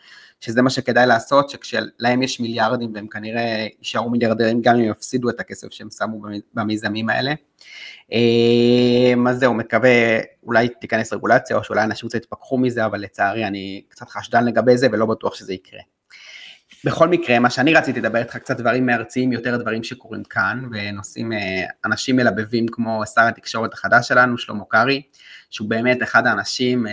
שזה 0.40 0.62
מה 0.62 0.70
שכדאי 0.70 1.06
לעשות, 1.06 1.50
שכשלהם 1.50 2.22
יש 2.22 2.40
מיליארדים 2.40 2.94
והם 2.94 3.06
כנראה 3.08 3.66
יישארו 3.78 4.10
מיליארדרים 4.10 4.62
גם 4.62 4.76
אם 4.76 4.84
יפסידו 4.84 5.30
את 5.30 5.40
הכסף 5.40 5.72
שהם 5.72 5.90
שמו 5.90 6.22
במיזמים 6.54 7.08
האלה. 7.08 7.32
אמ, 8.12 9.26
אז 9.26 9.38
זהו, 9.38 9.54
מקווה, 9.54 9.90
אולי 10.42 10.68
תיכנס 10.68 11.12
רגולציה, 11.12 11.56
או 11.56 11.64
שאולי 11.64 11.82
אנשים 11.82 12.08
קצת 12.08 12.18
יתפכחו 12.18 12.58
מזה, 12.58 12.84
אבל 12.84 13.00
לצערי 13.00 13.46
אני 13.46 13.82
קצת 13.88 14.08
חשדן 14.08 14.44
לגבי 14.44 14.76
זה 14.76 14.86
ולא 14.92 15.06
בטוח 15.06 15.34
שזה 15.34 15.52
יקרה. 15.52 15.80
בכל 16.84 17.08
מקרה, 17.08 17.38
מה 17.38 17.50
שאני 17.50 17.74
רציתי 17.74 18.00
לדבר 18.00 18.18
איתך 18.18 18.36
קצת 18.36 18.56
דברים 18.56 18.86
מארציים, 18.86 19.32
יותר 19.32 19.56
דברים 19.56 19.84
שקורים 19.84 20.24
כאן, 20.24 20.62
ונושאים, 20.72 21.32
אה, 21.32 21.64
אנשים 21.84 22.16
מלבבים 22.16 22.66
כמו 22.68 23.02
שר 23.06 23.22
התקשורת 23.22 23.74
החדש 23.74 24.08
שלנו, 24.08 24.38
שלמה 24.38 24.64
קרעי, 24.68 25.02
שהוא 25.50 25.68
באמת 25.68 26.02
אחד 26.02 26.26
האנשים, 26.26 26.86
אה, 26.86 26.92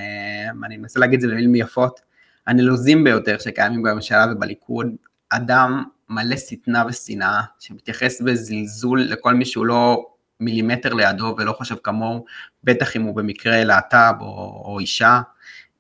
אני 0.65 0.77
מנסה 0.77 0.99
להגיד 0.99 1.15
את 1.15 1.21
זה 1.21 1.27
במילים 1.27 1.55
יפות, 1.55 1.99
הנלוזים 2.47 3.03
ביותר 3.03 3.37
שקיימים 3.37 3.83
בממשלה 3.83 4.25
ובליכוד, 4.31 4.87
אדם 5.29 5.83
מלא 6.09 6.37
שטנה 6.37 6.83
ושנאה, 6.87 7.41
שמתייחס 7.59 8.21
בזלזול 8.21 9.01
לכל 9.01 9.33
מי 9.33 9.45
שהוא 9.45 9.65
לא 9.65 10.05
מילימטר 10.39 10.93
לידו 10.93 11.35
ולא 11.37 11.51
חושב 11.53 11.75
כמוהו, 11.83 12.25
בטח 12.63 12.95
אם 12.95 13.01
הוא 13.01 13.15
במקרה 13.15 13.63
להט"ב 13.63 14.13
או, 14.21 14.61
או 14.65 14.79
אישה, 14.79 15.21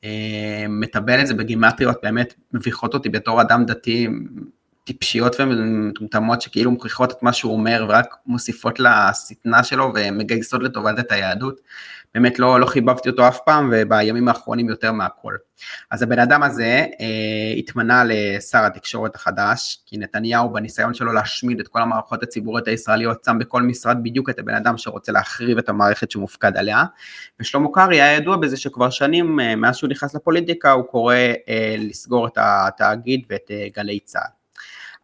אה, 0.03 0.65
מטבל 0.69 1.21
את 1.21 1.27
זה 1.27 1.33
בגימטריות 1.33 1.97
באמת 2.03 2.33
מביכות 2.53 2.93
אותי 2.93 3.09
בתור 3.09 3.41
אדם 3.41 3.65
דתי, 3.65 4.07
טיפשיות 4.87 5.35
ומטומטמות 5.39 6.41
שכאילו 6.41 6.71
מוכיחות 6.71 7.11
את 7.11 7.23
מה 7.23 7.33
שהוא 7.33 7.53
אומר 7.53 7.85
ורק 7.89 8.15
מוסיפות 8.25 8.79
לשטנה 8.79 9.63
שלו 9.63 9.91
ומגייסות 9.95 10.63
לטובת 10.63 10.99
את 10.99 11.11
היהדות. 11.11 11.61
באמת 12.15 12.39
לא, 12.39 12.59
לא 12.59 12.65
חיבבתי 12.65 13.09
אותו 13.09 13.27
אף 13.27 13.39
פעם, 13.45 13.69
ובימים 13.73 14.27
האחרונים 14.27 14.69
יותר 14.69 14.91
מהכל. 14.91 15.35
אז 15.91 16.01
הבן 16.01 16.19
אדם 16.19 16.43
הזה 16.43 16.85
אה, 16.99 17.53
התמנה 17.57 18.03
לשר 18.07 18.65
התקשורת 18.65 19.15
החדש, 19.15 19.79
כי 19.85 19.97
נתניהו 19.97 20.49
בניסיון 20.49 20.93
שלו 20.93 21.13
להשמיד 21.13 21.59
את 21.59 21.67
כל 21.67 21.81
המערכות 21.81 22.23
הציבוריות 22.23 22.67
הישראליות, 22.67 23.23
שם 23.25 23.37
בכל 23.39 23.61
משרד 23.61 23.97
בדיוק 24.03 24.29
את 24.29 24.39
הבן 24.39 24.53
אדם 24.53 24.77
שרוצה 24.77 25.11
להחריב 25.11 25.57
את 25.57 25.69
המערכת 25.69 26.11
שמופקד 26.11 26.57
עליה, 26.57 26.83
ושלמה 27.39 27.67
קרעי 27.73 28.01
היה 28.01 28.17
ידוע 28.17 28.37
בזה 28.37 28.57
שכבר 28.57 28.89
שנים, 28.89 29.39
אה, 29.39 29.55
מאז 29.55 29.75
שהוא 29.75 29.89
נכנס 29.89 30.15
לפוליטיקה, 30.15 30.71
הוא 30.71 30.83
קורא 30.83 31.15
אה, 31.49 31.75
לסגור 31.77 32.27
את 32.27 32.37
התאגיד 32.37 33.25
ואת 33.29 33.51
אה, 33.51 33.67
גלי 33.75 33.99
צה"ל. 33.99 34.36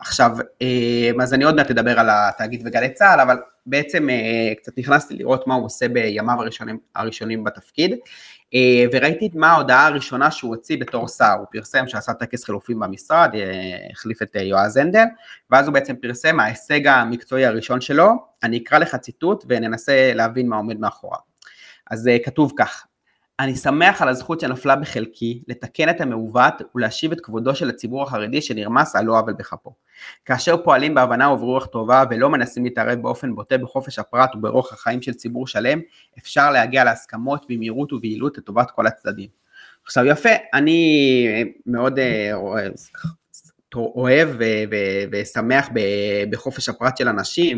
עכשיו, 0.06 0.32
אה, 0.62 1.12
אז 1.22 1.34
אני 1.34 1.44
עוד 1.44 1.56
מעט 1.56 1.72
אדבר 1.72 2.00
על 2.00 2.10
התאגיד 2.12 2.62
וגלי 2.66 2.90
צה"ל, 2.90 3.20
אבל 3.20 3.38
בעצם 3.66 4.10
אה, 4.10 4.54
קצת 4.58 4.78
נכנסתי 4.78 5.16
לראות 5.16 5.48
מה 5.48 5.56
הוא 5.56 5.66
עושה 5.66 5.88
בימיו 5.88 6.42
הראשונים, 6.42 6.80
הראשונים 6.96 7.44
בתפקיד, 7.44 7.96
אה, 8.54 8.86
וראיתי 8.94 9.30
מה 9.34 9.52
ההודעה 9.52 9.88
הראשונה 9.88 10.32
שהוא 10.32 10.56
הוציא 10.56 10.78
בתור 10.78 11.08
שר, 11.08 11.34
הוא 11.40 11.48
פרסם 11.52 11.88
שעשה 11.88 12.14
טקס 12.14 12.44
חילופים 12.44 12.80
במשרד, 12.80 13.32
החליף 13.92 14.22
את 14.22 14.36
יועז 14.36 14.78
הנדל, 14.78 15.06
ואז 15.52 15.68
הוא 15.68 15.74
בעצם 15.74 15.96
פרסם 15.96 16.40
ההישג 16.40 16.88
המקצועי 16.88 17.46
הראשון 17.46 17.82
שלו, 17.82 18.12
אני 18.44 18.58
אקרא 18.58 18.78
לך 18.78 18.96
ציטוט 18.96 19.46
וננסה 19.50 20.12
להבין 20.14 20.48
מה 20.48 20.56
עומד 20.56 20.80
מאחוריו. 20.80 21.20
אז 21.92 22.10
כתוב 22.26 22.54
כך, 22.58 22.86
אני 23.40 23.56
שמח 23.56 24.02
על 24.02 24.10
הזכות 24.10 24.40
שנפלה 24.40 24.76
בחלקי 24.76 25.44
לתקן 25.48 25.90
את 25.90 26.02
המעוות 26.02 26.54
ולהשיב 26.76 27.12
את 27.12 27.22
כבודו 27.22 27.56
של 27.56 27.70
הציבור 27.70 28.04
החרדי 28.04 28.42
שנרמס 28.42 28.96
על 28.96 29.06
לא 29.06 29.20
עוול 29.20 29.34
בכפו. 29.34 29.76
כאשר 30.26 30.58
פועלים 30.64 30.96
בהבנה 30.96 31.30
וברוח 31.30 31.66
טובה 31.66 32.04
ולא 32.10 32.30
מנסים 32.30 32.64
להתערב 32.64 33.02
באופן 33.02 33.36
בוטה 33.36 33.58
בחופש 33.58 34.00
הפרט 34.00 34.36
וברוח 34.36 34.74
החיים 34.74 35.02
של 35.02 35.14
ציבור 35.14 35.48
שלם, 35.48 35.80
אפשר 36.18 36.52
להגיע 36.52 36.84
להסכמות 36.84 37.46
במהירות 37.50 37.94
וביעילות 37.94 38.38
לטובת 38.38 38.72
כל 38.72 38.88
הצדדים. 38.88 39.30
עכשיו 39.86 40.06
יפה, 40.06 40.30
אני 40.54 41.54
מאוד 41.66 42.00
אה, 42.00 42.32
אוהב 43.76 44.30
ושמח 45.12 45.70
בחופש 46.30 46.70
הפרט 46.70 46.98
של 46.98 47.08
אנשים, 47.08 47.58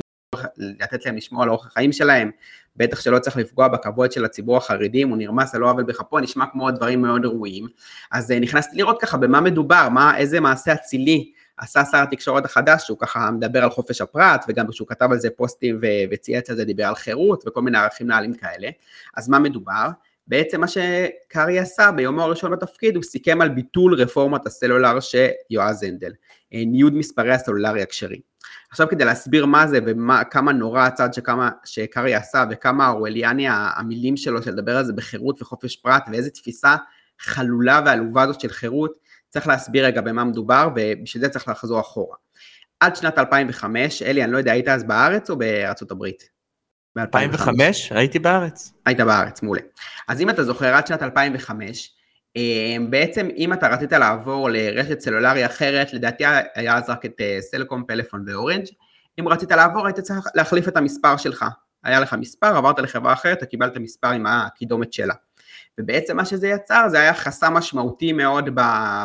לתת 0.57 1.05
להם 1.05 1.15
לשמוע 1.15 1.43
על 1.43 1.49
אורח 1.49 1.67
החיים 1.67 1.91
שלהם, 1.91 2.31
בטח 2.77 3.01
שלא 3.01 3.19
צריך 3.19 3.37
לפגוע 3.37 3.67
בכבוד 3.67 4.11
של 4.11 4.25
הציבור 4.25 4.57
החרדי, 4.57 5.03
אם 5.03 5.09
הוא 5.09 5.17
נרמס 5.17 5.55
על 5.55 5.61
לא 5.61 5.69
עוול 5.69 5.83
בכפו, 5.83 6.19
נשמע 6.19 6.45
כמו 6.51 6.71
דברים 6.71 7.01
מאוד 7.01 7.25
ראויים. 7.25 7.67
אז 8.11 8.31
אה, 8.31 8.39
נכנסתי 8.39 8.77
לראות 8.77 9.01
ככה 9.01 9.17
במה 9.17 9.41
מדובר, 9.41 9.89
מה, 9.89 10.17
איזה 10.17 10.39
מעשה 10.39 10.73
אצילי 10.73 11.31
עשה 11.57 11.85
שר 11.91 11.97
התקשורת 11.97 12.45
החדש, 12.45 12.83
שהוא 12.85 12.97
ככה 12.99 13.31
מדבר 13.31 13.63
על 13.63 13.69
חופש 13.69 14.01
הפרט, 14.01 14.45
וגם 14.47 14.67
כשהוא 14.67 14.87
כתב 14.87 15.07
על 15.11 15.19
זה 15.19 15.29
פוסטים 15.29 15.79
וצייץ 16.11 16.49
על 16.49 16.55
זה, 16.55 16.65
דיבר 16.65 16.83
על 16.83 16.95
חירות 16.95 17.43
וכל 17.47 17.61
מיני 17.61 17.77
ערכים 17.77 18.07
נעלים 18.07 18.33
כאלה. 18.33 18.69
אז 19.17 19.29
מה 19.29 19.39
מדובר? 19.39 19.87
בעצם 20.27 20.61
מה 20.61 20.67
שקארי 20.67 21.59
עשה 21.59 21.91
ביומו 21.91 22.21
הראשון 22.21 22.51
בתפקיד, 22.51 22.95
הוא 22.95 23.03
סיכם 23.03 23.41
על 23.41 23.49
ביטול 23.49 23.93
רפורמת 23.93 24.45
הסלולר 24.45 24.99
של 24.99 25.27
יועז 25.49 25.83
הנדל, 25.83 26.11
אה, 26.53 26.63
ניוד 26.67 26.93
מספרי 26.93 27.33
הסלולרי 27.33 27.81
הכשרים. 27.81 28.19
עכשיו 28.71 28.87
כדי 28.89 29.05
להסביר 29.05 29.45
מה 29.45 29.67
זה 29.67 29.79
וכמה 29.85 30.51
נורא 30.51 30.81
הצעד 30.81 31.13
שקארי 31.63 32.15
עשה 32.15 32.45
וכמה 32.51 32.89
אורליאני 32.89 33.45
המילים 33.49 34.17
שלו 34.17 34.43
של 34.43 34.51
לדבר 34.51 34.77
על 34.77 34.85
זה 34.85 34.93
בחירות 34.93 35.41
וחופש 35.41 35.75
פרט 35.75 36.03
ואיזה 36.11 36.29
תפיסה 36.29 36.75
חלולה 37.19 37.81
ועלובה 37.85 38.27
זאת 38.27 38.41
של 38.41 38.49
חירות, 38.49 38.93
צריך 39.29 39.47
להסביר 39.47 39.85
רגע 39.85 40.01
במה 40.01 40.23
מדובר 40.23 40.69
ובשביל 40.75 41.23
זה 41.23 41.29
צריך 41.29 41.47
לחזור 41.47 41.79
אחורה. 41.79 42.17
עד 42.79 42.95
שנת 42.95 43.17
2005, 43.17 44.01
אלי, 44.01 44.23
אני 44.23 44.31
לא 44.31 44.37
יודע, 44.37 44.51
היית 44.51 44.67
אז 44.67 44.83
בארץ 44.83 45.29
או 45.29 45.37
בארצות 45.37 45.91
הברית? 45.91 46.29
ב-2005? 46.95 47.49
הייתי 47.91 48.19
בארץ. 48.19 48.73
היית 48.85 48.99
בארץ, 48.99 49.41
מעולה. 49.41 49.61
אז 50.07 50.21
אם 50.21 50.29
אתה 50.29 50.43
זוכר, 50.43 50.73
עד 50.73 50.87
שנת 50.87 51.03
2005, 51.03 51.89
אמ, 51.89 52.04
בעצם 52.89 53.27
אם 53.35 53.53
אתה 53.53 53.67
רצית 53.67 53.91
לעבור 53.91 54.49
לרשת 54.49 54.99
סלולרי 54.99 55.45
אחרת, 55.45 55.93
לדעתי 55.93 56.23
היה 56.55 56.77
אז 56.77 56.89
רק 56.89 57.05
את 57.05 57.21
אה, 57.21 57.37
סלקום, 57.41 57.83
פלאפון 57.87 58.25
ואורנג', 58.27 58.65
אם 59.19 59.27
רצית 59.27 59.51
לעבור 59.51 59.85
היית 59.85 59.99
צריך 59.99 60.25
להחליף 60.35 60.67
את 60.67 60.77
המספר 60.77 61.17
שלך. 61.17 61.45
היה 61.83 61.99
לך 61.99 62.13
מספר, 62.13 62.57
עברת 62.57 62.79
לחברה 62.79 63.13
אחרת, 63.13 63.37
אתה 63.37 63.45
קיבלת 63.45 63.77
מספר 63.77 64.07
עם 64.07 64.25
הקידומת 64.25 64.93
שלה. 64.93 65.13
ובעצם 65.79 66.17
מה 66.17 66.25
שזה 66.25 66.47
יצר 66.47 66.85
זה 66.89 66.99
היה 66.99 67.13
חסם 67.13 67.53
משמעותי 67.53 68.13
מאוד 68.13 68.49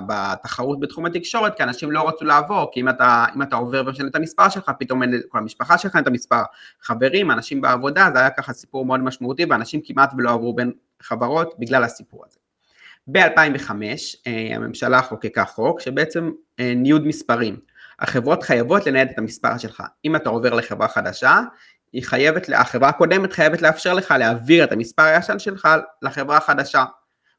בתחרות 0.06 0.80
בתחום 0.80 1.06
התקשורת, 1.06 1.56
כי 1.56 1.62
אנשים 1.62 1.90
לא 1.90 2.08
רצו 2.08 2.24
לעבור, 2.24 2.70
כי 2.72 2.80
אם 2.80 2.88
אתה, 2.88 3.24
אם 3.36 3.42
אתה 3.42 3.56
עובר 3.56 3.82
ומשנה 3.86 4.08
את 4.08 4.16
המספר 4.16 4.48
שלך, 4.48 4.70
פתאום 4.78 5.02
אין 5.02 5.20
כל 5.28 5.38
המשפחה 5.38 5.78
שלך 5.78 5.96
את 5.96 6.06
המספר. 6.06 6.42
חברים, 6.82 7.30
אנשים 7.30 7.60
בעבודה, 7.60 8.08
זה 8.12 8.18
היה 8.18 8.30
ככה 8.30 8.52
סיפור 8.52 8.86
מאוד 8.86 9.00
משמעותי, 9.00 9.44
ואנשים 9.50 9.80
כמעט 9.84 10.12
ולא 10.18 10.30
עברו 10.30 10.54
בין 10.54 10.72
חברות 11.02 11.54
בגלל 11.58 11.84
הסיפור 11.84 12.24
הזה. 12.26 12.49
ב-2005 13.06 13.70
אה, 14.26 14.48
הממשלה 14.56 15.02
חוקקה 15.02 15.44
חוק 15.44 15.80
שבעצם 15.80 16.30
אה, 16.60 16.72
ניוד 16.76 17.06
מספרים. 17.06 17.56
החברות 18.00 18.42
חייבות 18.42 18.86
לנייד 18.86 19.08
את 19.10 19.18
המספר 19.18 19.58
שלך. 19.58 19.82
אם 20.04 20.16
אתה 20.16 20.28
עובר 20.30 20.54
לחברה 20.54 20.88
חדשה, 20.88 21.40
היא 21.92 22.02
חייבת, 22.04 22.48
החברה 22.54 22.88
הקודמת 22.88 23.32
חייבת 23.32 23.62
לאפשר 23.62 23.94
לך 23.94 24.14
להעביר 24.18 24.64
את 24.64 24.72
המספר 24.72 25.02
הישן 25.02 25.38
שלך 25.38 25.68
לחברה 26.02 26.36
החדשה. 26.36 26.84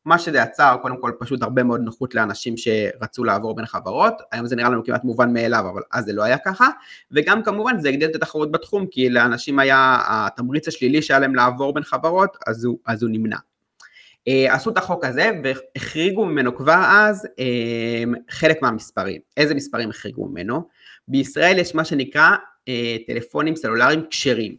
מה 0.05 0.20
שזה 0.20 0.38
יצר, 0.38 0.76
קודם 0.82 1.01
כל 1.01 1.12
פשוט 1.20 1.43
הרבה 1.43 1.64
מאוד 1.64 1.82
נוחות 1.82 2.16
לאנשים 2.16 2.57
שרצו 2.57 3.24
לעבור 3.24 3.55
בין 3.55 3.66
חברות, 3.66 4.14
היום 4.32 4.45
זה 4.45 4.55
נראה 4.55 4.70
לנו 4.70 4.84
כמעט 4.84 5.03
מובן 5.03 5.34
מאליו, 5.34 5.66
אבל 5.74 5.82
אז 5.91 6.05
זה 6.05 6.14
לא 6.14 6.24
היה 6.24 6.38
ככה, 6.38 6.68
וגם 7.12 7.43
כמובן 7.43 7.80
זה 7.80 7.89
הגדיל 7.89 8.09
את 8.09 8.16
התחרות 8.16 8.51
בתחום, 8.51 8.86
כי 8.91 9.09
לאנשים 9.09 9.59
היה 9.59 9.99
התמריץ 10.07 10.68
השלילי 10.68 11.01
שהיה 11.01 11.20
להם 11.20 11.36
לעבור 11.36 11.74
בין 11.74 11.84
חברות, 11.84 12.38
אז 12.47 12.64
הוא, 12.64 12.80
אז 12.86 13.03
הוא 13.03 13.12
נמנע. 13.12 13.38
אה, 14.28 14.53
עשו 14.55 14.69
את 14.69 14.78
החוק 14.78 15.05
הזה 15.05 15.32
והחריגו 15.43 16.26
ממנו 16.26 16.55
כבר 16.55 16.84
אז 16.89 17.28
אה, 17.39 18.03
חלק 18.30 18.61
מהמספרים. 18.61 19.22
איזה 19.38 19.55
מספרים 19.55 19.89
החריגו 19.89 20.28
ממנו? 20.28 20.67
בישראל 21.07 21.59
יש 21.59 21.76
מה 21.76 21.86
שנקרא 21.86 22.30
אה, 22.67 22.97
טלפונים 23.07 23.55
סלולריים 23.55 24.05
כשרים. 24.09 24.55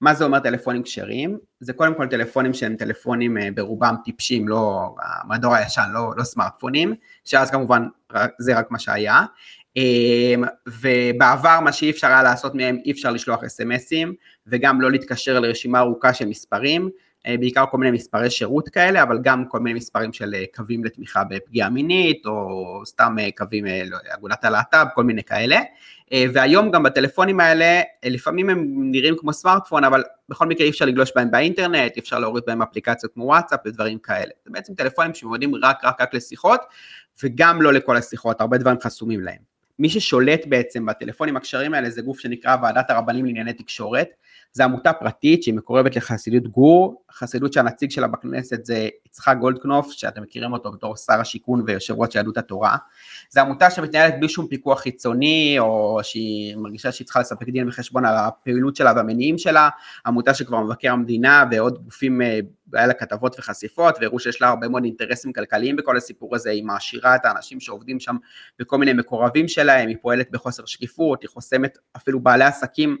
מה 0.00 0.14
זה 0.14 0.24
אומר 0.24 0.38
טלפונים 0.38 0.82
כשרים? 0.82 1.38
זה 1.60 1.72
קודם 1.72 1.94
כל 1.94 2.06
טלפונים 2.06 2.54
שהם 2.54 2.76
טלפונים 2.76 3.36
ברובם 3.54 3.94
טיפשים, 4.04 4.48
לא, 4.48 4.94
מהדור 5.24 5.54
הישן, 5.54 5.90
לא, 5.92 6.12
לא 6.16 6.24
סמארטפונים, 6.24 6.94
שאז 7.24 7.50
כמובן 7.50 7.86
זה 8.38 8.58
רק 8.58 8.70
מה 8.70 8.78
שהיה. 8.78 9.24
ובעבר 10.66 11.60
מה 11.60 11.72
שאי 11.72 11.90
אפשר 11.90 12.06
היה 12.06 12.22
לעשות 12.22 12.54
מהם, 12.54 12.78
אי 12.84 12.90
אפשר 12.90 13.10
לשלוח 13.10 13.44
אס.אם.אסים, 13.44 14.14
וגם 14.46 14.80
לא 14.80 14.90
להתקשר 14.90 15.40
לרשימה 15.40 15.78
ארוכה 15.78 16.14
של 16.14 16.26
מספרים, 16.26 16.90
בעיקר 17.26 17.64
כל 17.70 17.78
מיני 17.78 17.90
מספרי 17.90 18.30
שירות 18.30 18.68
כאלה, 18.68 19.02
אבל 19.02 19.18
גם 19.22 19.44
כל 19.48 19.60
מיני 19.60 19.78
מספרים 19.78 20.12
של 20.12 20.34
אה, 20.34 20.44
קווים 20.54 20.84
לתמיכה 20.84 21.24
בפגיעה 21.24 21.70
מינית, 21.70 22.26
או 22.26 22.82
סתם 22.86 23.16
אה, 23.20 23.28
קווים 23.36 23.64
לאגודת 23.64 24.44
הלהט"ב, 24.44 24.86
כל 24.94 25.04
מיני 25.04 25.24
כאלה. 25.24 25.60
והיום 26.32 26.70
גם 26.70 26.82
בטלפונים 26.82 27.40
האלה, 27.40 27.80
לפעמים 28.04 28.50
הם 28.50 28.66
נראים 28.90 29.14
כמו 29.18 29.32
סמארטפון, 29.32 29.84
אבל 29.84 30.02
בכל 30.28 30.46
מקרה 30.46 30.64
אי 30.64 30.70
אפשר 30.70 30.84
לגלוש 30.84 31.12
בהם 31.16 31.30
באינטרנט, 31.30 31.92
אי 31.96 32.00
אפשר 32.00 32.18
להוריד 32.18 32.44
בהם 32.46 32.62
אפליקציות 32.62 33.12
כמו 33.14 33.24
וואטסאפ 33.24 33.60
ודברים 33.66 33.98
כאלה. 33.98 34.30
זה 34.44 34.50
בעצם 34.50 34.74
טלפונים 34.74 35.14
שמיועדים 35.14 35.54
רק 35.54 35.84
רק 35.84 36.00
רק 36.00 36.14
לשיחות, 36.14 36.60
וגם 37.22 37.62
לא 37.62 37.72
לכל 37.72 37.96
השיחות, 37.96 38.40
הרבה 38.40 38.58
דברים 38.58 38.76
חסומים 38.80 39.20
להם. 39.20 39.50
מי 39.78 39.88
ששולט 39.88 40.46
בעצם 40.46 40.86
בטלפונים 40.86 41.36
הקשרים 41.36 41.74
האלה 41.74 41.90
זה 41.90 42.02
גוף 42.02 42.20
שנקרא 42.20 42.56
ועדת 42.62 42.90
הרבנים 42.90 43.24
לענייני 43.26 43.52
תקשורת, 43.52 44.08
זו 44.52 44.64
עמותה 44.64 44.92
פרטית 44.92 45.42
שהיא 45.42 45.54
מקורבת 45.54 45.96
לחסידות 45.96 46.48
גור, 46.48 47.04
חסידות 47.12 47.52
שהנציג 47.52 47.90
שלה 47.90 48.06
בכנסת 48.06 48.64
זה 48.64 48.88
יצחק 49.06 49.36
גולדקנופ, 49.40 49.92
שאתם 49.92 50.22
מכירים 50.22 50.52
אותו 50.52 50.72
בתור 50.72 50.96
שר 50.96 51.20
השיכון 51.20 51.62
ויושב 51.66 51.94
ראש 51.98 52.14
יהדות 52.14 52.38
התורה. 52.38 52.76
זו 53.30 53.40
עמותה 53.40 53.70
שמתנהלת 53.70 54.14
בלי 54.18 54.28
שום 54.28 54.46
פיקוח 54.46 54.80
חיצוני, 54.80 55.56
או 55.58 56.00
שהיא 56.02 56.56
מרגישה 56.56 56.92
שהיא 56.92 57.04
צריכה 57.04 57.20
לספק 57.20 57.48
דין 57.48 57.68
וחשבון 57.68 58.04
על 58.04 58.14
הפעילות 58.16 58.76
שלה 58.76 58.92
והמניעים 58.96 59.38
שלה, 59.38 59.68
עמותה 60.06 60.34
שכבר 60.34 60.60
מבקר 60.60 60.92
המדינה 60.92 61.44
ועוד 61.50 61.84
גופים, 61.84 62.22
אה, 62.22 62.40
היה 62.72 62.86
לה 62.86 62.94
כתבות 62.94 63.38
וחשיפות, 63.38 63.98
והראו 64.00 64.18
שיש 64.18 64.42
לה 64.42 64.48
הרבה 64.48 64.68
מאוד 64.68 64.84
אינטרסים 64.84 65.32
כלכליים 65.32 65.76
בכל 65.76 65.96
הסיפור 65.96 66.34
הזה, 66.34 66.50
היא 66.50 66.64
מעשירה 66.64 67.16
את 67.16 67.24
האנשים 67.24 67.60
שעובדים 67.60 68.00
שם 68.00 68.16
וכל 68.60 68.78
מיני 68.78 68.92
מקורבים 68.92 69.48
שלהם, 69.48 69.88
היא 69.88 69.96
פועלת 70.02 70.30
בחוסר 70.30 70.66
שקיפות, 70.66 71.22
היא 71.22 71.28
חוסמת 71.28 71.78
אפילו 71.96 72.20
בעלי 72.20 72.44
עסקים 72.44 72.96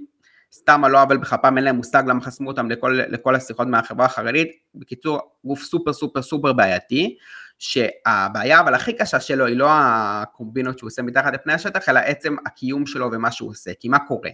סתם 0.52 0.84
על 0.84 0.90
לא 0.90 1.02
עוול 1.02 1.16
בכפם, 1.16 1.56
אין 1.56 1.64
להם 1.64 1.76
מושג 1.76 2.02
למה 2.06 2.20
חסמו 2.20 2.50
אותם 2.50 2.70
לכל, 2.70 2.98
לכל 3.08 3.34
השיחות 3.34 3.68
מהחברה 3.68 4.06
החרדית. 4.06 4.50
בקיצור, 4.74 5.20
גוף 5.44 5.62
סופר 5.62 5.92
סופר 5.92 6.22
סופר 6.22 6.52
בעייתי, 6.52 7.16
שהבעיה 7.58 8.60
אבל 8.60 8.74
הכי 8.74 8.92
קשה 8.92 9.20
שלו 9.20 9.46
היא 9.46 9.56
לא 9.56 9.66
הקומבינות 9.70 10.78
שהוא 10.78 10.88
עושה 10.88 11.02
מתחת 11.02 11.34
לפני 11.34 11.52
השטח, 11.52 11.88
אלא 11.88 11.98
עצם 11.98 12.36
הקיום 12.46 12.86
שלו 12.86 13.08
ומה 13.12 13.30
שהוא 13.30 13.50
עושה. 13.50 13.70
כי 13.80 13.88
מה 13.88 13.98
קורה? 13.98 14.30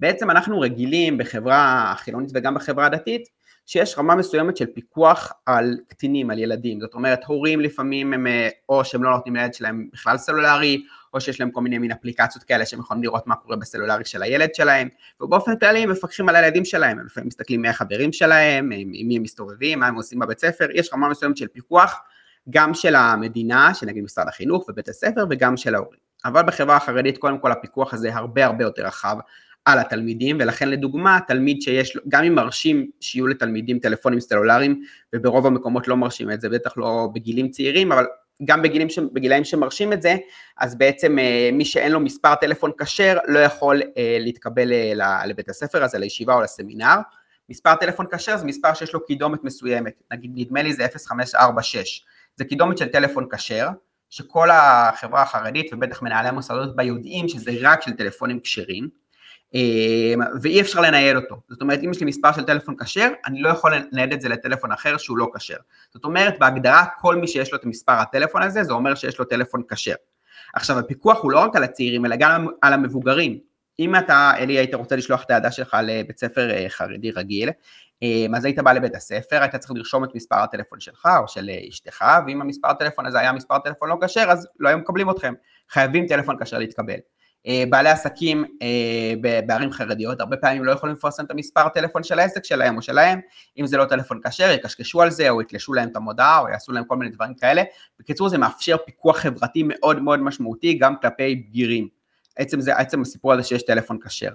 בעצם 0.00 0.30
אנחנו 0.30 0.60
רגילים 0.60 1.18
בחברה 1.18 1.92
החילונית 1.92 2.30
וגם 2.34 2.54
בחברה 2.54 2.86
הדתית, 2.86 3.28
שיש 3.66 3.98
רמה 3.98 4.14
מסוימת 4.14 4.56
של 4.56 4.66
פיקוח 4.66 5.32
על 5.46 5.78
קטינים, 5.88 6.30
על 6.30 6.38
ילדים. 6.38 6.80
זאת 6.80 6.94
אומרת, 6.94 7.24
הורים 7.24 7.60
לפעמים 7.60 8.12
הם, 8.12 8.26
אה, 8.26 8.48
או 8.68 8.84
שהם 8.84 9.04
לא 9.04 9.10
נותנים 9.10 9.36
לילד 9.36 9.54
שלהם 9.54 9.88
בכלל 9.92 10.16
סלולרי, 10.16 10.84
או 11.14 11.20
שיש 11.20 11.40
להם 11.40 11.50
כל 11.50 11.60
מיני 11.60 11.78
מין 11.78 11.92
אפליקציות 11.92 12.44
כאלה 12.44 12.66
שהם 12.66 12.80
יכולים 12.80 13.02
לראות 13.02 13.26
מה 13.26 13.36
קורה 13.36 13.56
בסלולרי 13.56 14.04
של 14.04 14.22
הילד 14.22 14.54
שלהם, 14.54 14.88
ובאופן 15.20 15.58
כללי 15.58 15.78
הם 15.78 15.90
מפקחים 15.90 16.28
על 16.28 16.36
הילדים 16.36 16.64
שלהם, 16.64 16.98
הם 16.98 17.06
לפעמים 17.06 17.28
מסתכלים 17.28 17.62
מי 17.62 17.68
החברים 17.68 18.12
שלהם, 18.12 18.70
עם 18.72 19.08
מי 19.08 19.16
הם 19.16 19.22
מסתובבים, 19.22 19.80
מה 19.80 19.86
הם 19.86 19.94
עושים 19.94 20.18
בבית 20.18 20.38
ספר, 20.38 20.66
יש 20.74 20.90
רמה 20.92 21.08
מסוימת 21.08 21.36
של 21.36 21.46
פיקוח, 21.48 22.00
גם 22.50 22.74
של 22.74 22.94
המדינה, 22.94 23.74
שנגיד 23.74 24.04
משרד 24.04 24.28
החינוך 24.28 24.68
ובית 24.68 24.88
הספר, 24.88 25.24
וגם 25.30 25.56
של 25.56 25.74
ההורים. 25.74 26.04
אבל 26.24 26.42
בחברה 26.42 26.76
החרדית 26.76 27.18
קודם 27.18 27.38
כל 27.38 27.52
הפיקוח 27.52 27.94
הזה 27.94 28.14
הרבה 28.14 28.44
הרבה 28.44 28.64
יותר 28.64 28.86
רחב 28.86 29.16
על 29.64 29.78
התלמידים, 29.78 30.36
ולכן 30.40 30.68
לדוגמה, 30.68 31.18
תלמיד 31.26 31.62
שיש, 31.62 31.98
גם 32.08 32.24
אם 32.24 32.34
מרשים 32.34 32.90
שיהיו 33.00 33.26
לתלמידים 33.26 33.78
טלפונים 33.78 34.20
סלולריים, 34.20 34.82
וברוב 35.14 35.46
המקומות 35.46 35.88
לא 35.88 35.96
מרשים 35.96 36.30
את 36.30 36.40
זה, 36.40 36.48
בטח 36.48 36.76
לא 36.76 37.08
בגילים 37.14 37.50
צעירים, 37.50 37.92
אבל 37.92 38.04
גם 38.44 38.62
בגילים 38.62 38.90
ש... 38.90 38.98
בגילאים 38.98 39.44
שמרשים 39.44 39.92
את 39.92 40.02
זה, 40.02 40.16
אז 40.58 40.78
בעצם 40.78 41.18
אה, 41.18 41.50
מי 41.52 41.64
שאין 41.64 41.92
לו 41.92 42.00
מספר 42.00 42.34
טלפון 42.34 42.70
כשר 42.78 43.18
לא 43.26 43.38
יכול 43.38 43.82
אה, 43.98 44.16
להתקבל 44.20 44.72
אה, 44.72 45.26
לבית 45.26 45.48
הספר 45.48 45.84
הזה, 45.84 45.98
לישיבה 45.98 46.34
או 46.34 46.42
לסמינר. 46.42 46.96
מספר 47.48 47.74
טלפון 47.74 48.06
כשר 48.12 48.36
זה 48.36 48.46
מספר 48.46 48.74
שיש 48.74 48.94
לו 48.94 49.06
קידומת 49.06 49.44
מסוימת, 49.44 50.02
נגיד 50.12 50.30
נדמה 50.34 50.62
לי 50.62 50.72
זה 50.72 50.86
0546, 50.86 52.04
זה 52.36 52.44
קידומת 52.44 52.78
של 52.78 52.88
טלפון 52.88 53.28
כשר, 53.30 53.68
שכל 54.10 54.48
החברה 54.52 55.22
החרדית 55.22 55.72
ובטח 55.72 56.02
מנהלי 56.02 56.28
המוסדות 56.28 56.76
בה 56.76 56.82
יודעים 56.82 57.28
שזה 57.28 57.50
רק 57.60 57.82
של 57.82 57.92
טלפונים 57.92 58.40
כשרים, 58.40 58.88
ואי 60.42 60.60
אפשר 60.60 60.80
לנייד 60.80 61.16
אותו. 61.16 61.40
זאת 61.48 61.62
אומרת, 61.62 61.80
אם 61.84 61.90
יש 61.90 62.00
לי 62.00 62.06
מספר 62.06 62.32
של 62.32 62.44
טלפון 62.44 62.76
כשר, 62.76 63.08
אני 63.26 63.40
לא 63.42 63.48
יכול 63.48 63.74
לנייד 63.92 64.12
את 64.12 64.20
זה 64.20 64.28
לטלפון 64.28 64.72
אחר 64.72 64.96
שהוא 64.96 65.18
לא 65.18 65.26
כשר. 65.36 65.56
זאת 65.90 66.04
אומרת, 66.04 66.38
בהגדרה, 66.38 66.84
כל 67.00 67.16
מי 67.16 67.28
שיש 67.28 67.52
לו 67.52 67.58
את 67.58 67.64
מספר 67.64 67.92
הטלפון 67.92 68.42
הזה, 68.42 68.64
זה 68.64 68.72
אומר 68.72 68.94
שיש 68.94 69.18
לו 69.18 69.24
טלפון 69.24 69.62
כשר. 69.68 69.94
עכשיו, 70.54 70.78
הפיקוח 70.78 71.18
הוא 71.22 71.32
לא 71.32 71.38
רק 71.38 71.56
על 71.56 71.64
הצעירים, 71.64 72.06
אלא 72.06 72.16
גם 72.18 72.46
על 72.62 72.72
המבוגרים. 72.72 73.38
אם 73.78 73.96
אתה, 73.96 74.32
אלי, 74.38 74.58
היית 74.58 74.74
רוצה 74.74 74.96
לשלוח 74.96 75.22
את 75.22 75.30
הידה 75.30 75.50
שלך 75.50 75.76
לבית 75.82 76.18
ספר 76.18 76.50
אה, 76.50 76.66
חרדי 76.68 77.10
רגיל, 77.10 77.50
אמ, 78.02 78.34
אז 78.34 78.44
היית 78.44 78.58
בא 78.58 78.72
לבית 78.72 78.94
הספר, 78.94 79.40
היית 79.40 79.56
צריך 79.56 79.72
לרשום 79.74 80.04
את 80.04 80.14
מספר 80.14 80.36
הטלפון 80.36 80.80
שלך 80.80 81.08
או 81.20 81.28
של 81.28 81.50
אה, 81.50 81.68
אשתך, 81.68 82.04
ואם 82.26 82.40
המספר 82.40 82.68
הטלפון 82.68 83.06
הזה 83.06 83.20
היה 83.20 83.32
מספר 83.32 83.58
טלפון 83.58 83.88
לא 83.88 83.96
כשר, 84.04 84.26
אז 84.28 84.48
לא 84.60 84.68
היו 84.68 84.78
מקבלים 84.78 85.10
אתכם. 85.10 85.34
חייבים 85.70 86.06
טלפון 86.06 86.36
כשר 86.44 86.58
להתקבל. 86.58 86.98
אה, 87.46 87.64
בעלי 87.70 87.88
עסקים 87.88 88.44
אה, 88.62 89.40
בערים 89.46 89.72
חרדיות 89.72 90.20
הרבה 90.20 90.36
פעמים 90.36 90.64
לא 90.64 90.72
יכולים 90.72 90.96
לפרסם 90.96 91.24
את 91.24 91.30
המספר 91.30 91.68
טלפון 91.68 92.02
של 92.02 92.18
העסק 92.18 92.44
שלהם 92.44 92.76
או 92.76 92.82
שלהם, 92.82 93.20
אם 93.58 93.66
זה 93.66 93.76
לא 93.76 93.84
טלפון 93.84 94.20
כשר 94.24 94.50
יקשקשו 94.50 95.02
על 95.02 95.10
זה 95.10 95.30
או 95.30 95.42
יתלשו 95.42 95.74
להם 95.74 95.88
את 95.88 95.96
המודעה 95.96 96.38
או 96.38 96.48
יעשו 96.48 96.72
להם 96.72 96.84
כל 96.84 96.96
מיני 96.96 97.10
דברים 97.10 97.34
כאלה, 97.34 97.62
בקיצור 98.00 98.28
זה 98.28 98.38
מאפשר 98.38 98.76
פיקוח 98.76 99.18
חברתי 99.18 99.62
מאוד 99.66 100.02
מאוד 100.02 100.20
משמעותי 100.20 100.74
גם 100.74 100.94
כלפי 100.96 101.34
בגירים, 101.34 101.88
עצם, 102.36 102.60
זה, 102.60 102.76
עצם 102.76 103.02
הסיפור 103.02 103.32
הזה 103.32 103.42
שיש 103.42 103.62
טלפון 103.62 103.98
כשר. 104.04 104.30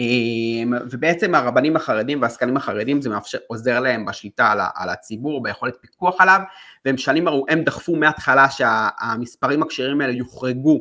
אה, 0.00 0.78
ובעצם 0.90 1.34
הרבנים 1.34 1.76
החרדים 1.76 2.22
והעסקנים 2.22 2.56
החרדים 2.56 3.02
זה 3.02 3.08
מאפשר, 3.08 3.38
עוזר 3.46 3.80
להם 3.80 4.06
בשליטה 4.06 4.50
על, 4.50 4.60
על 4.74 4.88
הציבור, 4.88 5.42
ביכולת 5.42 5.76
פיקוח 5.80 6.20
עליו, 6.20 6.40
והם 6.84 6.96
שנים, 6.96 7.28
הם 7.48 7.64
דחפו 7.64 7.96
מההתחלה 7.96 8.50
שהמספרים 8.50 9.62
הכשרים 9.62 10.00
האלה 10.00 10.12
יוחרגו 10.12 10.80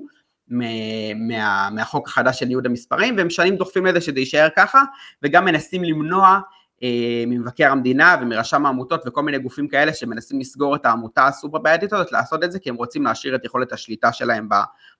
מה, 0.52 1.70
מהחוק 1.70 2.08
החדש 2.08 2.40
של 2.40 2.46
ניוד 2.46 2.66
המספרים, 2.66 3.18
והם 3.18 3.30
שנים 3.30 3.56
דוחפים 3.56 3.86
לזה 3.86 4.02
שזה 4.02 4.20
יישאר 4.20 4.48
ככה, 4.56 4.84
וגם 5.24 5.46
מנסים 5.46 5.84
למנוע 5.84 6.40
אה, 6.84 7.24
ממבקר 7.28 7.72
המדינה 7.72 8.16
ומרשם 8.22 8.66
העמותות 8.66 9.04
וכל 9.06 9.22
מיני 9.22 9.40
גופים 9.40 9.68
כאלה 9.68 9.94
שמנסים 9.94 10.40
לסגור 10.40 10.76
את 10.76 10.86
העמותה 10.86 11.28
הסופר 11.28 11.58
בעייתית 11.58 11.94
הזאת, 11.94 12.12
לעשות 12.12 12.44
את 12.44 12.52
זה 12.52 12.60
כי 12.60 12.70
הם 12.70 12.76
רוצים 12.76 13.04
להשאיר 13.04 13.36
את 13.36 13.46
יכולת 13.46 13.74
השליטה 13.74 14.14
שלהם 14.14 14.50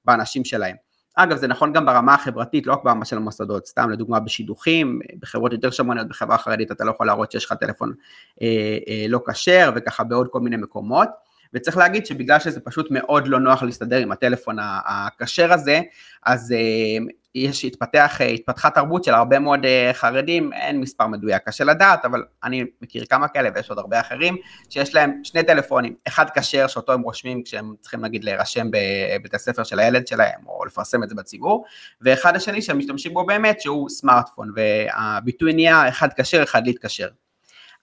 באנשים 0.06 0.46
שלהם. 0.46 0.76
אגב, 1.16 1.38
זה 1.38 1.48
נכון 1.48 1.74
גם 1.74 1.86
ברמה 1.86 2.14
החברתית, 2.14 2.68
לא 2.68 2.74
רק 2.74 2.84
ברמה 2.84 3.06
של 3.06 3.18
המוסדות, 3.18 3.66
סתם 3.66 3.90
לדוגמה 3.90 4.20
בשידוכים, 4.20 5.00
בחברות 5.20 5.52
יותר 5.52 5.72
שמרניות, 5.72 6.08
בחברה 6.08 6.36
החרדית 6.36 6.72
אתה 6.72 6.84
לא 6.84 6.92
יכול 6.92 7.08
להראות 7.08 7.32
שיש 7.32 7.46
לך 7.46 7.54
טלפון 7.54 7.94
אה, 8.42 8.78
אה, 8.88 9.06
לא 9.10 9.20
כשר, 9.28 9.72
וככה 9.76 10.04
בעוד 10.04 10.28
כל 10.32 10.40
מיני 10.40 10.58
מקומות. 10.58 11.08
וצריך 11.54 11.78
להגיד 11.78 12.06
שבגלל 12.06 12.40
שזה 12.40 12.60
פשוט 12.60 12.88
מאוד 12.92 13.28
לא 13.28 13.40
נוח 13.40 13.64
להסתדר 13.64 13.98
עם 13.98 14.12
הטלפון 14.12 14.58
הכשר 14.62 15.54
הזה, 15.54 15.82
אז 16.26 16.52
אה, 16.52 17.06
יש, 17.36 17.66
התפתח, 17.66 18.18
התפתחה 18.34 18.70
תרבות 18.70 19.04
של 19.04 19.14
הרבה 19.14 19.40
מאוד 19.40 19.66
אה, 19.66 19.92
חרדים, 19.94 20.54
אין 20.54 20.80
מספר 20.80 21.08
מדויק, 21.08 21.44
קשה 21.46 21.64
לדעת, 21.64 22.06
אבל 22.06 22.24
אני 22.44 22.64
מכיר 22.82 23.06
כמה 23.06 23.28
כאלה 23.28 23.50
ויש 23.56 23.70
עוד 23.70 23.80
הרבה 23.80 24.00
אחרים, 24.00 24.38
שיש 24.70 24.96
להם 24.96 25.20
שני 25.24 25.44
טלפונים, 25.44 25.96
אחד 26.08 26.26
כשר 26.36 26.68
שאותו 26.68 26.94
הם 26.94 27.02
רושמים 27.02 27.44
כשהם 27.44 27.74
צריכים 27.82 28.02
נגיד 28.02 28.24
להירשם 28.24 28.68
בבית 28.72 29.34
הספר 29.34 29.64
של 29.64 29.80
הילד 29.80 30.08
שלהם, 30.08 30.40
או 30.48 30.66
לפרסם 30.66 31.04
את 31.04 31.10
זה 31.10 31.16
בציבור, 31.16 31.66
ואחד 32.02 32.36
השני 32.36 32.62
שהם 32.62 32.78
משתמשים 32.78 33.14
בו 33.14 33.26
באמת, 33.26 33.62
שהוא 33.62 33.90
סמארטפון, 33.90 34.52
והביטוי 34.56 35.54
נהיה 35.54 35.90
אחד 35.90 36.10
כשר, 36.14 36.44
אחד 36.44 36.68
להתקשר. 36.68 37.08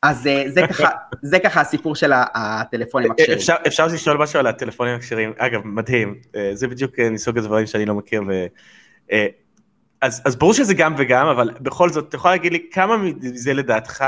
אז 0.02 0.26
אה, 0.26 0.44
זה 0.48 0.60
ככה, 0.68 0.88
זה 1.22 1.38
ככה 1.38 1.60
הסיפור 1.60 1.94
של 1.94 2.12
הטלפונים 2.14 3.10
הכשרים. 3.10 3.38
אפשר, 3.38 3.54
אפשר 3.66 3.86
לשאול 3.86 4.16
משהו 4.16 4.38
על 4.38 4.46
הטלפונים 4.46 4.94
הכשרים, 4.94 5.32
אגב 5.38 5.60
מדהים, 5.64 6.20
אה, 6.36 6.50
זה 6.54 6.68
בדיוק 6.68 6.98
מסוג 6.98 7.38
הדברים 7.38 7.66
שאני 7.66 7.86
לא 7.86 7.94
מכיר 7.94 8.22
ו... 8.28 8.46
אה, 9.12 9.26
אז, 10.00 10.22
אז 10.24 10.36
ברור 10.36 10.54
שזה 10.54 10.74
גם 10.74 10.94
וגם, 10.98 11.26
אבל 11.26 11.50
בכל 11.60 11.88
זאת, 11.88 12.08
אתה 12.08 12.16
יכול 12.16 12.30
להגיד 12.30 12.52
לי 12.52 12.66
כמה 12.72 12.96
מזה 12.96 13.54
לדעתך 13.54 14.04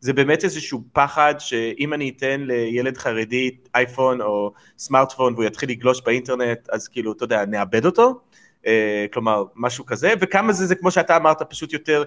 זה 0.00 0.12
באמת 0.12 0.44
איזשהו 0.44 0.82
פחד 0.92 1.34
שאם 1.38 1.94
אני 1.94 2.12
אתן 2.16 2.40
לילד 2.40 2.98
חרדי 2.98 3.50
אייפון 3.74 4.20
או 4.20 4.52
סמארטפון 4.78 5.34
והוא 5.34 5.44
יתחיל 5.44 5.70
לגלוש 5.70 6.00
באינטרנט, 6.06 6.68
אז 6.72 6.88
כאילו, 6.88 7.12
אתה 7.12 7.24
יודע, 7.24 7.44
נאבד 7.44 7.86
אותו? 7.86 8.20
אה, 8.66 9.06
כלומר, 9.12 9.44
משהו 9.56 9.86
כזה, 9.86 10.12
וכמה 10.20 10.52
זה, 10.52 10.66
זה 10.66 10.74
כמו 10.74 10.90
שאתה 10.90 11.16
אמרת, 11.16 11.42
פשוט 11.50 11.72
יותר 11.72 12.04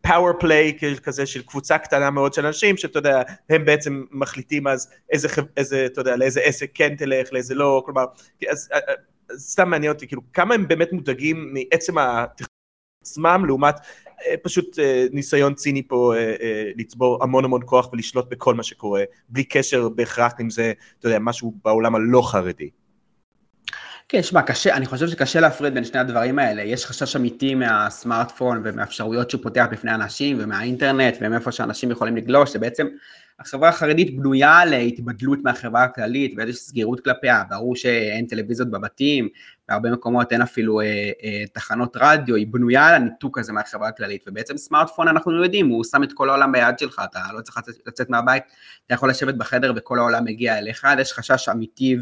פאוור 0.00 0.30
uh, 0.30 0.40
פליי 0.40 0.78
כזה 1.02 1.26
של 1.26 1.42
קבוצה 1.42 1.78
קטנה 1.78 2.10
מאוד 2.10 2.34
של 2.34 2.46
אנשים, 2.46 2.76
שאתה 2.76 2.98
יודע, 2.98 3.22
הם 3.50 3.64
בעצם 3.64 4.04
מחליטים 4.10 4.66
אז 4.66 4.90
איזה, 5.10 5.28
איזה, 5.56 5.86
אתה 5.86 6.00
יודע, 6.00 6.16
לאיזה 6.16 6.40
עסק 6.40 6.70
כן 6.74 6.96
תלך, 6.96 7.32
לאיזה 7.32 7.54
לא, 7.54 7.82
כלומר, 7.86 8.04
אז 8.50 8.68
אה, 8.72 8.78
אה, 8.88 8.94
סתם 9.36 9.70
מעניין 9.70 9.92
אותי, 9.92 10.06
כאילו, 10.06 10.22
כמה 10.32 10.54
הם 10.54 10.68
באמת 10.68 10.92
מודאגים 10.92 11.54
מעצם 11.54 11.94
עצמם, 13.02 13.44
לעומת 13.46 13.74
אה, 14.26 14.34
פשוט 14.42 14.78
אה, 14.78 15.06
ניסיון 15.12 15.54
ציני 15.54 15.88
פה 15.88 16.14
אה, 16.16 16.70
לצבור 16.76 17.24
המון 17.24 17.44
המון 17.44 17.60
כוח 17.64 17.88
ולשלוט 17.92 18.26
בכל 18.28 18.54
מה 18.54 18.62
שקורה, 18.62 19.02
בלי 19.28 19.44
קשר 19.44 19.88
בהכרח 19.88 20.32
אם 20.40 20.50
זה, 20.50 20.72
אתה 20.98 21.08
יודע, 21.08 21.18
משהו 21.18 21.54
בעולם 21.64 21.94
הלא 21.94 22.22
חרדי. 22.30 22.70
כן, 24.12 24.22
שמע, 24.22 24.42
קשה, 24.42 24.76
אני 24.76 24.86
חושב 24.86 25.08
שקשה 25.08 25.40
להפריד 25.40 25.74
בין 25.74 25.84
שני 25.84 26.00
הדברים 26.00 26.38
האלה. 26.38 26.62
יש 26.62 26.86
חשש 26.86 27.16
אמיתי 27.16 27.54
מהסמארטפון 27.54 28.60
ומהאפשרויות 28.64 29.30
שהוא 29.30 29.42
פותח 29.42 29.66
בפני 29.70 29.94
אנשים 29.94 30.36
ומהאינטרנט 30.40 31.16
ומאיפה 31.20 31.52
שאנשים 31.52 31.90
יכולים 31.90 32.16
לגלוש, 32.16 32.52
זה 32.52 32.58
בעצם 32.58 32.86
החברה 33.40 33.68
החרדית 33.68 34.16
בנויה 34.16 34.58
על 34.58 34.72
התבדלות 34.72 35.38
מהחברה 35.44 35.84
הכללית 35.84 36.34
ואיזושהי 36.36 36.62
סגירות 36.62 37.00
כלפיה, 37.00 37.42
ברור 37.50 37.76
שאין 37.76 38.26
טלוויזיות 38.26 38.70
בבתים, 38.70 39.28
בהרבה 39.70 39.90
מקומות 39.90 40.32
אין 40.32 40.42
אפילו 40.42 40.80
אה, 40.80 40.84
אה, 41.24 41.44
תחנות 41.52 41.96
רדיו, 42.00 42.34
היא 42.34 42.46
בנויה 42.50 42.86
על 42.86 42.94
הניתוק 42.94 43.38
הזה 43.38 43.52
מהחברה 43.52 43.88
הכללית, 43.88 44.24
ובעצם 44.26 44.56
סמארטפון 44.56 45.08
אנחנו 45.08 45.42
יודעים, 45.42 45.68
הוא 45.68 45.84
שם 45.84 46.02
את 46.02 46.12
כל 46.12 46.28
העולם 46.28 46.52
ביד 46.52 46.78
שלך, 46.78 47.02
אתה 47.10 47.20
לא 47.32 47.40
צריך 47.40 47.58
לצאת, 47.58 47.74
לצאת 47.86 48.10
מהבית, 48.10 48.42
אתה 48.86 48.94
יכול 48.94 49.10
לשבת 49.10 49.34
בחדר 49.34 49.72
וכל 49.76 49.98
העולם 49.98 50.24
מגיע 50.24 50.58
אליך, 50.58 50.86
יש 50.98 51.12
חשש 51.12 51.48
אמיתי 51.48 51.96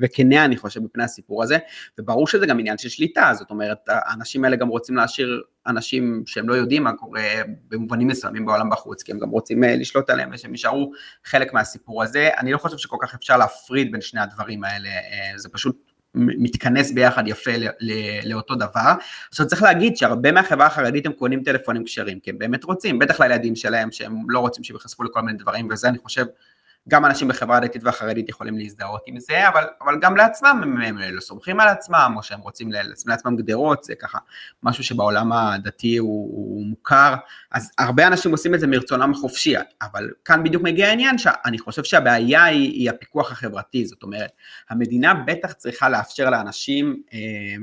וכנה 0.00 0.44
אני 0.44 0.56
חושב 0.56 0.80
מפני 0.80 1.04
הסיפור 1.04 1.42
הזה, 1.42 1.58
וברור 1.98 2.28
שזה 2.28 2.46
גם 2.46 2.58
עניין 2.58 2.78
של 2.78 2.88
שליטה, 2.88 3.30
זאת 3.34 3.50
אומרת, 3.50 3.78
האנשים 3.88 4.44
האלה 4.44 4.56
גם 4.56 4.68
רוצים 4.68 4.96
להשאיר 4.96 5.42
אנשים 5.66 6.22
שהם 6.26 6.48
לא 6.48 6.54
יודעים 6.54 6.82
מה 6.84 6.92
קורה 6.92 7.22
במובנים 7.68 8.08
מסוימים 8.08 8.46
בעולם 8.46 8.70
בחוץ, 8.70 9.02
כי 9.02 9.12
הם 9.12 9.18
גם 9.18 9.30
רוצים 9.30 9.64
אה, 9.64 9.76
לשלוט 9.76 10.10
עליהם 10.10 10.30
ושהם 10.32 10.52
יישארו 10.52 10.92
חלק 11.24 11.52
מהסיפור 11.52 12.02
הזה. 12.02 12.30
אני 12.38 12.52
לא 12.52 12.58
חושב 12.58 12.78
שכל 12.78 12.96
כך 13.00 13.14
אפשר 13.14 13.36
להפריד 13.36 13.92
בין 13.92 14.00
שני 14.00 14.20
הדברים 14.20 14.64
האלה, 14.64 14.88
אה, 14.88 15.32
זה 15.38 15.48
פשוט 15.48 15.95
מתכנס 16.16 16.92
ביחד 16.92 17.28
יפה 17.28 17.50
לאותו 18.24 18.54
דבר. 18.54 18.92
עכשיו 19.28 19.46
צריך 19.46 19.62
להגיד 19.62 19.96
שהרבה 19.96 20.32
מהחברה 20.32 20.66
החרדית 20.66 21.06
הם 21.06 21.12
קונים 21.12 21.42
טלפונים 21.42 21.84
כשרים, 21.84 22.20
כי 22.20 22.30
הם 22.30 22.38
באמת 22.38 22.64
רוצים, 22.64 22.98
בטח 22.98 23.20
לילדים 23.20 23.56
שלהם 23.56 23.92
שהם 23.92 24.30
לא 24.30 24.38
רוצים 24.38 24.64
שהם 24.64 24.76
ייחשפו 24.76 25.04
לכל 25.04 25.20
מיני 25.20 25.38
דברים, 25.38 25.68
וזה 25.70 25.88
אני 25.88 25.98
חושב 25.98 26.24
גם 26.88 27.04
אנשים 27.04 27.28
בחברה 27.28 27.56
הדתית 27.56 27.84
והחרדית 27.84 28.28
יכולים 28.28 28.58
להזדהות 28.58 29.02
עם 29.06 29.18
זה, 29.18 29.48
אבל, 29.48 29.64
אבל 29.80 29.98
גם 30.00 30.16
לעצמם 30.16 30.60
הם, 30.62 30.82
הם 30.82 30.98
לא 30.98 31.20
סומכים 31.20 31.60
על 31.60 31.68
עצמם, 31.68 32.14
או 32.16 32.22
שהם 32.22 32.40
רוצים 32.40 32.72
לשים 32.72 33.10
לעצמם 33.10 33.36
גדרות, 33.36 33.84
זה 33.84 33.94
ככה 33.94 34.18
משהו 34.62 34.84
שבעולם 34.84 35.32
הדתי 35.32 35.96
הוא, 35.96 36.30
הוא 36.36 36.66
מוכר, 36.66 37.14
אז 37.50 37.70
הרבה 37.78 38.06
אנשים 38.06 38.30
עושים 38.30 38.54
את 38.54 38.60
זה 38.60 38.66
מרצונם 38.66 39.12
החופשי, 39.12 39.54
אבל 39.82 40.10
כאן 40.24 40.44
בדיוק 40.44 40.62
מגיע 40.62 40.88
העניין 40.88 41.18
שאני 41.18 41.58
חושב 41.58 41.84
שהבעיה 41.84 42.44
היא, 42.44 42.72
היא 42.72 42.90
הפיקוח 42.90 43.32
החברתי, 43.32 43.86
זאת 43.86 44.02
אומרת, 44.02 44.30
המדינה 44.70 45.14
בטח 45.14 45.52
צריכה 45.52 45.88
לאפשר 45.88 46.30
לאנשים 46.30 47.02
אה, 47.12 47.18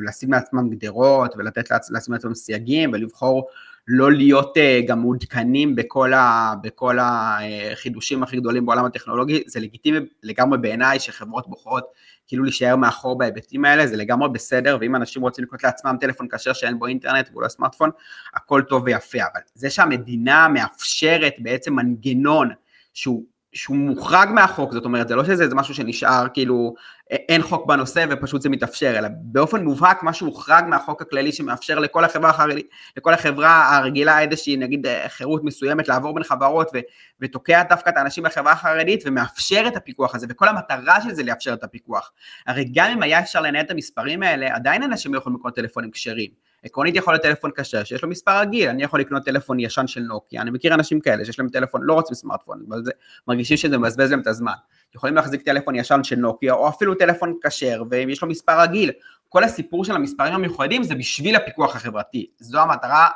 לשים 0.07 0.31
לעצמם 0.31 0.69
גדרות 0.69 1.33
ולתת 1.37 1.71
לשים 1.91 2.13
לעצמם 2.13 2.35
סייגים 2.35 2.91
ולבחור 2.93 3.47
לא 3.87 4.11
להיות 4.11 4.57
uh, 4.57 4.87
גם 4.87 5.01
מעודכנים 5.01 5.75
בכל, 5.75 6.13
ה, 6.13 6.53
בכל 6.63 6.97
החידושים 7.01 8.23
הכי 8.23 8.37
גדולים 8.37 8.65
בעולם 8.65 8.85
הטכנולוגי, 8.85 9.43
זה 9.47 9.59
לגיטימי 9.59 9.99
לגמרי 10.23 10.57
בעיניי 10.57 10.99
שחברות 10.99 11.49
בוחרות 11.49 11.83
כאילו 12.27 12.43
להישאר 12.43 12.75
מאחור 12.75 13.17
בהיבטים 13.17 13.65
האלה, 13.65 13.87
זה 13.87 13.97
לגמרי 13.97 14.29
בסדר, 14.29 14.77
ואם 14.81 14.95
אנשים 14.95 15.21
רוצים 15.21 15.43
לקנות 15.43 15.63
לעצמם 15.63 15.95
טלפון 15.99 16.27
כשר 16.31 16.53
שאין 16.53 16.79
בו 16.79 16.87
אינטרנט 16.87 17.29
והוא 17.31 17.47
סמארטפון, 17.47 17.89
הכל 18.33 18.61
טוב 18.61 18.83
ויפה, 18.85 19.17
אבל 19.17 19.41
זה 19.53 19.69
שהמדינה 19.69 20.47
מאפשרת 20.47 21.33
בעצם 21.39 21.73
מנגנון 21.73 22.49
שהוא 22.93 23.23
שהוא 23.53 23.77
מוחרג 23.77 24.29
מהחוק, 24.29 24.73
זאת 24.73 24.85
אומרת, 24.85 25.07
זה 25.07 25.15
לא 25.15 25.23
שזה 25.23 25.55
משהו 25.55 25.75
שנשאר 25.75 26.27
כאילו, 26.33 26.75
אין 27.09 27.41
חוק 27.41 27.67
בנושא 27.67 28.05
ופשוט 28.09 28.41
זה 28.41 28.49
מתאפשר, 28.49 28.97
אלא 28.97 29.07
באופן 29.21 29.63
מובהק 29.63 30.03
משהו 30.03 30.27
הוחרג 30.27 30.63
מהחוק 30.67 31.01
הכללי 31.01 31.31
שמאפשר 31.31 31.79
לכל 31.79 32.05
החברה 32.05 32.29
החרדית, 32.29 32.67
לכל 32.97 33.13
החברה 33.13 33.77
הרגילה 33.77 34.21
איזושהי 34.21 34.57
נגיד 34.57 34.87
חירות 35.07 35.43
מסוימת 35.43 35.87
לעבור 35.87 36.13
בין 36.13 36.23
חברות 36.23 36.71
ו- 36.73 36.79
ותוקע 37.21 37.63
דווקא 37.69 37.89
את 37.89 37.97
האנשים 37.97 38.23
בחברה 38.23 38.51
החרדית 38.51 39.03
ומאפשר 39.05 39.63
את 39.67 39.75
הפיקוח 39.75 40.15
הזה, 40.15 40.27
וכל 40.29 40.47
המטרה 40.47 41.01
של 41.01 41.13
זה 41.13 41.23
לאפשר 41.23 41.53
את 41.53 41.63
הפיקוח. 41.63 42.11
הרי 42.47 42.69
גם 42.73 42.91
אם 42.91 43.03
היה 43.03 43.19
אפשר 43.19 43.41
לנהל 43.41 43.65
את 43.65 43.71
המספרים 43.71 44.23
האלה, 44.23 44.55
עדיין 44.55 44.83
אנשים 44.83 45.13
לא 45.13 45.17
יכולים 45.17 45.37
לקרוא 45.39 45.51
טלפונים 45.51 45.91
כשרים. 45.91 46.52
עקרונית 46.63 46.95
יכול 46.95 47.13
להיות 47.13 47.23
טלפון 47.23 47.51
כשר 47.55 47.83
שיש 47.83 48.03
לו 48.03 48.09
מספר 48.09 48.39
רגיל, 48.39 48.69
אני 48.69 48.83
יכול 48.83 48.99
לקנות 48.99 49.25
טלפון 49.25 49.59
ישן 49.59 49.87
של 49.87 50.01
נוקיה, 50.01 50.41
אני 50.41 50.51
מכיר 50.51 50.73
אנשים 50.73 50.99
כאלה 50.99 51.25
שיש 51.25 51.39
להם 51.39 51.49
טלפון, 51.49 51.81
לא 51.83 51.93
רוצים 51.93 52.15
סמארטפון, 52.15 52.63
אבל 52.69 52.83
זה, 52.83 52.91
מרגישים 53.27 53.57
שזה 53.57 53.77
מבזבז 53.77 54.11
להם 54.11 54.19
את 54.19 54.27
הזמן. 54.27 54.53
יכולים 54.95 55.15
להחזיק 55.15 55.41
טלפון 55.41 55.75
ישן 55.75 56.03
של 56.03 56.15
נוקיה, 56.15 56.53
או 56.53 56.69
אפילו 56.69 56.95
טלפון 56.95 57.37
כשר, 57.43 57.83
ויש 57.89 58.21
לו 58.21 58.27
מספר 58.27 58.61
רגיל. 58.61 58.91
כל 59.29 59.43
הסיפור 59.43 59.85
של 59.85 59.95
המספרים 59.95 60.33
המיוחדים 60.33 60.83
זה 60.83 60.95
בשביל 60.95 61.35
הפיקוח 61.35 61.75
החברתי. 61.75 62.27
זו 62.39 62.59
המטרה 62.59 63.07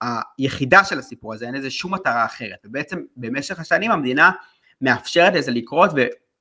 היחידה 0.00 0.84
של 0.84 0.98
הסיפור 0.98 1.34
הזה, 1.34 1.46
אין 1.46 1.54
לזה 1.54 1.70
שום 1.70 1.94
מטרה 1.94 2.24
אחרת. 2.24 2.58
ובעצם 2.64 2.98
במשך 3.16 3.60
השנים 3.60 3.90
המדינה 3.90 4.30
מאפשרת 4.80 5.34
לזה 5.34 5.50
לקרות, 5.50 5.90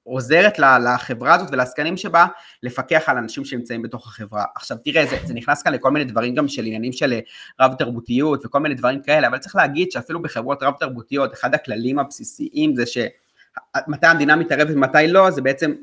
עוזרת 0.10 0.60
לחברה 0.60 1.36
הזאת 1.36 1.50
ולעסקנים 1.52 1.98
שבה 1.98 2.26
לפקח 2.64 3.04
על 3.08 3.18
אנשים 3.18 3.46
שנמצאים 3.46 3.82
בתוך 3.82 4.08
החברה. 4.08 4.46
עכשיו 4.56 4.78
תראה, 4.84 5.06
זה, 5.06 5.18
זה 5.26 5.34
נכנס 5.34 5.64
כאן 5.64 5.74
לכל 5.74 5.92
מיני 5.92 6.06
דברים 6.06 6.36
גם 6.36 6.48
של 6.48 6.66
עניינים 6.66 6.92
של 6.92 7.20
רב 7.60 7.74
תרבותיות 7.74 8.46
וכל 8.46 8.60
מיני 8.60 8.76
דברים 8.76 9.02
כאלה, 9.02 9.28
אבל 9.28 9.38
צריך 9.38 9.56
להגיד 9.56 9.92
שאפילו 9.92 10.22
בחברות 10.22 10.64
רב 10.64 10.74
תרבותיות, 10.80 11.34
אחד 11.34 11.54
הכללים 11.54 12.00
הבסיסיים 12.00 12.76
זה 12.76 12.86
שמתי 12.86 14.08
המדינה 14.08 14.36
מתערבת 14.36 14.76
ומתי 14.76 15.08
לא, 15.08 15.32
זה 15.32 15.42
בעצם 15.42 15.74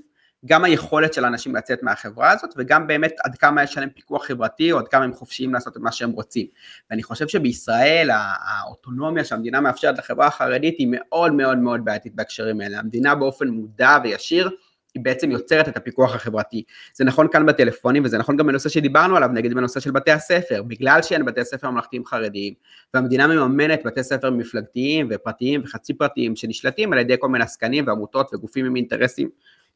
גם 0.47 0.65
היכולת 0.65 1.15
של 1.15 1.25
אנשים 1.25 1.57
לצאת 1.57 1.83
מהחברה 1.83 2.31
הזאת, 2.31 2.51
וגם 2.57 2.87
באמת 2.87 3.13
עד 3.25 3.35
כמה 3.35 3.63
יש 3.63 3.77
עליהם 3.77 3.91
פיקוח 3.91 4.27
חברתי, 4.27 4.73
או 4.73 4.79
עד 4.79 4.89
כמה 4.89 5.05
הם 5.05 5.13
חופשיים 5.13 5.55
לעשות 5.55 5.77
את 5.77 5.83
מה 5.83 5.93
שהם 5.93 6.11
רוצים. 6.11 6.47
ואני 6.91 7.03
חושב 7.03 7.29
שבישראל 7.29 8.11
האוטונומיה 8.47 9.25
שהמדינה 9.25 9.61
מאפשרת 9.61 9.99
לחברה 9.99 10.27
החרדית 10.27 10.75
היא 10.79 10.89
מאוד 10.91 11.33
מאוד 11.33 11.59
מאוד 11.59 11.85
בעייתית 11.85 12.15
בהקשרים 12.15 12.61
האלה. 12.61 12.79
המדינה 12.79 13.15
באופן 13.15 13.49
מודע 13.49 13.99
וישיר, 14.05 14.51
היא 14.95 15.05
בעצם 15.05 15.31
יוצרת 15.31 15.69
את 15.69 15.77
הפיקוח 15.77 16.15
החברתי. 16.15 16.63
זה 16.95 17.05
נכון 17.05 17.29
כאן 17.33 17.47
בטלפונים, 17.47 18.05
וזה 18.05 18.19
נכון 18.19 18.37
גם 18.37 18.47
בנושא 18.47 18.69
שדיברנו 18.69 19.17
עליו, 19.17 19.29
נגיד 19.29 19.55
בנושא 19.55 19.81
של 19.81 19.91
בתי 19.91 20.11
הספר. 20.11 20.63
בגלל 20.63 21.03
שאין 21.03 21.25
בתי 21.25 21.45
ספר 21.45 21.71
ממלכתיים 21.71 22.05
חרדיים, 22.05 22.55
והמדינה 22.95 23.27
מממנת 23.27 23.81
בתי 23.85 24.03
ספר 24.03 24.31
מפלגתיים 24.31 25.09
ופרטיים 25.11 25.61
וחצי 25.65 25.95
פרטיים, 25.95 26.37
שנשלטים 26.37 26.93
על 26.93 26.99
ידי 26.99 27.15
כל 27.19 27.29
מיני 27.29 27.45
עסקנים 27.45 27.87
ועמותות 27.87 28.35
וגופים 28.35 28.67
עם 28.67 28.77
אינטרסים 28.77 29.29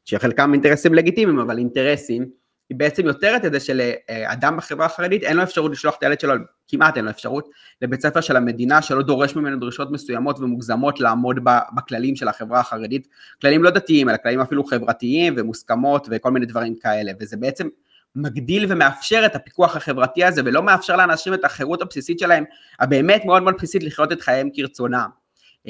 שחלקם 0.09 0.53
אינטרסים 0.53 0.93
לגיטימיים, 0.93 1.39
אבל 1.39 1.57
אינטרסים, 1.57 2.29
היא 2.69 2.77
בעצם 2.77 3.05
יותרת 3.05 3.45
את 3.45 3.51
זה 3.51 3.59
שלאדם 3.59 4.57
בחברה 4.57 4.85
החרדית 4.85 5.23
אין 5.23 5.37
לו 5.37 5.43
אפשרות 5.43 5.71
לשלוח 5.71 5.95
את 5.97 6.03
הילד 6.03 6.19
שלו, 6.19 6.33
כמעט 6.67 6.97
אין 6.97 7.05
לו 7.05 7.11
אפשרות, 7.11 7.49
לבית 7.81 8.01
ספר 8.01 8.21
של 8.21 8.35
המדינה 8.35 8.81
שלא 8.81 9.01
דורש 9.01 9.35
ממנו 9.35 9.59
דרישות 9.59 9.91
מסוימות 9.91 10.39
ומוגזמות 10.39 10.99
לעמוד 10.99 11.39
בכללים 11.75 12.15
של 12.15 12.27
החברה 12.27 12.59
החרדית, 12.59 13.07
כללים 13.41 13.63
לא 13.63 13.69
דתיים, 13.69 14.09
אלא 14.09 14.17
כללים 14.17 14.41
אפילו 14.41 14.63
חברתיים 14.63 15.33
ומוסכמות 15.37 16.07
וכל 16.11 16.31
מיני 16.31 16.45
דברים 16.45 16.75
כאלה, 16.75 17.11
וזה 17.19 17.37
בעצם 17.37 17.67
מגדיל 18.15 18.65
ומאפשר 18.69 19.23
את 19.25 19.35
הפיקוח 19.35 19.75
החברתי 19.75 20.23
הזה 20.23 20.41
ולא 20.45 20.63
מאפשר 20.63 20.95
לאנשים 20.95 21.33
את 21.33 21.45
החירות 21.45 21.81
הבסיסית 21.81 22.19
שלהם, 22.19 22.43
הבאמת 22.79 23.25
מאוד 23.25 23.43
מאוד 23.43 23.55
בסיסית 23.55 23.83
לחיות 23.83 24.11
את 24.11 24.21
חייהם 24.21 24.49
כרצונם. 24.53 25.18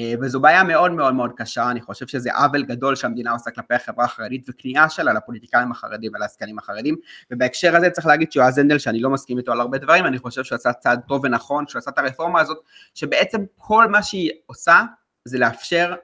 אה, 0.00 0.14
וזו 0.20 0.40
בעיה 0.40 0.64
מאוד 0.64 0.92
מאוד 0.92 1.14
מאוד 1.14 1.32
קשה, 1.36 1.70
אני 1.70 1.80
חושב 1.80 2.06
שזה 2.06 2.34
עוול 2.34 2.62
גדול 2.62 2.96
שהמדינה 2.96 3.32
עושה 3.32 3.50
כלפי 3.50 3.74
החברה 3.74 4.04
החרדית 4.04 4.48
וכניעה 4.48 4.88
שלה 4.88 5.12
לפוליטיקאים 5.12 5.70
החרדים 5.70 6.12
ולעסקנים 6.14 6.58
החרדים, 6.58 6.96
ובהקשר 7.30 7.76
הזה 7.76 7.90
צריך 7.90 8.06
להגיד 8.06 8.32
שיועז 8.32 8.58
הנדל, 8.58 8.78
שאני 8.78 9.00
לא 9.00 9.10
מסכים 9.10 9.38
איתו 9.38 9.52
על 9.52 9.60
הרבה 9.60 9.78
דברים, 9.78 10.06
אני 10.06 10.18
חושב 10.18 10.44
שהוא 10.44 10.56
עשה 10.56 10.72
צעד 10.72 11.00
טוב 11.08 11.24
ונכון, 11.24 11.68
שהוא 11.68 11.78
עשה 11.78 11.90
את 11.90 11.98
הרפורמה 11.98 12.40
הזאת, 12.40 12.58
שבעצם 12.94 13.38
כל 13.56 13.88
מה 13.88 14.02
שהיא 14.02 14.30
עושה 14.46 14.82
זה 15.24 15.38
לאפשר 15.38 15.94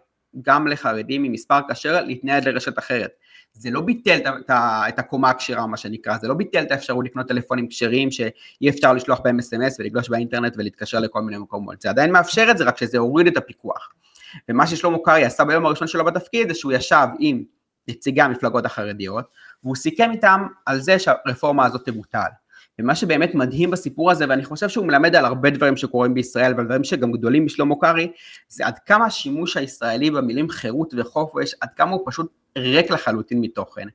גם 0.43 0.67
לחרדים 0.69 1.23
ממספר 1.23 1.59
כשר 1.71 2.01
להתנייד 2.05 2.49
לרשת 2.49 2.79
אחרת. 2.79 3.11
זה 3.59 3.71
לא 3.71 3.81
ביטל 3.81 4.19
את, 4.89 4.99
הקומה 4.99 5.31
הכשרה 5.31 5.67
מה 5.67 5.77
שנקרא, 5.77 6.19
זה 6.19 6.29
לא 6.29 6.35
ביטל 6.35 6.63
את 6.63 6.73
האפשרות 6.73 7.05
לקנות 7.05 7.29
טלפונים 7.29 7.69
כשרים 7.69 8.11
שאי 8.11 8.69
אפשר 8.69 8.93
לשלוח 8.93 9.21
בהם 9.25 9.39
אס.אם.אס 9.39 9.81
ולגלוש 9.81 10.09
באינטרנט 10.09 10.55
ולהתקשר 10.57 11.01
לכל 11.01 11.23
מיני 11.23 11.39
מקומות, 11.39 11.81
זה 11.81 11.91
עדיין 11.91 12.13
מאפשר 12.13 12.47
את 12.51 12.59
זה 12.59 12.65
רק 12.65 12.79
שזה 12.79 12.99
הוריד 12.99 13.27
את 13.27 13.37
הפיקוח. 13.37 13.93
ומה 14.49 14.67
ששלמה 14.67 14.99
קרעי 15.05 15.25
עשה 15.25 15.45
ביום 15.45 15.67
הראשון 15.67 15.89
שלו 15.89 16.05
בתפקיד 16.05 16.49
זה 16.49 16.55
שהוא 16.55 16.73
ישב 16.73 17.07
עם 17.19 17.43
נציגי 17.89 18.21
המפלגות 18.21 18.65
החרדיות 18.65 19.25
והוא 19.63 19.77
סיכם 19.77 20.11
איתם 20.13 20.47
על 20.67 20.81
זה 20.81 20.99
שהרפורמה 20.99 21.67
הזאת 21.67 21.85
תבוטל. 21.85 22.29
ומה 22.79 22.95
שבאמת 22.95 23.35
מדהים 23.35 23.71
בסיפור 23.71 24.11
הזה, 24.11 24.25
ואני 24.29 24.45
חושב 24.45 24.69
שהוא 24.69 24.87
מלמד 24.87 25.17
על 25.17 25.25
הרבה 25.25 25.51
דברים 25.51 25.77
שקורים 25.77 26.15
בישראל, 26.15 26.55
ועל 26.57 26.65
דברים 26.65 26.85
שגם 26.85 27.13
גדולים 27.13 27.47
משלמה 27.47 27.75
קרעי, 27.81 28.13
זה 28.49 28.67
עד 28.67 28.79
כמה 28.79 29.07
השימוש 29.07 29.57
הישראלי 29.57 30.11
במילים 30.11 30.49
חירות 30.49 30.95
וחופש, 30.97 31.55
עד 31.61 31.69
כמה 31.77 31.91
הוא 31.91 32.03
פשוט 32.07 32.33
ריק 32.57 32.91
לחלוטין 32.91 33.41
מתוכן. 33.41 33.87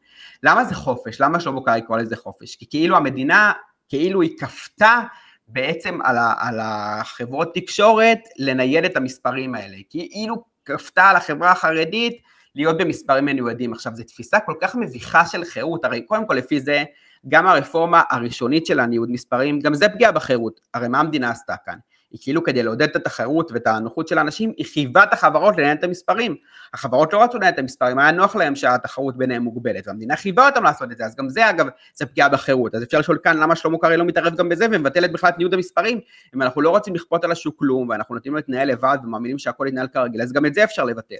למה 0.44 0.66
זה 0.66 0.76
חופש? 0.76 1.22
למה 1.22 1.40
שלמה 1.40 1.62
קרעי 1.66 1.82
קורא 1.82 2.02
לזה 2.02 2.16
חופש? 2.16 2.56
כי 2.56 2.66
כאילו 2.70 2.98
המדינה, 2.98 3.52
כאילו 3.90 4.22
היא 4.22 4.38
כפתה 4.40 5.02
בעצם 5.48 6.00
על, 6.04 6.18
ה, 6.18 6.34
על 6.38 6.60
החברות 6.62 7.54
תקשורת 7.54 8.20
לנייד 8.38 8.86
את 8.86 8.98
המספרים 8.98 9.56
האלה. 9.56 9.78
כאילו 9.90 10.44
כפתה 10.66 11.04
על 11.04 11.16
החברה 11.16 11.52
החרדית 11.52 12.22
להיות 12.56 12.78
במספרים 12.78 13.26
מנוידים. 13.26 13.74
עכשיו, 13.74 13.96
זו 13.96 14.04
תפיסה 14.04 14.40
כל 14.40 14.54
כך 14.62 14.76
מביכה 14.76 15.26
של 15.26 15.44
חירות, 15.44 15.86
הרי 15.86 16.02
קודם 16.02 16.28
כל 16.28 16.34
לפי 16.34 16.60
זה, 16.60 16.84
גם 17.28 17.48
הרפורמה 17.48 18.02
הראשונית 18.10 18.66
של 18.66 18.80
הניוד 18.80 19.12
מספרים, 19.12 19.60
גם 19.60 19.74
זה 19.74 19.90
פגיעה 19.90 20.12
בחירות, 20.12 20.62
הרי 20.74 20.88
מה 20.88 21.00
המדינה 21.00 21.30
עשתה 21.30 21.56
כאן? 21.66 21.78
היא 22.12 22.20
כאילו 22.24 22.44
כדי 22.44 22.64
לעודד 22.64 22.90
את 22.90 22.96
התחרות 22.96 23.52
ואת 23.52 23.68
הנוחות 23.68 24.08
של 24.08 24.18
האנשים, 24.18 24.54
היא 24.58 24.66
חייבה 24.74 25.04
את 25.04 25.14
החברות 25.14 25.58
לנהל 25.58 25.78
את 25.78 25.84
המספרים. 25.84 26.36
החברות 26.74 27.14
לא 27.14 27.24
רצו 27.24 27.38
לנהל 27.38 27.54
את 27.54 27.60
המספרים, 27.60 28.00
היה 28.00 28.12
נוח 28.12 28.36
להם 28.36 28.56
שהתחרות 28.56 29.18
ביניהם 29.18 29.42
מוגבלת, 29.42 29.88
והמדינה 29.88 30.16
חייבה 30.16 30.50
אותם 30.50 30.64
לעשות 30.64 30.92
את 30.92 30.98
זה, 30.98 31.06
אז 31.06 31.16
גם 31.16 31.30
זה 31.30 31.50
אגב, 31.50 31.68
זה 31.94 32.06
פגיעה 32.06 32.30
בחירות. 32.30 32.76
אז 32.76 32.84
אפשר 32.84 33.00
לשאול 33.00 33.18
כאן 33.24 33.38
למה 33.38 33.56
שלמה 33.56 33.78
קרעי 33.78 33.98
לא 33.98 34.06
מתערב 34.06 34.36
גם 34.36 34.50
בזה 34.50 34.66
ומבטלת 34.72 35.12
בכלל 35.12 35.30
את 35.30 35.38
ניוד 35.38 35.54
המספרים, 35.54 36.00
אם 36.36 36.42
אנחנו 36.42 36.62
לא 36.62 36.70
רוצים 36.70 36.96
לכפות 36.96 37.24
על 37.24 37.32
השוק 37.32 37.56
כלום, 37.60 37.90
ואנחנו 37.90 38.16
נותנים 38.16 38.36
להתנהל 38.36 38.68
לבד 38.68 38.98
ומאמינים 39.04 39.38
שהכל 39.38 39.66
יתנהל 39.68 39.88
כרגיל, 39.88 40.22
אז 40.22 40.34
גם 40.34 40.46
את 40.46 40.54
זה 40.54 40.64
אפשר 40.64 40.84
לבטל. 40.84 41.16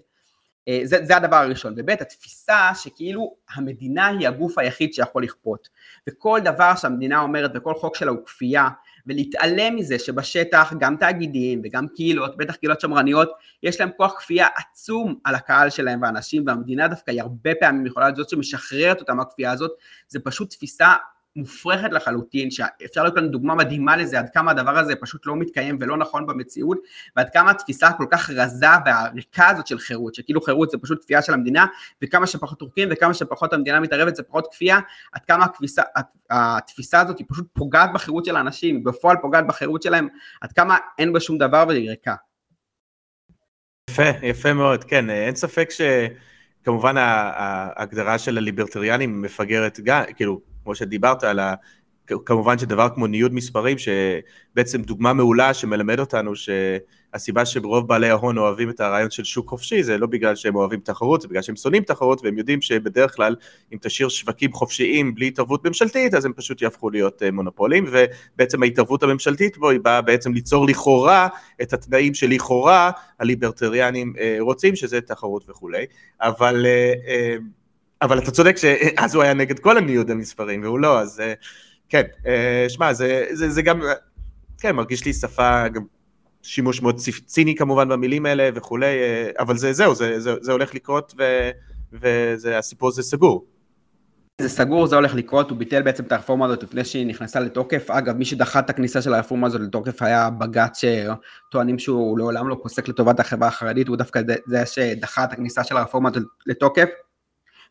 אה, 0.68 0.82
זה, 0.84 1.06
זה 1.06 1.18
הדבר 1.18 1.36
הראשון. 1.36 1.74
וב' 1.78 1.90
התפיסה 1.90 2.70
שכאילו 2.76 3.36
המדינה 3.56 4.08
היא 4.08 4.28
הגוף 4.28 4.58
היחיד 4.58 4.94
שיכול 4.94 5.24
לכפות. 5.24 5.70
וכל 6.10 6.40
דבר 6.44 6.76
שהמדינה 6.76 7.22
אומרת 7.22 7.52
וכל 7.56 7.74
חוק 7.76 7.96
שלה 7.96 8.12
הוא 8.12 8.26
כפייה, 8.26 8.68
ולהתעלם 9.08 9.76
מזה 9.76 10.00
שבשטח 10.00 10.74
גם 10.80 10.96
תאגידים 10.96 11.62
וגם 11.64 11.88
קהילות, 11.96 12.38
בטח 12.38 12.56
קהילות 12.56 12.82
שמרניות, 12.82 13.32
יש 13.64 13.80
להם 13.80 13.90
כוח 13.98 14.14
כפייה 14.18 14.48
עצום 14.56 15.16
על 15.24 15.36
הקהל 15.36 15.70
שלהם 15.70 16.02
והאנשים, 16.02 16.44
והמדינה 16.48 16.88
דווקא 16.88 17.12
היא 17.12 17.22
הרבה 17.22 17.52
פעמים 17.60 17.86
יכולה 17.86 18.06
להיות 18.06 18.16
זאת 18.16 18.30
שמשחררת 18.30 19.00
אותם 19.00 19.18
מהכפייה 19.18 19.52
הזאת, 19.52 19.72
זה 20.08 20.20
פשוט 20.20 20.50
תפיסה 20.50 20.94
מופרכת 21.36 21.92
לחלוטין, 21.92 22.52
שאפשר 22.52 23.04
להיות 23.04 23.18
לנו 23.18 23.28
דוגמה 23.28 23.56
מדהימה 23.56 23.98
לזה, 23.98 24.20
עד 24.20 24.30
כמה 24.34 24.52
הדבר 24.52 24.78
הזה 24.78 24.96
פשוט 24.96 25.26
לא 25.26 25.36
מתקיים 25.36 25.78
ולא 25.82 25.98
נכון 25.98 26.28
במציאות, 26.28 26.78
ועד 27.16 27.30
כמה 27.30 27.52
התפיסה 27.52 27.88
הכל 27.88 28.06
כך 28.12 28.30
רזה 28.30 28.66
והריקה 28.86 29.48
הזאת 29.50 29.68
של 29.68 29.80
חירות, 29.80 30.16
שכאילו 30.16 30.42
חירות 30.42 30.72
זה 30.72 30.78
פשוט 30.78 31.04
כפייה 31.04 31.22
של 31.22 31.34
המדינה, 31.34 31.66
וכמה 32.02 32.28
שפחות 32.28 32.60
טורקים 32.60 32.90
וכמה 32.92 33.14
שפחות 33.14 33.54
המדינה 33.54 33.80
מתערבת 33.80 34.16
זה 34.16 34.24
פחות 34.24 34.48
כפייה, 34.52 34.80
עד 35.12 35.26
כמה 35.26 35.46
הכביסה, 35.46 35.82
התפיסה 36.30 37.02
הזאת 37.02 37.20
היא 37.20 37.26
פשוט 37.30 37.48
פוגעת 37.54 37.94
בחירות 37.94 38.26
של 38.26 38.36
האנשים, 38.36 38.76
היא 38.76 38.86
בפועל 38.86 39.18
פוגעת 39.22 39.48
בחירות 39.48 39.84
שלהם, 39.84 40.08
עד 40.42 40.52
כמה 40.52 40.78
אין 41.00 41.14
בה 41.14 41.20
שום 41.20 41.38
דבר 41.38 41.66
והיא 41.68 41.90
ריקה. 41.90 42.16
יפה, 43.90 44.10
יפה 44.24 44.54
מאוד, 44.54 44.84
כן, 44.84 45.10
אין 45.10 45.36
ספק 45.36 45.70
שכמובן 46.62 46.96
ההגדרה 46.98 48.18
של 48.18 48.38
הליברטריאנים 48.38 49.22
מפגרת 49.22 49.80
גם, 49.84 50.04
כאילו, 50.16 50.51
כמו 50.64 50.76
שדיברת 50.76 51.24
על 51.24 51.40
ה... 51.40 51.54
כמובן 52.26 52.58
שדבר 52.58 52.88
כמו 52.96 53.08
ניוד 53.08 53.34
מספרים, 53.34 53.78
שבעצם 53.78 54.82
דוגמה 54.82 55.14
מעולה 55.14 55.54
שמלמד 55.54 56.00
אותנו 56.00 56.32
שהסיבה 56.36 57.46
שרוב 57.46 57.88
בעלי 57.88 58.10
ההון 58.10 58.38
אוהבים 58.38 58.70
את 58.70 58.80
הרעיון 58.80 59.12
של 59.12 59.24
שוק 59.24 59.50
חופשי 59.50 59.84
זה 59.84 59.98
לא 59.98 60.08
בגלל 60.08 60.36
שהם 60.36 60.56
אוהבים 60.56 60.80
תחרות, 60.80 61.22
זה 61.22 61.28
בגלל 61.28 61.42
שהם 61.42 61.56
שונאים 61.56 61.84
תחרות 61.84 62.22
והם 62.24 62.38
יודעים 62.38 62.62
שבדרך 62.62 63.16
כלל 63.16 63.36
אם 63.74 63.78
תשאיר 63.82 64.10
שווקים 64.10 64.54
חופשיים 64.54 65.16
בלי 65.16 65.28
התערבות 65.28 65.68
ממשלתית 65.68 66.14
אז 66.14 66.26
הם 66.26 66.34
פשוט 66.34 66.62
יהפכו 66.62 66.90
להיות 66.90 67.24
אה, 67.24 67.32
מונופולים 67.32 67.86
ובעצם 67.92 68.64
ההתערבות 68.64 69.04
הממשלתית 69.04 69.58
בו 69.58 69.70
היא 69.70 69.80
באה 69.80 70.02
בעצם 70.02 70.34
ליצור 70.34 70.68
לכאורה 70.68 71.28
את 71.62 71.74
התנאים 71.74 72.14
שלכאורה 72.14 72.92
הליברטריאנים 73.20 74.14
אה, 74.20 74.38
רוצים 74.40 74.76
שזה 74.76 75.02
תחרות 75.02 75.50
וכולי, 75.50 75.86
אבל 76.22 76.66
אה, 76.66 77.36
אבל 78.02 78.20
אתה 78.20 78.32
צודק 78.32 78.58
שאז 78.58 79.16
הוא 79.16 79.24
היה 79.24 79.34
נגד 79.34 79.60
כל 79.60 79.78
הניוד 79.78 80.12
המספרים, 80.12 80.64
והוא 80.64 80.80
לא, 80.80 81.00
אז 81.00 81.20
אה, 81.20 81.34
כן, 81.90 82.04
אה, 82.28 82.66
שמע, 82.70 82.94
זה, 82.94 83.26
זה, 83.32 83.50
זה 83.50 83.62
גם, 83.62 83.82
כן, 84.58 84.76
מרגיש 84.76 85.06
לי 85.06 85.14
שפה, 85.14 85.68
גם 85.68 85.82
שימוש 86.44 86.82
מאוד 86.82 87.00
ציני 87.26 87.56
כמובן 87.56 87.90
במילים 87.90 88.26
האלה 88.26 88.50
וכולי, 88.56 88.86
אה, 88.86 89.32
אבל 89.40 89.58
זה, 89.58 89.74
זהו, 89.74 89.96
זה, 89.96 90.20
זה, 90.20 90.36
זה 90.42 90.52
הולך 90.52 90.76
לקרות, 90.76 91.14
והסיפור 92.42 92.90
הזה 92.90 93.04
סגור. 93.04 93.46
זה 94.42 94.50
סגור, 94.50 94.88
זה 94.88 94.96
הולך 94.96 95.16
לקרות, 95.16 95.50
הוא 95.50 95.58
ביטל 95.58 95.82
בעצם 95.82 96.04
את 96.04 96.12
הרפורמה 96.12 96.46
הזאת 96.46 96.64
לפני 96.64 96.86
שהיא 96.86 97.08
נכנסה 97.08 97.40
לתוקף. 97.40 97.90
אגב, 97.90 98.18
מי 98.18 98.26
שדחה 98.26 98.60
את 98.60 98.70
הכניסה 98.70 99.02
של 99.02 99.14
הרפורמה 99.14 99.48
הזאת 99.48 99.62
לתוקף 99.62 100.02
היה 100.02 100.30
בג"ץ 100.30 100.82
שטוענים 100.82 101.80
שהוא 101.80 102.18
לעולם 102.18 102.50
לא 102.50 102.58
פוסק 102.64 102.88
לטובת 102.88 103.20
החברה 103.20 103.48
החרדית, 103.48 103.88
הוא 103.88 103.98
דווקא 103.98 104.22
זה 104.48 104.66
שדחה 104.66 105.24
את 105.24 105.34
הכניסה 105.34 105.64
של 105.64 105.78
הרפורמה 105.78 106.10
הזאת 106.10 106.24
לתוקף. 106.46 106.90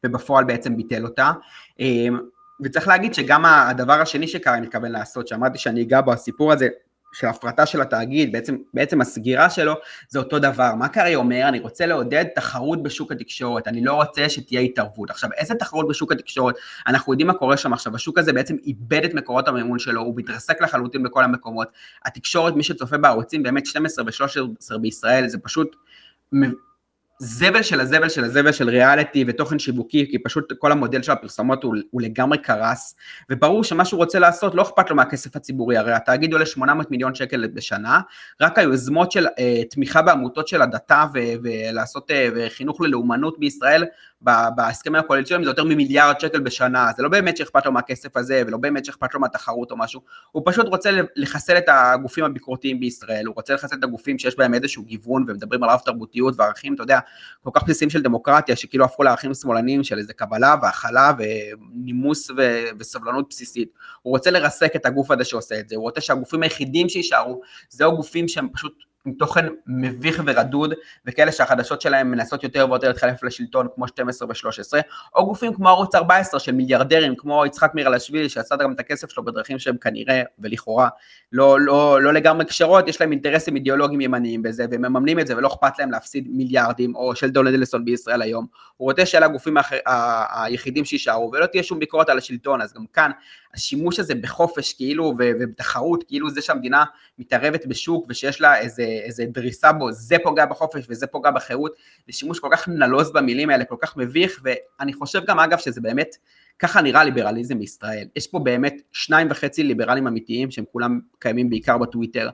ובפועל 0.07 0.45
בעצם 0.45 0.77
ביטל 0.77 1.05
אותה. 1.05 1.33
אמ, 1.81 2.19
וצריך 2.65 2.89
להגיד 2.89 3.15
שגם 3.15 3.45
הדבר 3.45 4.01
השני 4.01 4.29
שקארי 4.29 4.61
מתכוון 4.61 4.93
לעשות, 4.93 5.29
שאמרתי 5.29 5.59
שאני 5.59 5.83
אגע 5.83 6.01
בו, 6.01 6.13
הסיפור 6.13 6.53
הזה 6.53 6.69
של 7.13 7.27
הפרטה 7.27 7.67
של 7.67 7.81
התאגיד, 7.81 8.33
בעצם, 8.33 8.57
בעצם 8.75 9.01
הסגירה 9.01 9.51
שלו 9.51 9.75
זה 10.09 10.19
אותו 10.19 10.39
דבר. 10.39 10.75
מה 10.75 10.89
קארי 10.89 11.15
אומר? 11.15 11.49
אני 11.49 11.61
רוצה 11.61 11.87
לעודד 11.87 12.25
תחרות 12.35 12.83
בשוק 12.83 13.13
התקשורת, 13.13 13.69
אני 13.69 13.85
לא 13.85 13.93
רוצה 13.95 14.29
שתהיה 14.29 14.61
התערבות. 14.61 15.11
עכשיו, 15.11 15.31
איזה 15.37 15.55
תחרות 15.55 15.89
בשוק 15.89 16.13
התקשורת? 16.13 16.55
אנחנו 16.87 17.13
יודעים 17.13 17.27
מה 17.27 17.35
קורה 17.35 17.57
שם 17.57 17.73
עכשיו, 17.73 17.95
השוק 17.95 18.19
הזה 18.19 18.33
בעצם 18.33 18.57
איבד 18.67 19.05
את 19.05 19.15
מקורות 19.15 19.49
המימון 19.49 19.79
שלו, 19.79 20.01
הוא 20.01 20.15
מתרסק 20.17 20.63
לחלוטין 20.63 21.03
בכל 21.03 21.25
המקומות. 21.25 21.69
התקשורת, 22.05 22.55
מי 22.55 22.63
שצופה 22.63 22.99
בערוצים, 22.99 23.43
באמת 23.43 23.67
12 23.67 24.05
ו-13 24.05 24.79
בישראל, 24.79 25.29
זה 25.29 25.39
פשוט 25.39 25.77
זבל 27.23 27.63
של 27.63 27.81
הזבל 27.81 28.09
של 28.09 28.25
הזבל 28.25 28.53
של 28.53 28.69
ריאליטי 28.69 29.25
ותוכן 29.29 29.59
שיווקי, 29.59 30.07
כי 30.11 30.19
פשוט 30.19 30.53
כל 30.59 30.73
המודל 30.73 31.03
של 31.03 31.13
הפרסומות 31.13 31.63
הוא, 31.63 31.75
הוא 31.91 32.03
לגמרי 32.03 32.39
קרס, 32.39 32.97
וברור 33.31 33.65
שמה 33.65 33.85
שהוא 33.85 33.99
רוצה 33.99 34.19
לעשות, 34.19 34.55
לא 34.55 34.63
אכפת 34.63 34.91
לו 34.91 34.97
מהכסף 34.97 35.37
הציבורי, 35.37 35.77
הרי 35.77 35.93
התאגיד 35.93 36.33
עולה 36.33 36.47
800 36.47 36.91
מיליון 36.91 37.15
שקל 37.15 37.47
בשנה, 37.47 38.01
רק 38.41 38.59
היוזמות 38.59 39.13
של 39.13 39.27
uh, 39.27 39.31
תמיכה 39.71 40.03
בעמותות 40.03 40.49
של 40.49 40.63
הדתה 40.63 41.05
ולעשות 41.43 42.11
uh, 42.11 42.15
חינוך 42.49 42.81
ללאומנות 42.81 43.39
בישראל, 43.39 43.85
בהסכמים 44.23 45.01
הקואליציוניים 45.01 45.45
זה 45.45 45.51
יותר 45.51 45.65
ממיליארד 45.65 46.21
שקל 46.21 46.41
בשנה, 46.41 46.91
זה 46.97 47.03
לא 47.03 47.09
באמת 47.09 47.37
שאכפת 47.37 47.67
לו 47.67 47.73
מהכסף 47.73 48.17
הזה, 48.17 48.43
ולא 48.47 48.57
באמת 48.59 48.85
שאכפת 48.85 49.15
לו 49.15 49.21
מהתחרות 49.21 49.71
או 49.71 49.77
משהו, 49.77 50.01
הוא 50.33 50.43
פשוט 50.47 50.67
רוצה 50.67 50.91
לחסל 51.17 51.59
את 51.59 51.65
הגופים 51.69 52.25
הביקורתיים 52.25 52.81
בישראל, 52.81 53.27
הוא 53.27 53.35
רוצה 53.35 53.55
לחסל 53.55 53.77
את 53.77 53.85
הגופים 53.85 54.19
שיש 54.19 54.37
בהם 54.37 54.55
איזשהו 54.55 54.85
גיוון 54.85 55.25
ומדברים 55.29 55.63
על 55.63 55.71
רב 55.71 55.81
תרבותיות 55.85 56.35
וערכים, 56.39 56.75
אתה 56.75 56.83
יודע, 56.83 56.99
כל 57.43 57.51
כך 57.55 57.63
בסיסיים 57.63 57.91
של 57.91 58.03
דמוקרטיה, 58.03 58.57
שכאילו 58.57 58.85
הפכו 58.85 59.03
לערכים 59.03 59.35
שמאלניים 59.35 59.85
של 59.85 59.99
איזה 59.99 60.13
קבלה 60.13 60.57
והכלה 60.63 61.13
ונימוס 61.19 62.31
ו- 62.31 62.65
וסבלנות 62.79 63.29
בסיסית. 63.29 63.69
הוא 64.03 64.11
רוצה 64.11 64.31
לרסק 64.31 64.77
את 64.77 64.87
הגוף 64.87 65.11
הזה 65.11 65.25
שעושה 65.25 65.61
את 65.61 65.69
זה, 65.69 65.77
הוא 65.77 65.83
רוצה 65.83 66.01
שהגופים 66.01 66.43
היחידים 66.43 66.89
שיישארו, 66.89 67.41
זהו 67.69 67.97
גופים 67.97 68.29
שהם 68.29 68.49
פשוט 68.53 68.90
עם 69.07 69.13
תוכן 69.13 69.47
מביך 69.67 70.23
ורדוד, 70.27 70.75
וכאלה 71.07 71.33
שהחדשות 71.33 71.81
שלהם 71.81 72.11
מנסות 72.11 72.45
יותר 72.45 72.67
ויותר 72.71 72.89
להתחלף 72.89 73.23
לשלטון 73.23 73.67
כמו 73.75 73.89
12 73.89 74.29
ו-13, 74.29 74.81
או 75.15 75.27
גופים 75.27 75.55
כמו 75.55 75.69
ערוץ 75.69 75.95
14 75.95 76.41
של 76.41 76.53
מיליארדרים, 76.53 77.15
כמו 77.17 77.47
יצחק 77.47 77.71
מירלשווילי, 77.75 78.29
שעשה 78.29 78.57
גם 78.57 78.73
את 78.73 78.81
הכסף 78.81 79.11
שלו 79.11 79.25
בדרכים 79.25 79.59
שהם 79.59 79.77
כנראה, 79.77 80.23
ולכאורה, 80.39 80.89
לא, 81.33 81.61
לא, 81.61 82.03
לא 82.03 82.13
לגמרי 82.13 82.45
קשרות, 82.45 82.89
יש 82.89 83.01
להם 83.01 83.13
אינטרסים 83.13 83.57
אידיאולוגיים 83.57 84.01
ימניים 84.01 84.43
בזה, 84.43 84.67
והם 84.71 84.83
מממנים 84.83 85.21
את 85.21 85.27
זה 85.27 85.37
ולא 85.37 85.49
אכפת 85.49 85.79
להם 85.79 85.91
להפסיד 85.91 86.29
מיליארדים, 86.31 86.95
או 86.95 87.17
של 87.17 87.31
דולדלסון 87.31 87.85
בישראל 87.85 88.23
היום. 88.23 88.47
הוא 88.77 88.89
רוצה 88.89 89.07
שאלה 89.07 89.27
הגופים 89.27 89.57
היחידים 90.31 90.85
שיישארו, 90.85 91.31
ולא 91.33 91.47
תהיה 91.47 91.63
שום 91.63 91.79
ביקורת 91.79 92.09
על 92.09 92.19
השלטון, 92.19 92.63
אז 92.63 92.73
גם 92.73 92.87
כאן 92.93 93.11
השימוש 93.55 93.99
הזה 93.99 94.15
בחופש 94.15 94.73
כאילו 94.73 95.15
ובתחרות, 95.19 96.05
כאילו 96.09 96.31
זה 96.31 96.43
שהמדינה 96.43 96.85
מתערבת 97.19 97.67
בשוק 97.67 98.07
ושיש 98.09 98.41
לה 98.41 98.59
איזה, 98.59 98.85
איזה 99.05 99.25
דריסה 99.29 99.73
בו, 99.73 99.93
זה 99.93 100.17
פוגע 100.23 100.47
בחופש 100.47 100.85
וזה 100.89 101.07
פוגע 101.07 101.31
בחירות, 101.31 101.73
זה 102.07 102.13
שימוש 102.13 102.39
כל 102.39 102.49
כך 102.53 102.69
נלוז 102.69 103.13
במילים 103.13 103.51
האלה, 103.51 103.65
כל 103.65 103.77
כך 103.81 103.97
מביך, 103.97 104.41
ואני 104.45 104.93
חושב 104.93 105.21
גם 105.27 105.39
אגב 105.39 105.59
שזה 105.59 105.81
באמת, 105.81 106.17
ככה 106.59 106.81
נראה 106.81 107.05
ליברליזם 107.05 107.59
בישראל. 107.59 108.09
יש 108.17 108.27
פה 108.27 108.39
באמת 108.39 108.75
שניים 108.93 109.29
וחצי 109.31 109.63
ליברלים 109.63 110.07
אמיתיים 110.07 110.51
שהם 110.51 110.65
כולם 110.73 111.01
קיימים 111.19 111.51
בעיקר 111.51 111.79
בטוויטר, 111.79 112.31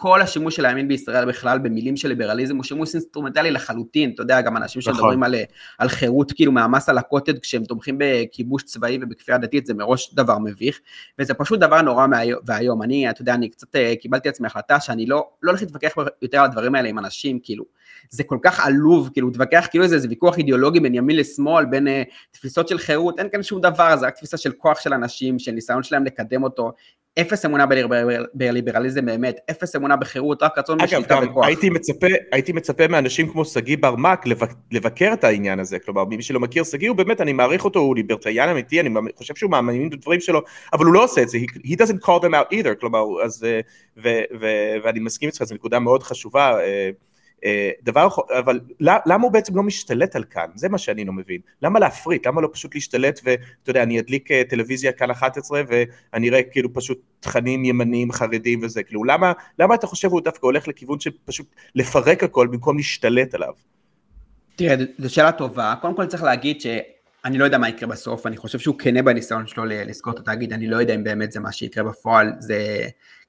כל 0.00 0.22
השימוש 0.22 0.56
של 0.56 0.66
הימין 0.66 0.88
בישראל 0.88 1.24
בכלל 1.24 1.58
במילים 1.58 1.96
של 1.96 2.08
ליברליזם 2.08 2.56
הוא 2.56 2.64
שימוש 2.64 2.94
אינסטרומנטלי 2.94 3.50
לחלוטין, 3.50 4.10
אתה 4.14 4.22
יודע, 4.22 4.40
גם 4.40 4.56
אנשים 4.56 4.80
נכון. 4.80 4.94
שמדברים 4.94 5.22
על, 5.22 5.34
על 5.78 5.88
חירות 5.88 6.32
כאילו 6.32 6.52
מהמס 6.52 6.88
על 6.88 6.98
הקוטג' 6.98 7.38
כשהם 7.38 7.64
תומכים 7.64 7.96
בכיבוש 7.98 8.62
צבאי 8.62 8.98
ובכפייה 9.02 9.38
דתית, 9.38 9.66
זה 9.66 9.74
מראש 9.74 10.14
דבר 10.14 10.38
מביך, 10.38 10.80
וזה 11.18 11.34
פשוט 11.34 11.60
דבר 11.60 11.82
נורא 11.82 12.06
והיום. 12.44 12.82
אני, 12.82 13.10
אתה 13.10 13.22
יודע, 13.22 13.34
אני 13.34 13.48
קצת 13.48 13.76
אה, 13.76 13.94
קיבלתי 14.00 14.28
לעצמי 14.28 14.46
החלטה 14.46 14.80
שאני 14.80 15.06
לא, 15.06 15.28
לא 15.42 15.50
הולך 15.50 15.62
להתווכח 15.62 15.94
יותר 16.22 16.38
על 16.38 16.44
הדברים 16.44 16.74
האלה 16.74 16.88
עם 16.88 16.98
אנשים, 16.98 17.38
כאילו, 17.42 17.64
זה 18.10 18.24
כל 18.24 18.38
כך 18.42 18.66
עלוב, 18.66 19.10
כאילו, 19.12 19.28
להתווכח 19.28 19.66
כאילו 19.70 19.88
זה, 19.88 19.98
זה 19.98 20.08
ויכוח 20.08 20.38
אידיאולוגי 20.38 20.80
בין 20.80 20.94
ימין 20.94 21.16
לשמאל, 21.16 21.64
בין 21.64 21.86
אה, 21.86 21.90
תפיסות 22.30 22.68
של 22.68 22.78
חירות, 22.78 23.18
אין 23.18 23.28
כאן 23.32 23.42
שום 23.42 23.60
דבר, 23.60 23.96
זה 23.96 24.06
רק 24.06 24.14
תפיסה 24.14 24.36
של 24.36 24.52
כוח 24.52 24.80
של 24.80 24.92
אנשים, 24.92 25.38
של 25.38 25.52
ניסיון 25.52 25.82
שלהם 25.82 26.04
לקדם 26.04 26.42
אותו, 26.42 26.72
אפס 27.18 27.44
אמונה 27.44 27.66
בליברליזם 28.34 29.06
באמת, 29.06 29.36
אפס 29.50 29.76
אמונה 29.76 29.96
בחירות, 29.96 30.42
רק 30.42 30.58
רצון 30.58 30.78
בשליטה 30.78 31.18
וכוח. 31.22 31.36
אגב, 31.36 31.44
הייתי 31.44 31.70
מצפה, 31.70 32.06
הייתי 32.32 32.52
מצפה 32.52 32.88
מאנשים 32.88 33.28
כמו 33.28 33.44
שגיא 33.44 33.76
ברמק 33.80 34.24
לבקר 34.70 35.10
את 35.12 35.24
העניין 35.24 35.60
הזה, 35.60 35.78
כלומר, 35.78 36.04
מי 36.04 36.22
שלא 36.22 36.40
מכיר, 36.40 36.64
שגיא 36.64 36.88
הוא 36.88 36.96
באמת, 36.96 37.20
אני 37.20 37.32
מעריך 37.32 37.64
אותו, 37.64 37.80
הוא 37.80 37.96
ליברטריאן 37.96 38.48
אמיתי, 38.48 38.80
אני 38.80 38.90
חושב 39.16 39.34
שהוא 39.34 39.50
מאמין 39.50 39.90
בדברים 39.90 40.20
שלו, 40.20 40.42
אבל 40.72 40.84
הוא 40.84 40.94
לא 40.94 41.04
עושה 41.04 41.22
את 41.22 41.28
זה, 41.28 41.38
he, 41.66 41.74
doesn't 41.74 42.04
call 42.04 42.22
them 42.22 42.32
out 42.32 42.54
either, 42.54 42.74
כלומר, 42.80 43.04
אז, 43.24 43.44
אה, 43.44 43.60
ו, 43.96 44.08
ו, 44.40 44.46
ואני 44.84 45.00
מסכים 45.00 45.28
איתך, 45.28 45.44
זו 45.44 45.54
נקודה 45.54 45.78
מאוד 45.78 46.02
חשובה. 46.02 46.60
אה, 46.60 46.90
דבר, 47.82 48.08
אבל 48.38 48.60
למה 48.80 49.24
הוא 49.24 49.32
בעצם 49.32 49.56
לא 49.56 49.62
משתלט 49.62 50.16
על 50.16 50.24
כאן? 50.24 50.46
זה 50.54 50.68
מה 50.68 50.78
שאני 50.78 51.04
לא 51.04 51.12
מבין. 51.12 51.40
למה 51.62 51.78
להפריט? 51.78 52.26
למה 52.26 52.40
לא 52.40 52.48
פשוט 52.52 52.74
להשתלט 52.74 53.20
ואתה 53.24 53.70
יודע, 53.70 53.82
אני 53.82 54.00
אדליק 54.00 54.30
אה, 54.30 54.42
טלוויזיה 54.48 54.92
כאן 54.92 55.10
11 55.10 55.62
ואני 55.68 56.28
אראה 56.28 56.42
כאילו 56.42 56.74
פשוט 56.74 57.00
תכנים 57.20 57.64
ימניים 57.64 58.12
חרדים 58.12 58.60
וזה, 58.62 58.82
כאילו 58.82 59.04
למה, 59.04 59.32
למה 59.58 59.74
אתה 59.74 59.86
חושב 59.86 60.08
הוא 60.08 60.20
דווקא 60.20 60.46
הולך 60.46 60.68
לכיוון 60.68 61.00
של 61.00 61.10
פשוט 61.24 61.46
לפרק 61.74 62.22
הכל 62.22 62.46
במקום 62.46 62.76
להשתלט 62.76 63.34
עליו? 63.34 63.52
תראה, 64.56 64.74
זו 64.98 65.14
שאלה 65.14 65.32
טובה. 65.32 65.74
קודם 65.80 65.96
כל 65.96 66.06
צריך 66.06 66.22
להגיד 66.22 66.60
ש... 66.60 66.66
אני 67.24 67.38
לא 67.38 67.44
יודע 67.44 67.58
מה 67.58 67.68
יקרה 67.68 67.88
בסוף, 67.88 68.26
אני 68.26 68.36
חושב 68.36 68.58
שהוא 68.58 68.78
כנה 68.78 69.02
בניסיון 69.02 69.46
שלו 69.46 69.64
לסגור 69.64 70.14
את 70.14 70.18
התאגיד, 70.18 70.52
אני 70.52 70.66
לא 70.66 70.76
יודע 70.76 70.94
אם 70.94 71.04
באמת 71.04 71.32
זה 71.32 71.40
מה 71.40 71.52
שיקרה 71.52 71.84
בפועל, 71.84 72.32
זה 72.38 72.80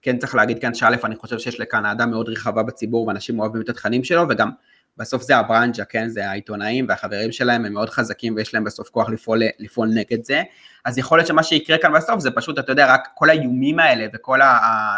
כן 0.02 0.18
צריך 0.18 0.36
להגיד 0.36 0.60
כאן 0.60 0.74
שא', 0.74 0.88
אני 1.04 1.16
חושב 1.16 1.40
שיש 1.40 1.62
אהדה 1.74 2.06
מאוד 2.06 2.30
רחבה 2.30 2.64
בציבור 2.64 3.08
ואנשים 3.08 3.40
אוהבים 3.40 3.62
את 3.62 3.70
התכנים 3.70 4.04
שלו, 4.04 4.24
וגם 4.30 4.50
בסוף 4.98 5.22
זה 5.22 5.38
הברנג'ה, 5.38 5.86
כן, 5.86 6.10
זה 6.10 6.30
העיתונאים 6.30 6.86
והחברים 6.90 7.32
שלהם, 7.32 7.66
הם 7.66 7.74
מאוד 7.74 7.90
חזקים 7.90 8.36
ויש 8.36 8.54
להם 8.54 8.64
בסוף 8.64 8.90
כוח 8.90 9.10
לפעול, 9.10 9.42
לפעול 9.60 9.88
נגד 9.88 10.24
זה, 10.24 10.44
אז 10.86 10.98
יכול 10.98 11.18
להיות 11.18 11.28
שמה 11.28 11.44
שיקרה 11.44 11.78
כאן 11.78 11.94
בסוף 11.94 12.20
זה 12.20 12.32
פשוט, 12.32 12.60
אתה 12.60 12.72
יודע, 12.72 12.94
רק 12.94 13.08
כל 13.16 13.30
האיומים 13.30 13.80
האלה 13.80 14.06
וכל 14.14 14.40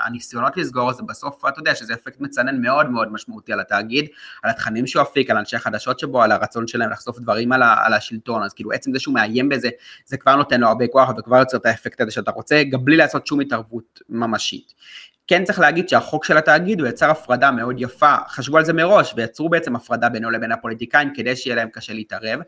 הניסיונות 0.06 0.58
לסגור 0.58 0.94
זה 0.94 1.04
בסוף, 1.04 1.46
אתה 1.48 1.60
יודע, 1.60 1.76
שזה 1.76 1.94
אפקט 1.94 2.22
מצנן 2.22 2.62
מאוד 2.62 2.90
מאוד 2.90 3.12
משמעותי 3.12 3.54
על 3.54 3.60
התאגיד, 3.60 4.06
על 4.44 4.50
התכנים 4.50 4.88
שהוא 4.88 5.02
אפיק, 5.02 5.30
על 5.30 5.38
אנשי 5.38 5.56
החדשות 5.56 6.00
שבו, 6.00 6.24
על 6.24 6.32
הרצון 6.32 6.68
שלהם 6.68 6.90
לחשוף 6.90 7.20
דברים 7.20 7.52
על, 7.52 7.62
על 7.64 7.94
השלטון, 7.94 8.44
אז 8.44 8.54
כאילו 8.54 8.72
עצם 8.72 8.94
זה 8.94 9.00
שהוא 9.00 9.14
מאיים 9.14 9.50
בזה, 9.50 9.70
זה 10.06 10.18
כבר 10.18 10.36
נותן 10.36 10.62
לו 10.62 10.68
הרבה 10.68 10.88
כוח 10.88 11.10
וכבר 11.18 11.38
יוצר 11.38 11.58
את 11.58 11.66
האפקט 11.66 12.02
הזה 12.02 12.12
שאתה 12.12 12.32
רוצה, 12.32 12.64
גם 12.64 12.86
בלי 12.86 12.98
לעשות 12.98 13.28
שום 13.28 13.40
התערבות 13.40 14.00
ממשית. 14.10 14.74
כן 15.34 15.44
צריך 15.44 15.60
להגיד 15.60 15.90
שהחוק 15.90 16.26
של 16.26 16.38
התאגיד 16.38 16.80
הוא 16.80 16.88
יצר 16.88 17.10
הפרדה 17.10 17.52
מאוד 17.52 17.76
יפה, 17.80 18.16
חשבו 18.28 18.58
על 18.58 18.66
זה 18.66 18.74
מראש 18.74 19.14
ויצרו 19.18 19.50
בעצם 19.50 19.76
הפרדה 19.76 20.10
בינו 20.10 20.32
לבין 20.32 20.52
הפוליטיקאים 20.52 21.14
כדי 21.14 21.36
שיהיה 21.36 21.56
להם 21.56 21.70
קשה 21.74 21.94
להתערב. 21.94 22.40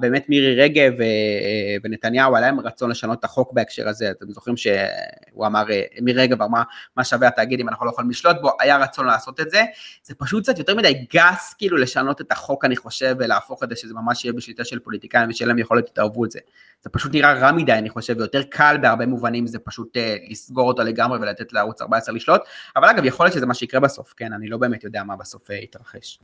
באמת 0.00 0.28
מירי 0.28 0.62
רגב 0.62 1.00
אה, 1.00 1.76
ונתניהו 1.84 2.36
היה 2.36 2.46
להם 2.46 2.60
רצון 2.60 2.90
לשנות 2.90 3.18
את 3.18 3.24
החוק 3.24 3.52
בהקשר 3.52 3.88
הזה, 3.88 4.10
אתם 4.10 4.32
זוכרים 4.32 4.56
שהוא 4.56 5.46
אמר, 5.46 5.70
אה, 5.70 5.82
מירי 6.02 6.22
רגב 6.22 6.42
אמרה 6.42 6.62
מה 6.96 7.04
שווה 7.04 7.28
התאגיד 7.28 7.60
אם 7.60 7.68
אנחנו 7.68 7.86
לא 7.86 7.90
יכולים 7.90 8.10
לשלוט 8.10 8.36
בו, 8.40 8.50
היה 8.60 8.76
רצון 8.76 9.06
לעשות 9.06 9.40
את 9.40 9.50
זה, 9.50 9.62
זה 10.02 10.14
פשוט 10.14 10.42
קצת 10.42 10.58
יותר 10.58 10.74
מדי 10.74 11.06
גס 11.14 11.54
כאילו 11.58 11.76
לשנות 11.76 12.20
את 12.20 12.32
החוק 12.32 12.64
אני 12.64 12.76
חושב 12.76 13.16
ולהפוך 13.18 13.62
את 13.62 13.68
זה 13.68 13.76
שזה 13.76 13.94
ממש 13.94 14.24
יהיה 14.24 14.32
בשליטה 14.32 14.64
של 14.64 14.78
פוליטיקאים 14.78 15.30
ושיהיה 15.30 15.48
להם 15.48 15.58
יכולת 15.58 15.88
התערבו 15.88 16.24
את 16.24 16.30
זה. 16.30 16.40
זה 16.86 16.90
פשוט 16.90 17.14
נראה 17.14 17.32
רע 17.32 17.52
מדי 17.52 17.72
אני 17.72 17.90
חושב 17.90 18.14
ויותר 18.18 18.42
קל 18.42 18.76
בהרבה 18.82 19.06
מובנים 19.06 19.46
זה 19.46 19.58
פשוט 19.58 19.96
אה, 19.96 20.16
לסגור 20.30 20.68
אותו 20.68 20.82
לגמרי 20.82 21.18
ולתת 21.18 21.52
לערוץ 21.52 21.82
14 21.82 22.05
לשלוט, 22.12 22.40
אבל 22.76 22.88
אגב 22.88 23.04
יכול 23.04 23.26
להיות 23.26 23.34
שזה 23.34 23.46
מה 23.46 23.54
שיקרה 23.54 23.80
בסוף, 23.80 24.14
כן, 24.16 24.32
אני 24.32 24.48
לא 24.48 24.56
באמת 24.56 24.84
יודע 24.84 25.02
מה 25.02 25.16
בסוף 25.16 25.50
אה, 25.50 25.56
יתרחש. 25.56 26.18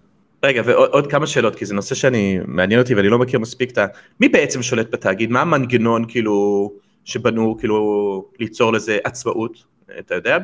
רגע, 0.44 0.62
ועוד 0.64 1.06
כמה 1.06 1.26
שאלות, 1.26 1.56
כי 1.56 1.66
זה 1.66 1.74
נושא 1.74 1.94
שאני, 1.94 2.38
מעניין 2.46 2.80
אותי 2.80 2.94
ואני 2.94 3.08
לא 3.08 3.18
מכיר 3.18 3.38
מספיק 3.38 3.70
את 3.70 3.78
ה... 3.78 3.86
מי 4.20 4.28
בעצם 4.28 4.62
שולט 4.62 4.90
בתאגיד? 4.90 5.30
מה 5.30 5.40
המנגנון 5.40 6.04
כאילו 6.08 6.72
שבנו 7.04 7.56
כאילו 7.58 8.24
ליצור 8.38 8.72
לזה 8.72 8.98
עצמאות? 9.04 9.64
אתה 9.98 10.14
יודע? 10.14 10.38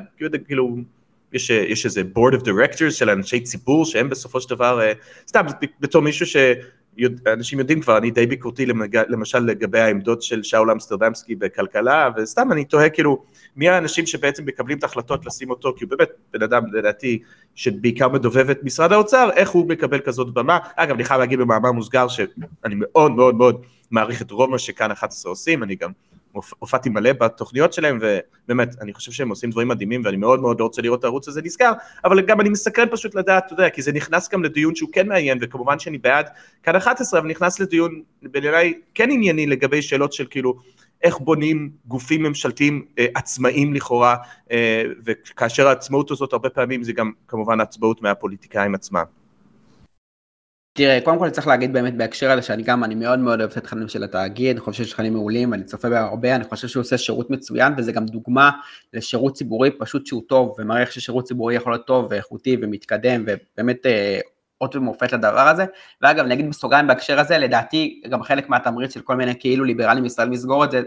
כאילו, 0.47 0.77
יש, 1.33 1.51
יש 1.51 1.85
איזה 1.85 2.03
board 2.17 2.35
of 2.35 2.41
directors 2.41 2.91
של 2.91 3.11
אנשי 3.11 3.41
ציבור 3.41 3.85
שהם 3.85 4.09
בסופו 4.09 4.41
של 4.41 4.51
דבר, 4.51 4.81
אה, 4.81 4.93
סתם 5.29 5.47
בתור 5.81 6.03
מישהו 6.03 6.27
ש... 6.27 6.37
אנשים 7.33 7.59
יודעים 7.59 7.81
כבר, 7.81 7.99
אני 7.99 8.11
די 8.11 8.27
ביקורתי 8.27 8.67
למשל 9.09 9.39
לגבי 9.39 9.79
העמדות 9.79 10.23
של 10.23 10.43
שאול 10.43 10.71
אמסטרדמסקי 10.71 11.35
בכלכלה, 11.35 12.11
וסתם 12.17 12.53
אני 12.53 12.65
תוהה 12.65 12.89
כאילו, 12.89 13.25
מי 13.57 13.69
האנשים 13.69 14.07
שבעצם 14.07 14.45
מקבלים 14.47 14.79
את 14.79 14.83
ההחלטות 14.83 15.27
לשים 15.27 15.51
אותו, 15.51 15.75
כי 15.77 15.85
הוא 15.85 15.91
באמת 15.91 16.09
בן 16.33 16.43
אדם 16.43 16.63
לדעתי 16.73 17.19
שבעיקר 17.55 18.09
מדובב 18.09 18.51
את 18.51 18.65
משרד 18.65 18.93
האוצר, 18.93 19.31
איך 19.35 19.51
הוא 19.51 19.69
מקבל 19.69 20.01
כזאת 20.01 20.35
במה, 20.35 20.59
אגב 20.77 20.95
אני 20.95 21.05
חייב 21.05 21.21
להגיד 21.21 21.39
במאמר 21.39 21.73
מוסגר 21.73 22.09
שאני 22.09 22.75
מאוד 22.75 23.13
מאוד 23.13 23.35
מאוד 23.35 23.63
מעריך 23.91 24.23
את 24.23 24.31
רוב 24.31 24.51
מה 24.51 24.59
שכאן 24.59 24.91
11 24.91 25.31
עושים, 25.31 25.63
אני 25.63 25.75
גם 25.75 25.91
הופעתי 26.33 26.89
מלא 26.89 27.13
בתוכניות 27.13 27.73
שלהם, 27.73 27.99
ובאמת, 28.01 28.75
אני 28.81 28.95
חושב 28.95 29.13
שהם 29.13 29.29
עושים 29.29 29.51
דברים 29.51 29.69
מדהימים, 29.69 30.03
ואני 30.05 30.17
מאוד 30.17 30.41
מאוד 30.41 30.61
רוצה 30.61 30.83
לראות 30.83 30.99
את 30.99 31.05
הערוץ 31.05 31.29
הזה 31.29 31.43
נסגר, 31.45 31.73
אבל 32.05 32.21
גם 32.21 32.41
אני 32.41 32.49
מסקרן 32.49 32.89
פשוט 32.91 33.15
לדעת, 33.15 33.47
אתה 33.47 33.53
יודע, 33.53 33.71
כי 33.71 33.83
זה 33.83 33.93
נכנס 33.93 34.29
גם 34.29 34.45
לדיון 34.45 34.75
שהוא 34.75 34.91
כן 34.93 35.09
מעניין, 35.09 35.39
וכמובן 35.41 35.79
שאני 35.79 35.99
בעד 35.99 36.29
כאן 36.63 36.77
11, 36.77 37.21
אבל 37.21 37.29
נכנס 37.29 37.61
לדיון 37.61 38.03
בעיניי 38.23 38.75
כן 38.95 39.11
ענייני 39.11 39.47
לגבי 39.47 39.83
שאלות 39.83 40.13
של 40.13 40.27
כאילו, 40.31 40.55
איך 41.03 41.19
בונים 41.19 41.71
גופים 41.87 42.23
ממשלתיים 42.23 42.85
אה, 42.99 43.07
עצמאיים 43.15 43.75
לכאורה, 43.75 44.17
אה, 44.51 44.83
וכאשר 45.05 45.69
העצמאות 45.69 46.11
הזאת 46.11 46.33
הרבה 46.33 46.51
פעמים 46.51 46.83
זה 46.83 46.93
גם 46.93 47.13
כמובן 47.29 47.61
עצמאות 47.61 48.03
מהפוליטיקאים 48.03 48.75
עצמם. 48.75 49.05
תראה, 50.79 50.99
קודם 51.05 51.19
כל 51.19 51.31
צריך 51.31 51.47
להגיד 51.47 51.73
באמת 51.73 51.97
בהקשר 51.97 52.31
הזה 52.31 52.43
שאני 52.43 52.63
גם, 52.63 52.85
אני 52.85 52.95
מאוד 52.95 53.19
מאוד 53.19 53.41
אוהב 53.41 53.51
את 53.51 53.57
התכנים 53.57 53.89
של 53.89 54.05
התאגיד, 54.05 54.51
אני 54.51 54.61
חושב 54.61 54.85
שיש 54.85 54.93
תכנים 54.93 55.13
מעולים, 55.13 55.55
אני 55.55 55.65
צופה 55.65 55.89
בהרבה, 55.91 56.35
אני 56.37 56.45
חושב 56.45 56.69
שהוא 56.69 56.81
עושה 56.81 56.99
שירות 56.99 57.31
מצוין, 57.31 57.73
וזה 57.77 57.93
גם 57.93 58.07
דוגמה 58.07 58.51
לשירות 58.95 59.35
ציבורי 59.35 59.71
פשוט 59.71 60.07
שהוא 60.07 60.23
טוב, 60.29 60.55
ומראה 60.59 60.81
איך 60.81 60.93
ששירות 60.93 61.25
ציבורי 61.25 61.55
יכול 61.55 61.73
להיות 61.73 61.87
טוב 61.87 62.07
ואיכותי 62.11 62.57
ומתקדם, 62.63 63.25
ובאמת 63.27 63.87
אה, 63.87 64.21
אות 64.61 64.77
ומופת 64.77 65.13
לדבר 65.13 65.49
הזה. 65.49 65.65
ואגב, 66.03 66.25
אני 66.25 66.35
אגיד 66.35 66.49
בסוגריים 66.49 66.87
בהקשר 66.87 67.21
הזה, 67.21 67.39
לדעתי 67.39 68.03
גם 68.11 68.23
חלק 68.23 68.49
מהתמריץ 68.49 68.95
של 68.95 69.01
כל 69.01 69.15
מיני 69.15 69.35
כאילו 69.39 69.65
ליברלים 69.65 70.03
בישראל 70.03 70.31
לסגור 70.31 70.65
את 70.65 70.71
זה, 70.71 70.83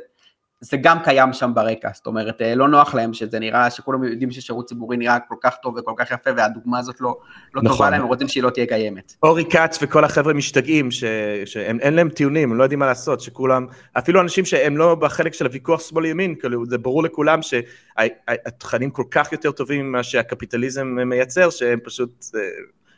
זה 0.63 0.77
גם 0.77 0.97
קיים 1.03 1.33
שם 1.33 1.51
ברקע, 1.55 1.89
זאת 1.93 2.07
אומרת, 2.07 2.41
אה, 2.41 2.55
לא 2.55 2.67
נוח 2.67 2.95
להם 2.95 3.13
שזה 3.13 3.39
נראה, 3.39 3.69
שכולם 3.69 4.03
יודעים 4.03 4.31
ששירות 4.31 4.67
ציבורי 4.67 4.97
נראה 4.97 5.19
כל 5.19 5.35
כך 5.41 5.55
טוב 5.61 5.75
וכל 5.77 5.93
כך 5.97 6.11
יפה, 6.11 6.29
והדוגמה 6.37 6.79
הזאת 6.79 7.01
לא, 7.01 7.17
לא 7.53 7.61
נכון. 7.61 7.77
טובה 7.77 7.89
להם, 7.89 8.01
הם 8.01 8.07
רוצים 8.07 8.27
שהיא 8.27 8.43
לא 8.43 8.49
תהיה 8.49 8.65
קיימת. 8.65 9.13
אורי 9.23 9.45
כץ 9.49 9.79
וכל 9.81 10.03
החבר'ה 10.03 10.33
משתגעים, 10.33 10.91
ש... 10.91 11.03
שאין 11.45 11.93
להם 11.93 12.09
טיעונים, 12.09 12.51
הם 12.51 12.57
לא 12.57 12.63
יודעים 12.63 12.79
מה 12.79 12.85
לעשות, 12.85 13.21
שכולם, 13.21 13.65
אפילו 13.97 14.21
אנשים 14.21 14.45
שהם 14.45 14.77
לא 14.77 14.95
בחלק 14.95 15.33
של 15.33 15.45
הוויכוח 15.45 15.81
שמאל-ימין, 15.81 16.35
כאילו, 16.35 16.65
זה 16.65 16.77
ברור 16.77 17.03
לכולם 17.03 17.39
שהתכנים 17.41 18.89
כל 18.89 19.05
כך 19.11 19.31
יותר 19.31 19.51
טובים 19.51 19.89
ממה 19.89 20.03
שהקפיטליזם 20.03 20.87
מייצר, 21.05 21.49
שהם 21.49 21.79
פשוט 21.83 22.25
אה, 22.35 22.41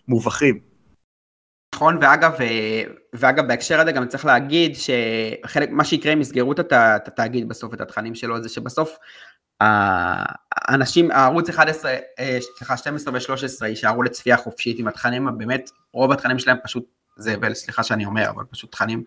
מובכים. 0.08 0.73
נכון, 1.74 1.98
ואגב, 2.02 2.34
ואגב, 3.14 3.48
בהקשר 3.48 3.80
הזה 3.80 3.92
גם 3.92 4.08
צריך 4.08 4.26
להגיד 4.26 4.76
שחלק, 4.76 5.70
מה 5.72 5.84
שיקרה 5.84 6.14
אם 6.14 6.22
יסגרו 6.22 6.52
את 6.52 6.74
התאגיד 7.08 7.50
בסוף, 7.50 7.74
את 7.74 7.82
התכנים 7.82 8.16
שלו, 8.16 8.42
זה 8.44 8.50
שבסוף 8.50 8.98
האנשים, 9.62 11.12
הערוץ 11.12 11.50
11, 11.50 11.96
סליחה, 12.58 12.78
12 12.78 13.14
ו-13 13.14 13.66
יישארו 13.66 14.04
לצפייה 14.04 14.38
חופשית 14.38 14.80
עם 14.80 14.88
התכנים, 14.88 15.28
באמת, 15.38 15.70
רוב 15.94 16.12
התכנים 16.12 16.40
שלהם 16.40 16.58
פשוט 16.64 16.86
זבל, 17.18 17.54
סליחה 17.54 17.84
שאני 17.84 18.06
אומר, 18.06 18.30
אבל 18.30 18.44
פשוט 18.52 18.72
תכנים 18.72 19.04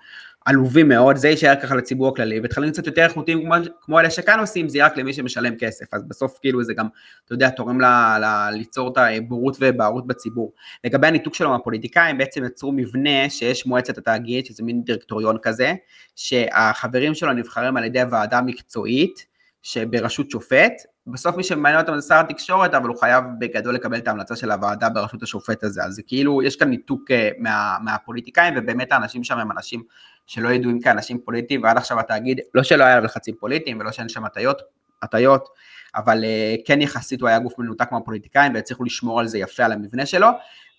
עלובים 0.46 0.88
מאוד, 0.88 1.16
זה 1.16 1.28
יישאר 1.28 1.54
ככה 1.62 1.74
לציבור 1.74 2.08
הכללי, 2.08 2.40
ותכנים 2.42 2.70
קצת 2.70 2.86
יותר 2.86 3.04
איכותיים 3.04 3.42
כמו, 3.42 3.54
כמו 3.80 4.00
אלה 4.00 4.10
שכאן 4.10 4.40
עושים, 4.40 4.68
זה 4.68 4.84
רק 4.84 4.96
למי 4.96 5.12
שמשלם 5.12 5.56
כסף, 5.58 5.94
אז 5.94 6.04
בסוף 6.08 6.38
כאילו 6.40 6.64
זה 6.64 6.74
גם, 6.74 6.88
אתה 7.24 7.34
יודע, 7.34 7.50
תורם 7.50 7.80
ל, 7.80 7.84
ל, 8.20 8.50
ליצור 8.52 8.88
את 8.92 8.98
הבורות 8.98 9.56
ובערות 9.60 10.06
בציבור. 10.06 10.52
לגבי 10.84 11.06
הניתוק 11.06 11.34
שלו 11.34 11.50
מהפוליטיקאים, 11.50 12.18
בעצם 12.18 12.44
יצרו 12.44 12.72
מבנה 12.72 13.30
שיש 13.30 13.66
מועצת 13.66 13.98
התאגיד, 13.98 14.46
שזה 14.46 14.62
מין 14.62 14.82
דירקטוריון 14.84 15.36
כזה, 15.42 15.74
שהחברים 16.16 17.14
שלו 17.14 17.32
נבחרים 17.32 17.76
על 17.76 17.84
ידי 17.84 18.00
הוועדה 18.00 18.38
המקצועית, 18.38 19.26
שבראשות 19.62 20.30
שופט, 20.30 20.72
בסוף 21.06 21.36
מי 21.36 21.44
שמעניין 21.44 21.80
אותם 21.80 21.98
זה 21.98 22.08
שר 22.08 22.20
התקשורת, 22.20 22.74
אבל 22.74 22.88
הוא 22.88 22.96
חייב 23.00 23.24
בגדול 23.38 23.74
לקבל 23.74 23.98
את 23.98 24.08
ההמלצה 24.08 24.36
של 24.36 24.50
הוועדה 24.50 24.88
בראשות 24.88 25.22
השופט 25.22 25.64
הזה, 25.64 25.84
אז 25.84 26.00
כאילו, 26.06 26.42
יש 26.42 26.56
כאן 26.56 26.68
ניתוק 26.68 27.10
אה, 27.10 27.30
מה, 27.38 27.76
מהפוליטיקאים, 27.82 28.54
ובאמת 28.56 28.92
האנשים 28.92 29.24
שם 29.24 29.38
הם 29.38 29.50
אנשים 29.50 29.82
שלא 30.26 30.48
ידועים 30.48 30.80
כאנשים 30.80 31.18
פוליטיים, 31.18 31.62
ועד 31.62 31.76
עכשיו 31.76 32.00
התאגיד, 32.00 32.40
לא 32.54 32.62
שלא 32.62 32.84
היה 32.84 33.00
לחצים 33.00 33.34
פוליטיים, 33.40 33.80
ולא 33.80 33.92
שאין 33.92 34.08
שם 34.08 34.24
הטיות, 34.24 34.62
הטיות, 35.02 35.48
אבל 35.96 36.24
אה, 36.24 36.54
כן 36.64 36.80
יחסית 36.80 37.20
הוא 37.20 37.28
היה 37.28 37.38
גוף 37.38 37.58
מנותק 37.58 37.92
מהפוליטיקאים, 37.92 38.54
והצליחו 38.54 38.84
לשמור 38.84 39.20
על 39.20 39.26
זה 39.26 39.38
יפה, 39.38 39.64
על 39.64 39.72
המבנה 39.72 40.06
שלו. 40.06 40.28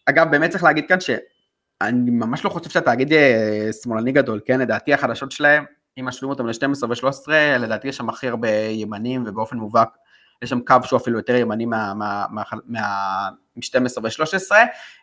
אגב, 0.05 0.31
באמת 0.31 0.49
צריך 0.49 0.63
להגיד 0.63 0.85
כאן 0.87 0.99
שאני 0.99 2.11
ממש 2.11 2.45
לא 2.45 2.49
חושב 2.49 2.69
שהתאגיד 2.69 3.13
אה, 3.13 3.69
שמאלני 3.83 4.11
גדול, 4.11 4.39
כן? 4.45 4.59
לדעתי 4.59 4.93
החדשות 4.93 5.31
שלהם, 5.31 5.63
אם 5.99 6.05
משווים 6.05 6.29
אותם 6.29 6.47
ל-12 6.47 6.85
ו-13, 6.89 7.31
לדעתי 7.59 7.87
יש 7.87 7.97
שם 7.97 8.09
הכי 8.09 8.27
הרבה 8.27 8.49
ימנים, 8.69 9.23
ובאופן 9.27 9.57
מובהק 9.57 9.89
יש 10.41 10.49
שם 10.49 10.59
קו 10.59 10.75
שהוא 10.83 10.97
אפילו 10.97 11.17
יותר 11.17 11.35
ימני 11.35 11.65
מה-12 11.65 14.01
ו-13. 14.03 14.55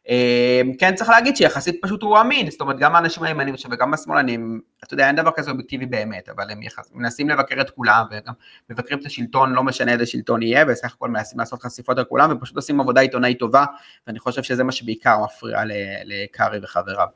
אמ, 0.08 0.72
כן 0.78 0.94
צריך 0.94 1.10
להגיד 1.10 1.36
שיחסית 1.36 1.76
פשוט 1.82 2.02
הוא 2.02 2.20
אמין, 2.20 2.50
זאת 2.50 2.60
אומרת 2.60 2.78
גם 2.78 2.96
האנשים 2.96 3.22
הימנים 3.22 3.54
וגם 3.70 3.94
השמאלנים, 3.94 4.60
אתה 4.84 4.94
יודע 4.94 5.06
אין 5.06 5.16
דבר 5.16 5.30
כזה 5.36 5.50
אובייקטיבי 5.50 5.86
באמת, 5.86 6.28
אבל 6.28 6.50
הם 6.50 6.62
יחס, 6.62 6.90
מנסים 6.94 7.28
לבקר 7.28 7.60
את 7.60 7.70
כולם 7.70 8.04
וגם 8.10 8.32
מבקרים 8.70 8.98
את 8.98 9.06
השלטון, 9.06 9.52
לא 9.52 9.62
משנה 9.62 9.92
איזה 9.92 10.06
שלטון 10.06 10.42
יהיה, 10.42 10.64
וסך 10.68 10.94
הכל 10.94 11.08
מנסים 11.08 11.38
לעשות 11.38 11.62
חשיפות 11.62 11.98
על 11.98 12.04
כולם 12.04 12.32
ופשוט 12.32 12.56
עושים 12.56 12.80
עבודה 12.80 13.00
עיתונאית 13.00 13.38
טובה, 13.38 13.64
ואני 14.06 14.18
חושב 14.18 14.42
שזה 14.42 14.64
מה 14.64 14.72
שבעיקר 14.72 15.18
מפריע 15.24 15.62
לקארי 16.04 16.58
וחבריו. 16.62 17.06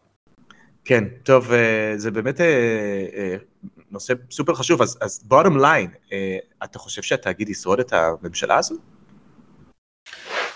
כן, 0.85 1.05
טוב, 1.23 1.53
אה, 1.53 1.93
זה 1.97 2.11
באמת 2.11 2.41
אה, 2.41 2.47
אה, 3.17 3.37
נושא 3.91 4.15
סופר 4.31 4.55
חשוב, 4.55 4.83
אז, 4.83 4.99
אז 5.01 5.25
bottom 5.31 5.57
line, 5.61 6.15
אתה 6.65 6.79
חושב 6.79 7.03
שהתאגיד 7.03 7.49
ישרוד 7.49 7.81
את 7.81 7.93
הממשלה 7.93 8.57
הזו? 8.57 8.75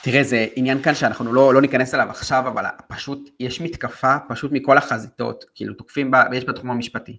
תראה, 0.03 0.22
זה 0.22 0.47
עניין 0.57 0.83
כאן 0.83 0.95
שאנחנו 0.95 1.33
לא, 1.33 1.55
לא 1.55 1.61
ניכנס 1.61 1.95
אליו 1.95 2.11
עכשיו, 2.11 2.49
אבל 2.49 2.64
פשוט 2.89 3.30
יש 3.41 3.61
מתקפה 3.61 4.16
פשוט 4.28 4.53
מכל 4.53 4.78
החזיתות, 4.78 5.45
כאילו 5.55 5.74
תוקפים, 5.74 6.11
בה, 6.11 6.24
ויש 6.30 6.45
בתחום 6.45 6.70
המשפטי, 6.70 7.18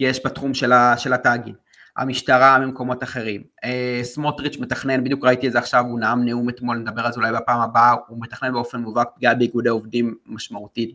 יש 0.00 0.26
בתחום 0.26 0.54
של, 0.54 0.72
ה, 0.72 0.96
של 0.98 1.12
התאגיד, 1.12 1.54
המשטרה 1.98 2.58
ממקומות 2.58 3.02
אחרים. 3.02 3.42
אה, 3.64 4.00
סמוטריץ' 4.02 4.58
מתכנן, 4.58 5.04
בדיוק 5.04 5.24
ראיתי 5.24 5.46
את 5.46 5.52
זה 5.52 5.58
עכשיו, 5.58 5.84
הוא 5.84 6.00
נאם 6.00 6.24
נאום 6.24 6.48
אתמול, 6.48 6.76
נדבר 6.76 7.06
על 7.06 7.12
זה 7.12 7.20
אולי 7.20 7.32
בפעם 7.32 7.60
הבאה, 7.60 7.94
הוא 8.08 8.18
מתכנן 8.20 8.52
באופן 8.52 8.80
מובהק 8.80 9.08
פגיעה 9.16 9.34
באיגודי 9.34 9.68
עובדים 9.68 10.14
משמעותית, 10.26 10.94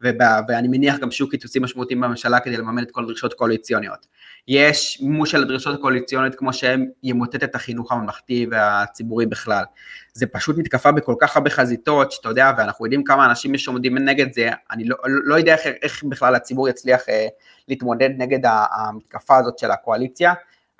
ובא, 0.00 0.40
ואני 0.48 0.68
מניח 0.68 0.98
גם 0.98 1.10
שיהיו 1.10 1.28
קיצוצים 1.28 1.62
משמעותיים 1.62 2.00
בממשלה 2.00 2.40
כדי 2.40 2.56
לממן 2.56 2.82
את 2.82 2.90
כל 2.90 3.02
הדרישות 3.02 3.32
הקואליציוניות. 3.32 4.06
יש 4.52 4.98
מימוש 5.00 5.30
של 5.30 5.42
הדרישות 5.42 5.78
הקואליציוניות 5.78 6.34
כמו 6.34 6.52
שהם 6.52 6.86
ימוטט 7.02 7.44
את 7.44 7.54
החינוך 7.54 7.92
הממלכתי 7.92 8.46
והציבורי 8.50 9.26
בכלל. 9.26 9.64
זה 10.12 10.26
פשוט 10.26 10.58
מתקפה 10.58 10.92
בכל 10.92 11.14
כך 11.20 11.36
הרבה 11.36 11.50
חזיתות, 11.50 12.12
שאתה 12.12 12.28
יודע, 12.28 12.52
ואנחנו 12.58 12.86
יודעים 12.86 13.04
כמה 13.04 13.26
אנשים 13.26 13.58
שעומדים 13.58 13.98
נגד 13.98 14.32
זה, 14.32 14.50
אני 14.70 14.84
לא, 14.84 14.96
לא 15.06 15.34
יודע 15.34 15.54
איך, 15.54 15.66
איך 15.82 16.04
בכלל 16.04 16.34
הציבור 16.34 16.68
יצליח 16.68 17.08
אה, 17.08 17.26
להתמודד 17.68 18.10
נגד 18.16 18.38
המתקפה 18.72 19.36
הזאת 19.36 19.58
של 19.58 19.70
הקואליציה. 19.70 20.32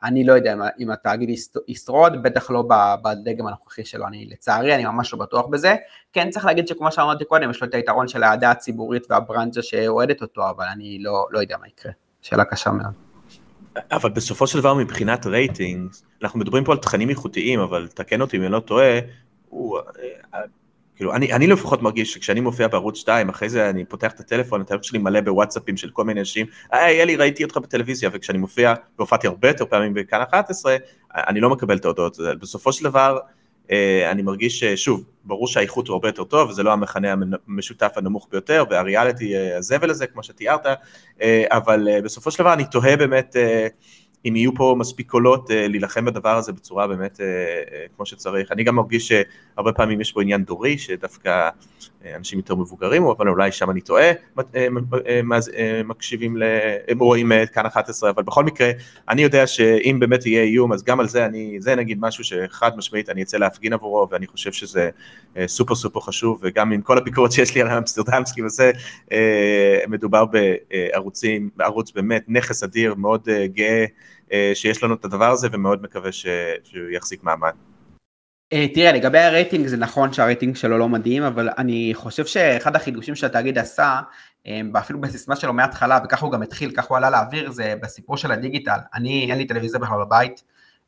אני 0.03 0.25
לא 0.25 0.33
יודע 0.33 0.55
אם 0.81 0.91
התאגיד 0.91 1.31
ישרוד, 1.69 2.23
בטח 2.23 2.51
לא 2.51 2.65
בדגם 3.03 3.47
הנוכחי 3.47 3.85
שלו, 3.85 4.07
אני 4.07 4.27
לצערי, 4.31 4.75
אני 4.75 4.85
ממש 4.85 5.13
לא 5.13 5.19
בטוח 5.19 5.47
בזה. 5.47 5.77
כן 6.13 6.31
צריך 6.31 6.45
להגיד 6.45 6.69
שכמו 6.69 6.93
שאמרתי 6.93 7.25
קודם, 7.25 7.51
יש 7.51 7.61
לו 7.63 7.69
את 7.69 7.75
היתרון 7.75 8.09
של 8.09 8.23
האהדה 8.23 8.51
הציבורית 8.51 9.07
והברנז'ה 9.11 9.63
שאוהדת 9.63 10.23
אותו, 10.23 10.51
אבל 10.51 10.65
אני 10.73 10.99
לא, 11.01 11.27
לא 11.31 11.39
יודע 11.39 11.57
מה 11.61 11.69
יקרה. 11.69 11.93
שאלה 12.23 12.45
קשה 12.45 12.71
מאוד. 12.71 13.10
אבל 13.77 14.11
בסופו 14.11 14.47
של 14.47 14.59
דבר 14.59 14.75
מבחינת 14.75 15.27
רייטינג, 15.27 15.91
אנחנו 16.23 16.39
מדברים 16.39 16.65
פה 16.65 16.73
על 16.73 16.79
תכנים 16.79 17.11
איכותיים, 17.11 17.61
אבל 17.61 17.89
תקן 17.95 18.21
אותי 18.21 18.37
אם 18.37 18.43
אני 18.43 18.53
לא 18.53 18.61
טועה, 18.61 18.99
הוא, 19.49 19.79
אה, 20.35 20.41
כאילו, 20.97 21.15
אני, 21.15 21.33
אני 21.33 21.47
לפחות 21.47 21.83
מרגיש 21.83 22.13
שכשאני 22.13 22.41
מופיע 22.41 22.69
בערוץ 22.69 22.97
2, 22.97 23.29
אחרי 23.29 23.49
זה 23.49 23.71
אני 23.71 23.85
פותח 23.85 24.13
את 24.13 24.21
הטלפון, 24.21 24.61
הטלפון 24.61 24.83
שלי 24.83 24.99
מלא 24.99 25.21
בוואטסאפים 25.21 25.77
של 25.77 25.91
כל 25.91 26.05
מיני 26.05 26.21
אנשים, 26.21 26.47
היי 26.71 27.03
אלי 27.03 27.17
ראיתי 27.17 27.45
אותך 27.45 27.57
בטלוויזיה, 27.57 28.11
וכשאני 28.13 28.39
מופיע, 28.39 28.75
והופעתי 28.99 29.27
הרבה 29.27 29.49
יותר 29.49 29.67
פעמים 29.67 29.95
בכאן 29.95 30.21
11, 30.21 30.77
אני 31.15 31.41
לא 31.41 31.51
מקבל 31.51 31.77
את 31.77 31.85
ההודעות, 31.85 32.19
בסופו 32.41 32.73
של 32.73 32.85
דבר, 32.85 33.19
אני 34.11 34.23
מרגיש 34.23 34.61
ששוב, 34.61 35.05
ברור 35.25 35.47
שהאיכות 35.47 35.89
הוא 35.89 35.95
הרבה 35.95 36.09
יותר 36.09 36.25
טוב, 36.25 36.51
וזה 36.51 36.63
לא 36.63 36.73
המכנה 36.73 37.15
המשותף 37.49 37.93
הנמוך 37.97 38.29
ביותר, 38.31 38.65
והריאליטי 38.71 39.37
אה, 39.37 39.57
הזבל 39.57 39.91
הזה, 39.91 40.07
כמו 40.07 40.23
שתיארת, 40.23 40.67
אה, 41.23 41.45
אבל 41.51 41.89
בסופו 42.05 42.31
של 42.31 42.39
דבר 42.39 42.53
אני 42.53 42.65
תוהה 42.65 42.97
באמת 42.97 43.37
אם 44.25 44.37
יהיו 44.37 44.55
פה 44.55 44.75
מספיק 44.79 45.11
קולות 45.11 45.51
אה, 45.51 45.69
להילחם 45.69 46.05
בדבר 46.05 46.37
הזה 46.37 46.53
בצורה 46.53 46.87
באמת 46.87 47.21
אה, 47.21 47.27
אה, 47.27 47.87
כמו 47.97 48.07
שצריך. 48.07 48.53
אני 48.53 48.65
גם 48.65 48.75
מרגיש 48.75 49.13
שהרבה 49.13 49.73
פעמים 49.73 50.01
יש 50.01 50.13
פה 50.13 50.23
עניין 50.23 50.45
דורי, 50.45 50.79
שדווקא 50.79 51.49
אנשים 52.17 52.39
יותר 52.39 52.55
מבוגרים, 52.55 53.05
אבל 53.05 53.29
אולי 53.29 53.53
שם 53.53 53.71
אני 53.71 53.81
טועה, 53.81 54.11
מקשיבים, 55.85 56.37
הם 56.89 56.99
רואים 56.99 57.33
את 57.33 57.51
כאן 57.51 57.67
11, 57.67 58.11
אבל 58.11 58.23
בכל 58.23 58.45
מקרה, 58.45 58.71
אני 59.09 59.23
יודע 59.23 59.47
שאם 59.47 59.97
באמת 60.01 60.27
יהיה 60.27 60.43
איום, 60.43 60.73
אז 60.73 60.85
גם 60.85 61.01
על 61.01 61.09
זה 61.09 61.27
אני, 61.27 61.57
זה 61.61 61.75
נגיד 61.75 61.99
משהו 62.01 62.25
שחד 62.25 62.77
משמעית 62.77 63.09
אני 63.09 63.23
אצא 63.23 63.37
להפגין 63.37 63.73
עבורו, 63.73 64.09
ואני 64.11 64.27
חושב 64.27 64.53
שזה 64.53 64.91
סופר 65.47 65.75
סופר 65.75 66.01
חשוב, 66.01 66.41
וגם 66.43 66.73
עם 66.73 66.81
כל 66.81 66.99
הביקורת 66.99 67.33
שיש 67.33 67.55
לי 67.55 67.61
על 67.61 67.69
האמסטרדמסקי 67.69 68.43
וזה, 68.43 68.73
מדובר 69.89 70.25
בערוצים, 70.25 71.51
בערוץ 71.57 71.93
באמת 71.93 72.25
נכס 72.29 72.63
אדיר, 72.63 72.95
מאוד 72.95 73.29
גאה. 73.45 73.85
אה, 74.33 74.51
שיש 74.55 74.83
לנו 74.83 74.95
את 74.95 75.05
הדבר 75.05 75.31
הזה 75.31 75.49
ומאוד 75.53 75.83
מקווה. 75.83 76.13
שהוא 76.13 76.91
יחזיק 76.91 77.25
מעמד. 77.25 77.53
אה, 78.53 78.67
תראה, 78.75 78.93
לגבי 78.93 79.19
הרייטינג 79.19 79.67
זה 79.67 79.77
נכון 79.77 80.13
שהרייטינג 80.13 80.57
שלו 80.57 80.79
לא 80.79 80.89
מדהים, 80.89 81.23
אבל 81.23 81.49
אני 81.59 81.91
חושב 81.95 82.27
שאחד 82.27 82.77
החידושים 82.77 83.15
שהתאגיד 83.15 83.59
עשה, 83.59 84.01
אה, 84.47 84.61
אפילו 84.79 85.01
בסיסמה 85.01 85.37
שלו 85.37 85.53
מההתחלה, 85.53 85.99
וככה 86.05 86.27
הוא 86.27 86.33
גם 86.33 86.43
התחיל, 86.43 86.71
ככה 86.71 86.87
הוא 86.89 86.97
עלה 86.97 87.11
לאוויר, 87.11 87.51
זה 87.51 87.75
בסיפור 87.83 88.17
של 88.17 88.33
הדיגיטל. 88.33 88.79
אני, 88.95 89.27
אין 89.31 89.39
לי 89.39 89.47
טלוויזיה 89.47 89.81
בכלל 89.81 89.99
בבית, 90.05 90.43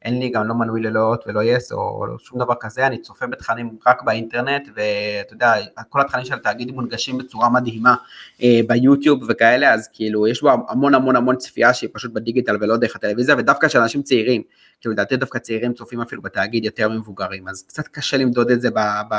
אין 0.05 0.18
לי 0.18 0.28
גם 0.28 0.48
לא 0.48 0.55
מנוי 0.55 0.80
ללאות 0.80 1.24
ולא 1.26 1.42
יס 1.42 1.72
או 1.72 2.07
שום 2.18 2.38
דבר 2.38 2.55
כזה, 2.61 2.86
אני 2.86 2.98
צופה 2.98 3.26
בתכנים 3.26 3.76
רק 3.86 4.03
באינטרנט, 4.03 4.68
ואתה 4.74 5.34
יודע, 5.34 5.55
כל 5.88 6.00
התכנים 6.00 6.24
של 6.24 6.34
התאגיד 6.34 6.70
מונגשים 6.70 7.18
בצורה 7.18 7.48
מדהימה 7.48 7.94
אה, 8.42 8.61
ביוטיוב 8.66 9.20
וכאלה, 9.28 9.74
אז 9.74 9.88
כאילו 9.92 10.26
יש 10.26 10.42
בו 10.42 10.50
המון 10.68 10.94
המון 10.94 11.16
המון 11.16 11.36
צפייה 11.36 11.74
שהיא 11.74 11.90
פשוט 11.92 12.12
בדיגיטל 12.12 12.57
ולא 12.61 12.76
דרך 12.76 12.96
הטלוויזיה, 12.96 13.34
ודווקא 13.38 13.68
של 13.68 13.78
אנשים 13.78 14.03
צעירים, 14.03 14.42
כאילו 14.80 14.92
לדעתי 14.92 15.16
דווקא 15.16 15.38
צעירים 15.38 15.72
צופים 15.72 16.00
אפילו 16.00 16.22
בתאגיד 16.22 16.64
יותר 16.64 16.88
ממבוגרים, 16.88 17.48
אז 17.48 17.62
קצת 17.62 17.88
קשה 17.88 18.16
למדוד 18.16 18.50
את 18.50 18.61
זה 18.61 18.70
ב... 18.70 18.78
ב 19.11 19.14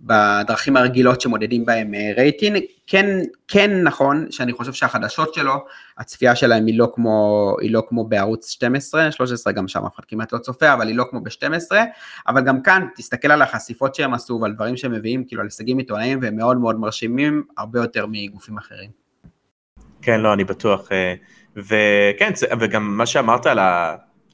בדרכים 0.00 0.76
הרגילות 0.76 1.20
שמודדים 1.20 1.64
בהם 1.64 1.94
אה, 1.94 2.12
רייטינג, 2.16 2.62
כן, 2.86 3.06
כן 3.48 3.82
נכון 3.82 4.26
שאני 4.30 4.52
חושב 4.52 4.72
שהחדשות 4.72 5.34
שלו, 5.34 5.64
הצפייה 5.98 6.36
שלהם 6.36 6.66
היא 6.66 6.78
לא 6.78 6.92
כמו, 6.94 7.56
היא 7.60 7.72
לא 7.72 7.82
כמו 7.88 8.04
בערוץ 8.04 8.50
12, 8.50 9.12
13 9.12 9.52
גם 9.52 9.68
שם 9.68 9.84
אף 9.86 9.94
אחד 9.94 10.04
כמעט 10.04 10.32
לא 10.32 10.38
צופה, 10.38 10.72
אבל 10.72 10.88
היא 10.88 10.96
לא 10.96 11.04
כמו 11.10 11.20
ב-12, 11.20 11.76
אבל 12.28 12.40
גם 12.44 12.62
כאן 12.62 12.86
תסתכל 12.96 13.30
על 13.30 13.42
החשיפות 13.42 13.94
שהם 13.94 14.14
עשו 14.14 14.38
ועל 14.42 14.52
דברים 14.52 14.76
שהם 14.76 14.92
מביאים, 14.92 15.24
כאילו 15.24 15.40
על 15.40 15.46
הישגים 15.46 15.78
עיתונאיים 15.78 16.18
והם 16.22 16.36
מאוד 16.36 16.56
מאוד 16.56 16.78
מרשימים, 16.78 17.44
הרבה 17.58 17.80
יותר 17.80 18.06
מגופים 18.08 18.58
אחרים. 18.58 18.90
כן, 20.02 20.20
לא, 20.20 20.32
אני 20.32 20.44
בטוח, 20.44 20.92
אה, 20.92 21.14
וכן, 21.56 22.32
וגם 22.60 22.96
מה 22.96 23.06
שאמרת 23.06 23.46
על 23.46 23.58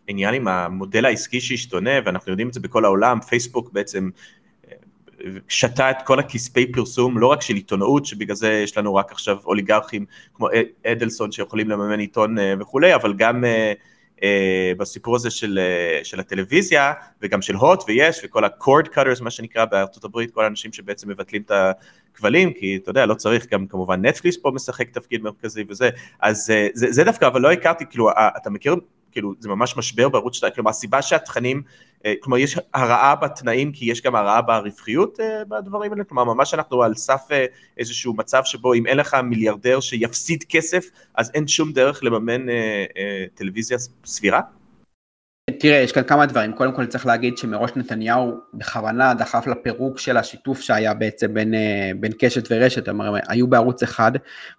העניין 0.09 0.35
עם 0.35 0.49
המודל 0.49 1.05
העסקי 1.05 1.41
שהשתונה, 1.41 1.91
ואנחנו 2.05 2.33
יודעים 2.33 2.49
את 2.49 2.55
זה 2.55 2.61
בכל 2.61 2.85
העולם, 2.85 3.21
פייסבוק 3.21 3.73
בעצם 3.73 4.11
שתה 5.49 5.91
את 5.91 5.97
כל 6.05 6.19
הכספי 6.19 6.73
פרסום, 6.73 7.19
לא 7.19 7.27
רק 7.27 7.43
של 7.43 7.55
עיתונאות, 7.55 8.07
שבגלל 8.07 8.37
זה 8.37 8.53
יש 8.53 8.79
לנו 8.79 8.95
רק 8.95 9.13
עכשיו 9.13 9.39
אוליגרכים 9.45 10.07
כמו 10.35 10.49
אדלסון 10.87 11.33
שיכולים 11.33 11.71
לממן 11.71 11.99
עיתון 11.99 12.39
אה, 12.39 12.55
וכולי, 12.61 12.95
אבל 12.95 13.13
גם 13.13 13.45
אה, 13.45 14.73
בסיפור 14.77 15.17
הזה 15.17 15.31
של, 15.31 15.59
של 16.03 16.21
הטלוויזיה 16.21 16.93
וגם 17.23 17.43
של 17.43 17.55
הוט 17.55 17.85
ויש 17.89 18.21
וכל 18.25 18.45
ה-cord 18.45 18.87
cutters 18.95 19.23
מה 19.23 19.31
שנקרא 19.31 19.65
בארצות 19.65 20.05
הברית 20.05 20.31
כל 20.31 20.45
האנשים 20.45 20.73
שבעצם 20.73 21.11
מבטלים 21.11 21.43
את 21.43 21.51
הכבלים 22.15 22.53
כי 22.53 22.79
אתה 22.83 22.91
יודע 22.91 23.07
לא 23.07 23.15
צריך 23.15 23.47
גם 23.53 23.67
כמובן 23.67 24.07
נטפליס 24.07 24.37
פה 24.37 24.51
משחק 24.51 24.91
תפקיד 24.91 25.23
מרכזי 25.23 25.65
וזה 25.69 25.91
אז 26.21 26.45
זה, 26.45 26.69
זה 26.93 27.05
דווקא 27.05 27.27
אבל 27.27 27.41
לא 27.41 27.53
הכרתי 27.53 27.85
כאילו 27.91 28.11
אתה 28.37 28.51
מכיר 28.51 28.75
כאילו 29.15 29.33
זה 29.39 29.49
ממש 29.49 29.77
משבר 29.77 30.09
בערוץ 30.09 30.37
2, 30.37 30.53
כלומר 30.53 30.71
הסיבה 30.71 31.03
שהתכנים, 31.03 31.57
אה, 31.57 31.63
כלומר 32.21 32.39
יש 32.39 32.59
הרעה 32.75 33.15
בתנאים 33.15 33.73
כי 33.73 33.85
יש 33.85 34.03
גם 34.03 34.17
הרעה 34.17 34.43
ברווחיות 34.43 35.21
אה, 35.21 35.45
בדברים 35.45 35.93
האלה, 35.93 36.05
כלומר 36.05 36.25
ממש 36.25 36.55
אנחנו 36.55 36.83
על 36.83 36.95
סף 36.95 37.23
אה, 37.33 37.47
איזשהו 37.79 38.15
מצב 38.15 38.43
שבו 38.45 38.75
אם 38.75 38.87
אין 38.87 38.97
לך 38.97 39.15
מיליארדר 39.15 39.81
שיפסיד 39.81 40.45
כסף 40.49 40.91
אז 41.15 41.31
אין 41.35 41.49
שום 41.49 41.73
דרך 41.73 42.05
לממן 42.05 42.47
טלוויזיה 43.35 43.79
סבירה? 44.05 44.41
תראה, 45.51 45.77
יש 45.77 45.93
כאן 45.93 46.03
כמה 46.03 46.27
דברים. 46.27 46.53
קודם 46.53 46.73
כל 46.73 46.87
צריך 46.87 47.07
להגיד 47.07 47.39
שמראש 47.39 47.71
נתניהו 47.77 48.41
בכוונה 48.55 49.15
דחף 49.15 49.47
לפירוק 49.47 49.99
של 49.99 50.17
השיתוף 50.17 50.61
שהיה 50.61 50.95
בעצם 50.95 51.35
בין, 51.35 51.55
אה, 51.55 51.91
בין 52.01 52.13
קשת 52.19 52.49
ורשת, 52.51 52.89
הם 52.89 53.01
היו 53.29 53.47
בערוץ 53.47 53.83
אחד, 53.83 54.13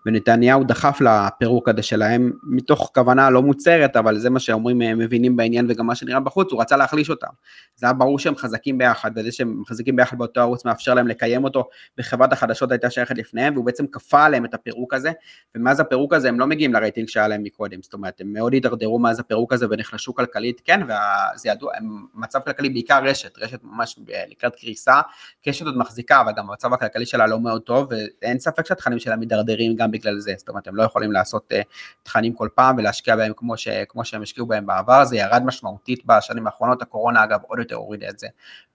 ונתניהו 0.05 0.63
דחף 0.63 1.01
לפירוק 1.01 1.69
הזה 1.69 1.81
שלהם 1.81 2.31
מתוך 2.43 2.91
כוונה 2.93 3.29
לא 3.29 3.41
מוצהרת, 3.41 3.95
אבל 3.95 4.17
זה 4.17 4.29
מה 4.29 4.39
שאומרים 4.39 4.81
אה, 4.81 4.95
מבינים 4.95 5.35
בעניין 5.35 5.65
וגם 5.69 5.87
מה 5.87 5.95
שנראה 5.95 6.19
בחוץ, 6.19 6.51
הוא 6.51 6.61
רצה 6.61 6.77
להחליש 6.77 7.09
אותם. 7.09 7.27
זה 7.75 7.85
היה 7.85 7.93
ברור 7.93 8.19
שהם 8.19 8.35
חזקים 8.35 8.77
ביחד, 8.77 9.11
וזה 9.15 9.31
שהם 9.31 9.63
חזקים 9.67 9.95
ביחד 9.95 10.17
באותו 10.17 10.41
ערוץ 10.41 10.65
מאפשר 10.65 10.93
להם 10.93 11.07
לקיים 11.07 11.43
אותו, 11.43 11.69
וחברת 11.97 12.33
החדשות 12.33 12.71
הייתה 12.71 12.89
שייכת 12.89 13.17
לפניהם, 13.17 13.53
והוא 13.53 13.65
בעצם 13.65 13.87
כפה 13.87 14.25
עליהם 14.25 14.45
את 14.45 14.53
הפירוק 14.53 14.93
הזה, 14.93 15.11
ומאז 15.55 15.79
הפירוק 15.79 16.13
הזה 16.13 16.29
הם 16.29 16.39
לא 16.39 16.47
מגיעים 16.47 16.73
לרייטינג 16.73 17.07
שהיה 17.07 17.27
להם 17.27 17.43
מקודם, 17.43 17.79
זאת 17.81 17.93
אומרת, 17.93 18.21
הם 18.21 18.33
מאוד 18.33 18.53
הידרדרו 18.53 18.99
מאז 18.99 19.19
הפירוק 19.19 19.53
הזה 19.53 19.65
ונחלשו 19.69 20.15
כלכלית, 20.15 20.61
כן, 20.65 20.74
וזה 20.83 21.49
ידוע, 21.49 21.73
מצב 22.13 22.39
כלכלי 22.39 22.69
בעיקר 22.69 23.03
רשת, 23.03 23.37
רשת 23.37 23.59
ממש 23.63 23.99
לקראת 24.07 24.55
קריסה, 24.55 25.01
קשת 25.45 25.65
עוד 25.65 25.77
מחזיקה, 25.77 26.21
אבל 26.21 26.31
גם 26.35 26.49
המצב 26.49 26.73
הכלכלי 26.73 27.05
שלה 27.05 27.27
לא 27.27 27.39
מאוד 27.39 27.61
טוב, 27.61 27.89
ואין 28.21 28.39
ספק 28.39 28.65
שהתכנים 28.65 28.99
שלה 28.99 29.15
מידרדרים 29.15 29.75
גם 29.75 29.91
בגלל 29.91 30.19
זה, 30.19 30.33
זאת 30.37 30.49
אומרת, 30.49 30.67
הם 30.67 30.75
לא 30.75 30.83
יכולים 30.83 31.11
לעשות 31.11 31.51
uh, 31.51 31.55
תכנים 32.03 32.33
כל 32.33 32.49
פעם 32.55 32.77
ולהשקיע 32.77 33.15
בהם 33.15 33.33
כמו, 33.35 33.57
ש, 33.57 33.67
כמו 33.89 34.05
שהם 34.05 34.21
השקיעו 34.21 34.47
בהם 34.47 34.65
בעבר, 34.65 35.05
זה 35.05 35.17
ירד 35.17 35.41
משמעותית 35.45 36.05
בשנים 36.05 36.45
האחרונות, 36.47 36.81
הקורונה 36.81 37.23
אגב 37.23 37.39
עוד 37.47 37.59
יותר 37.59 37.75
הורידה 37.75 38.09
את 38.09 38.19
זה, 38.19 38.27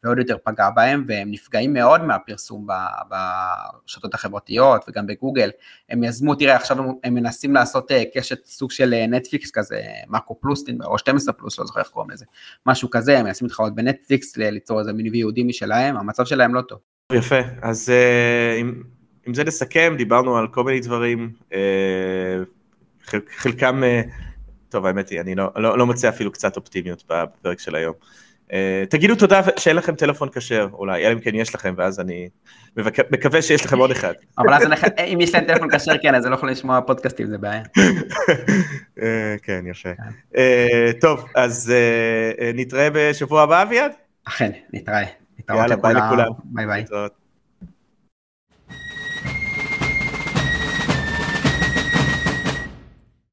ועוד 0.05 0.19
יותר 0.19 0.37
פגע 0.45 0.71
בהם, 0.71 1.05
והם 1.09 1.31
נפגעים 1.31 1.73
מאוד 1.73 2.05
מהפרסום 2.05 2.67
ברשתות 3.09 4.15
החברתיות 4.15 4.85
וגם 4.89 5.07
בגוגל, 5.07 5.51
הם 5.89 6.05
יזמו, 6.05 6.35
תראה, 6.35 6.57
עכשיו 6.57 6.77
הם 7.05 7.15
מנסים 7.15 7.55
לעשות 7.55 7.91
uh, 7.91 7.95
קשת 8.15 8.45
סוג 8.47 8.71
של 8.71 8.95
נטפליקס 9.09 9.51
כזה, 9.51 9.81
מאקו 10.09 10.41
פלוס, 10.41 10.65
או 10.85 10.99
12 10.99 11.35
פלוס, 11.35 11.59
לא 11.59 11.65
זוכר 11.65 11.81
איך 11.81 11.89
קוראים 11.89 12.11
לזה, 12.11 12.25
משהו 12.67 12.91
כזה, 12.91 13.19
הם 13.19 13.27
מנסים 13.27 13.47
להתחרות 13.47 13.75
בנטפליקס, 13.75 14.37
ליצור 14.37 14.81
איזה 14.81 14.93
מיני 14.93 15.11
ויהודי 15.11 15.43
משלהם, 15.43 15.97
המצב 15.97 16.25
שלהם 16.25 16.55
לא 16.55 16.61
טוב. 16.61 16.79
יפה, 17.13 17.41
אז 17.63 17.93
עם, 18.61 18.83
עם 19.27 19.35
זה 19.35 19.45
נסכם, 19.45 19.95
דיברנו 19.99 20.37
על 20.37 20.49
כל 20.49 20.65
מיני 20.65 20.81
דברים, 20.81 21.33
חל, 23.05 23.21
חלקם, 23.37 23.83
טוב 24.69 24.87
האמת 24.87 25.09
היא, 25.09 25.21
אני 25.21 25.35
לא, 25.35 25.51
לא, 25.57 25.79
לא 25.79 25.87
מוצא 25.87 26.09
אפילו 26.09 26.33
קצת 26.33 26.57
אופטימיות 26.57 27.05
בפרק 27.09 27.59
של 27.59 27.75
היום. 27.75 27.95
אה, 28.51 28.53
תגידו 28.91 29.15
תודה 29.15 29.41
שאין 29.57 29.77
לכם 29.77 29.95
טלפון 29.95 30.29
כשר, 30.33 30.69
אולי, 30.73 31.07
אלא 31.07 31.13
אם 31.13 31.21
כן 31.21 31.35
יש 31.35 31.55
לכם, 31.55 31.75
ואז 31.77 32.01
אני 32.01 32.29
מקווה 33.11 33.43
שיש 33.43 33.65
לכם 33.65 33.79
עוד 33.79 33.91
אחד. 33.91 34.13
אבל 34.39 34.55
אז 34.55 34.63
אם 35.13 35.19
יש 35.21 35.35
להם 35.35 35.45
טלפון 35.45 35.79
כשר, 35.79 35.93
כן, 36.03 36.15
אז 36.15 36.25
הם 36.25 36.31
לא 36.31 36.37
יכולים 36.37 36.53
לשמוע 36.53 36.81
פודקאסטים, 36.81 37.27
זה 37.27 37.39
בעיה. 37.39 37.63
אה, 38.99 39.03
כן, 39.43 39.65
יפה. 39.71 39.89
אה, 40.35 40.39
טוב, 41.01 41.25
אז 41.35 41.73
נתראה 42.55 42.89
בשבוע 42.93 43.43
הבא, 43.43 43.63
אביעד? 43.63 43.93
אכן, 44.25 44.51
נתראה. 44.73 45.05
יאללה, 45.51 45.77
ביי 45.77 45.95
לכולם. 45.95 46.29
ביי 46.45 46.67
ביי. 46.67 46.85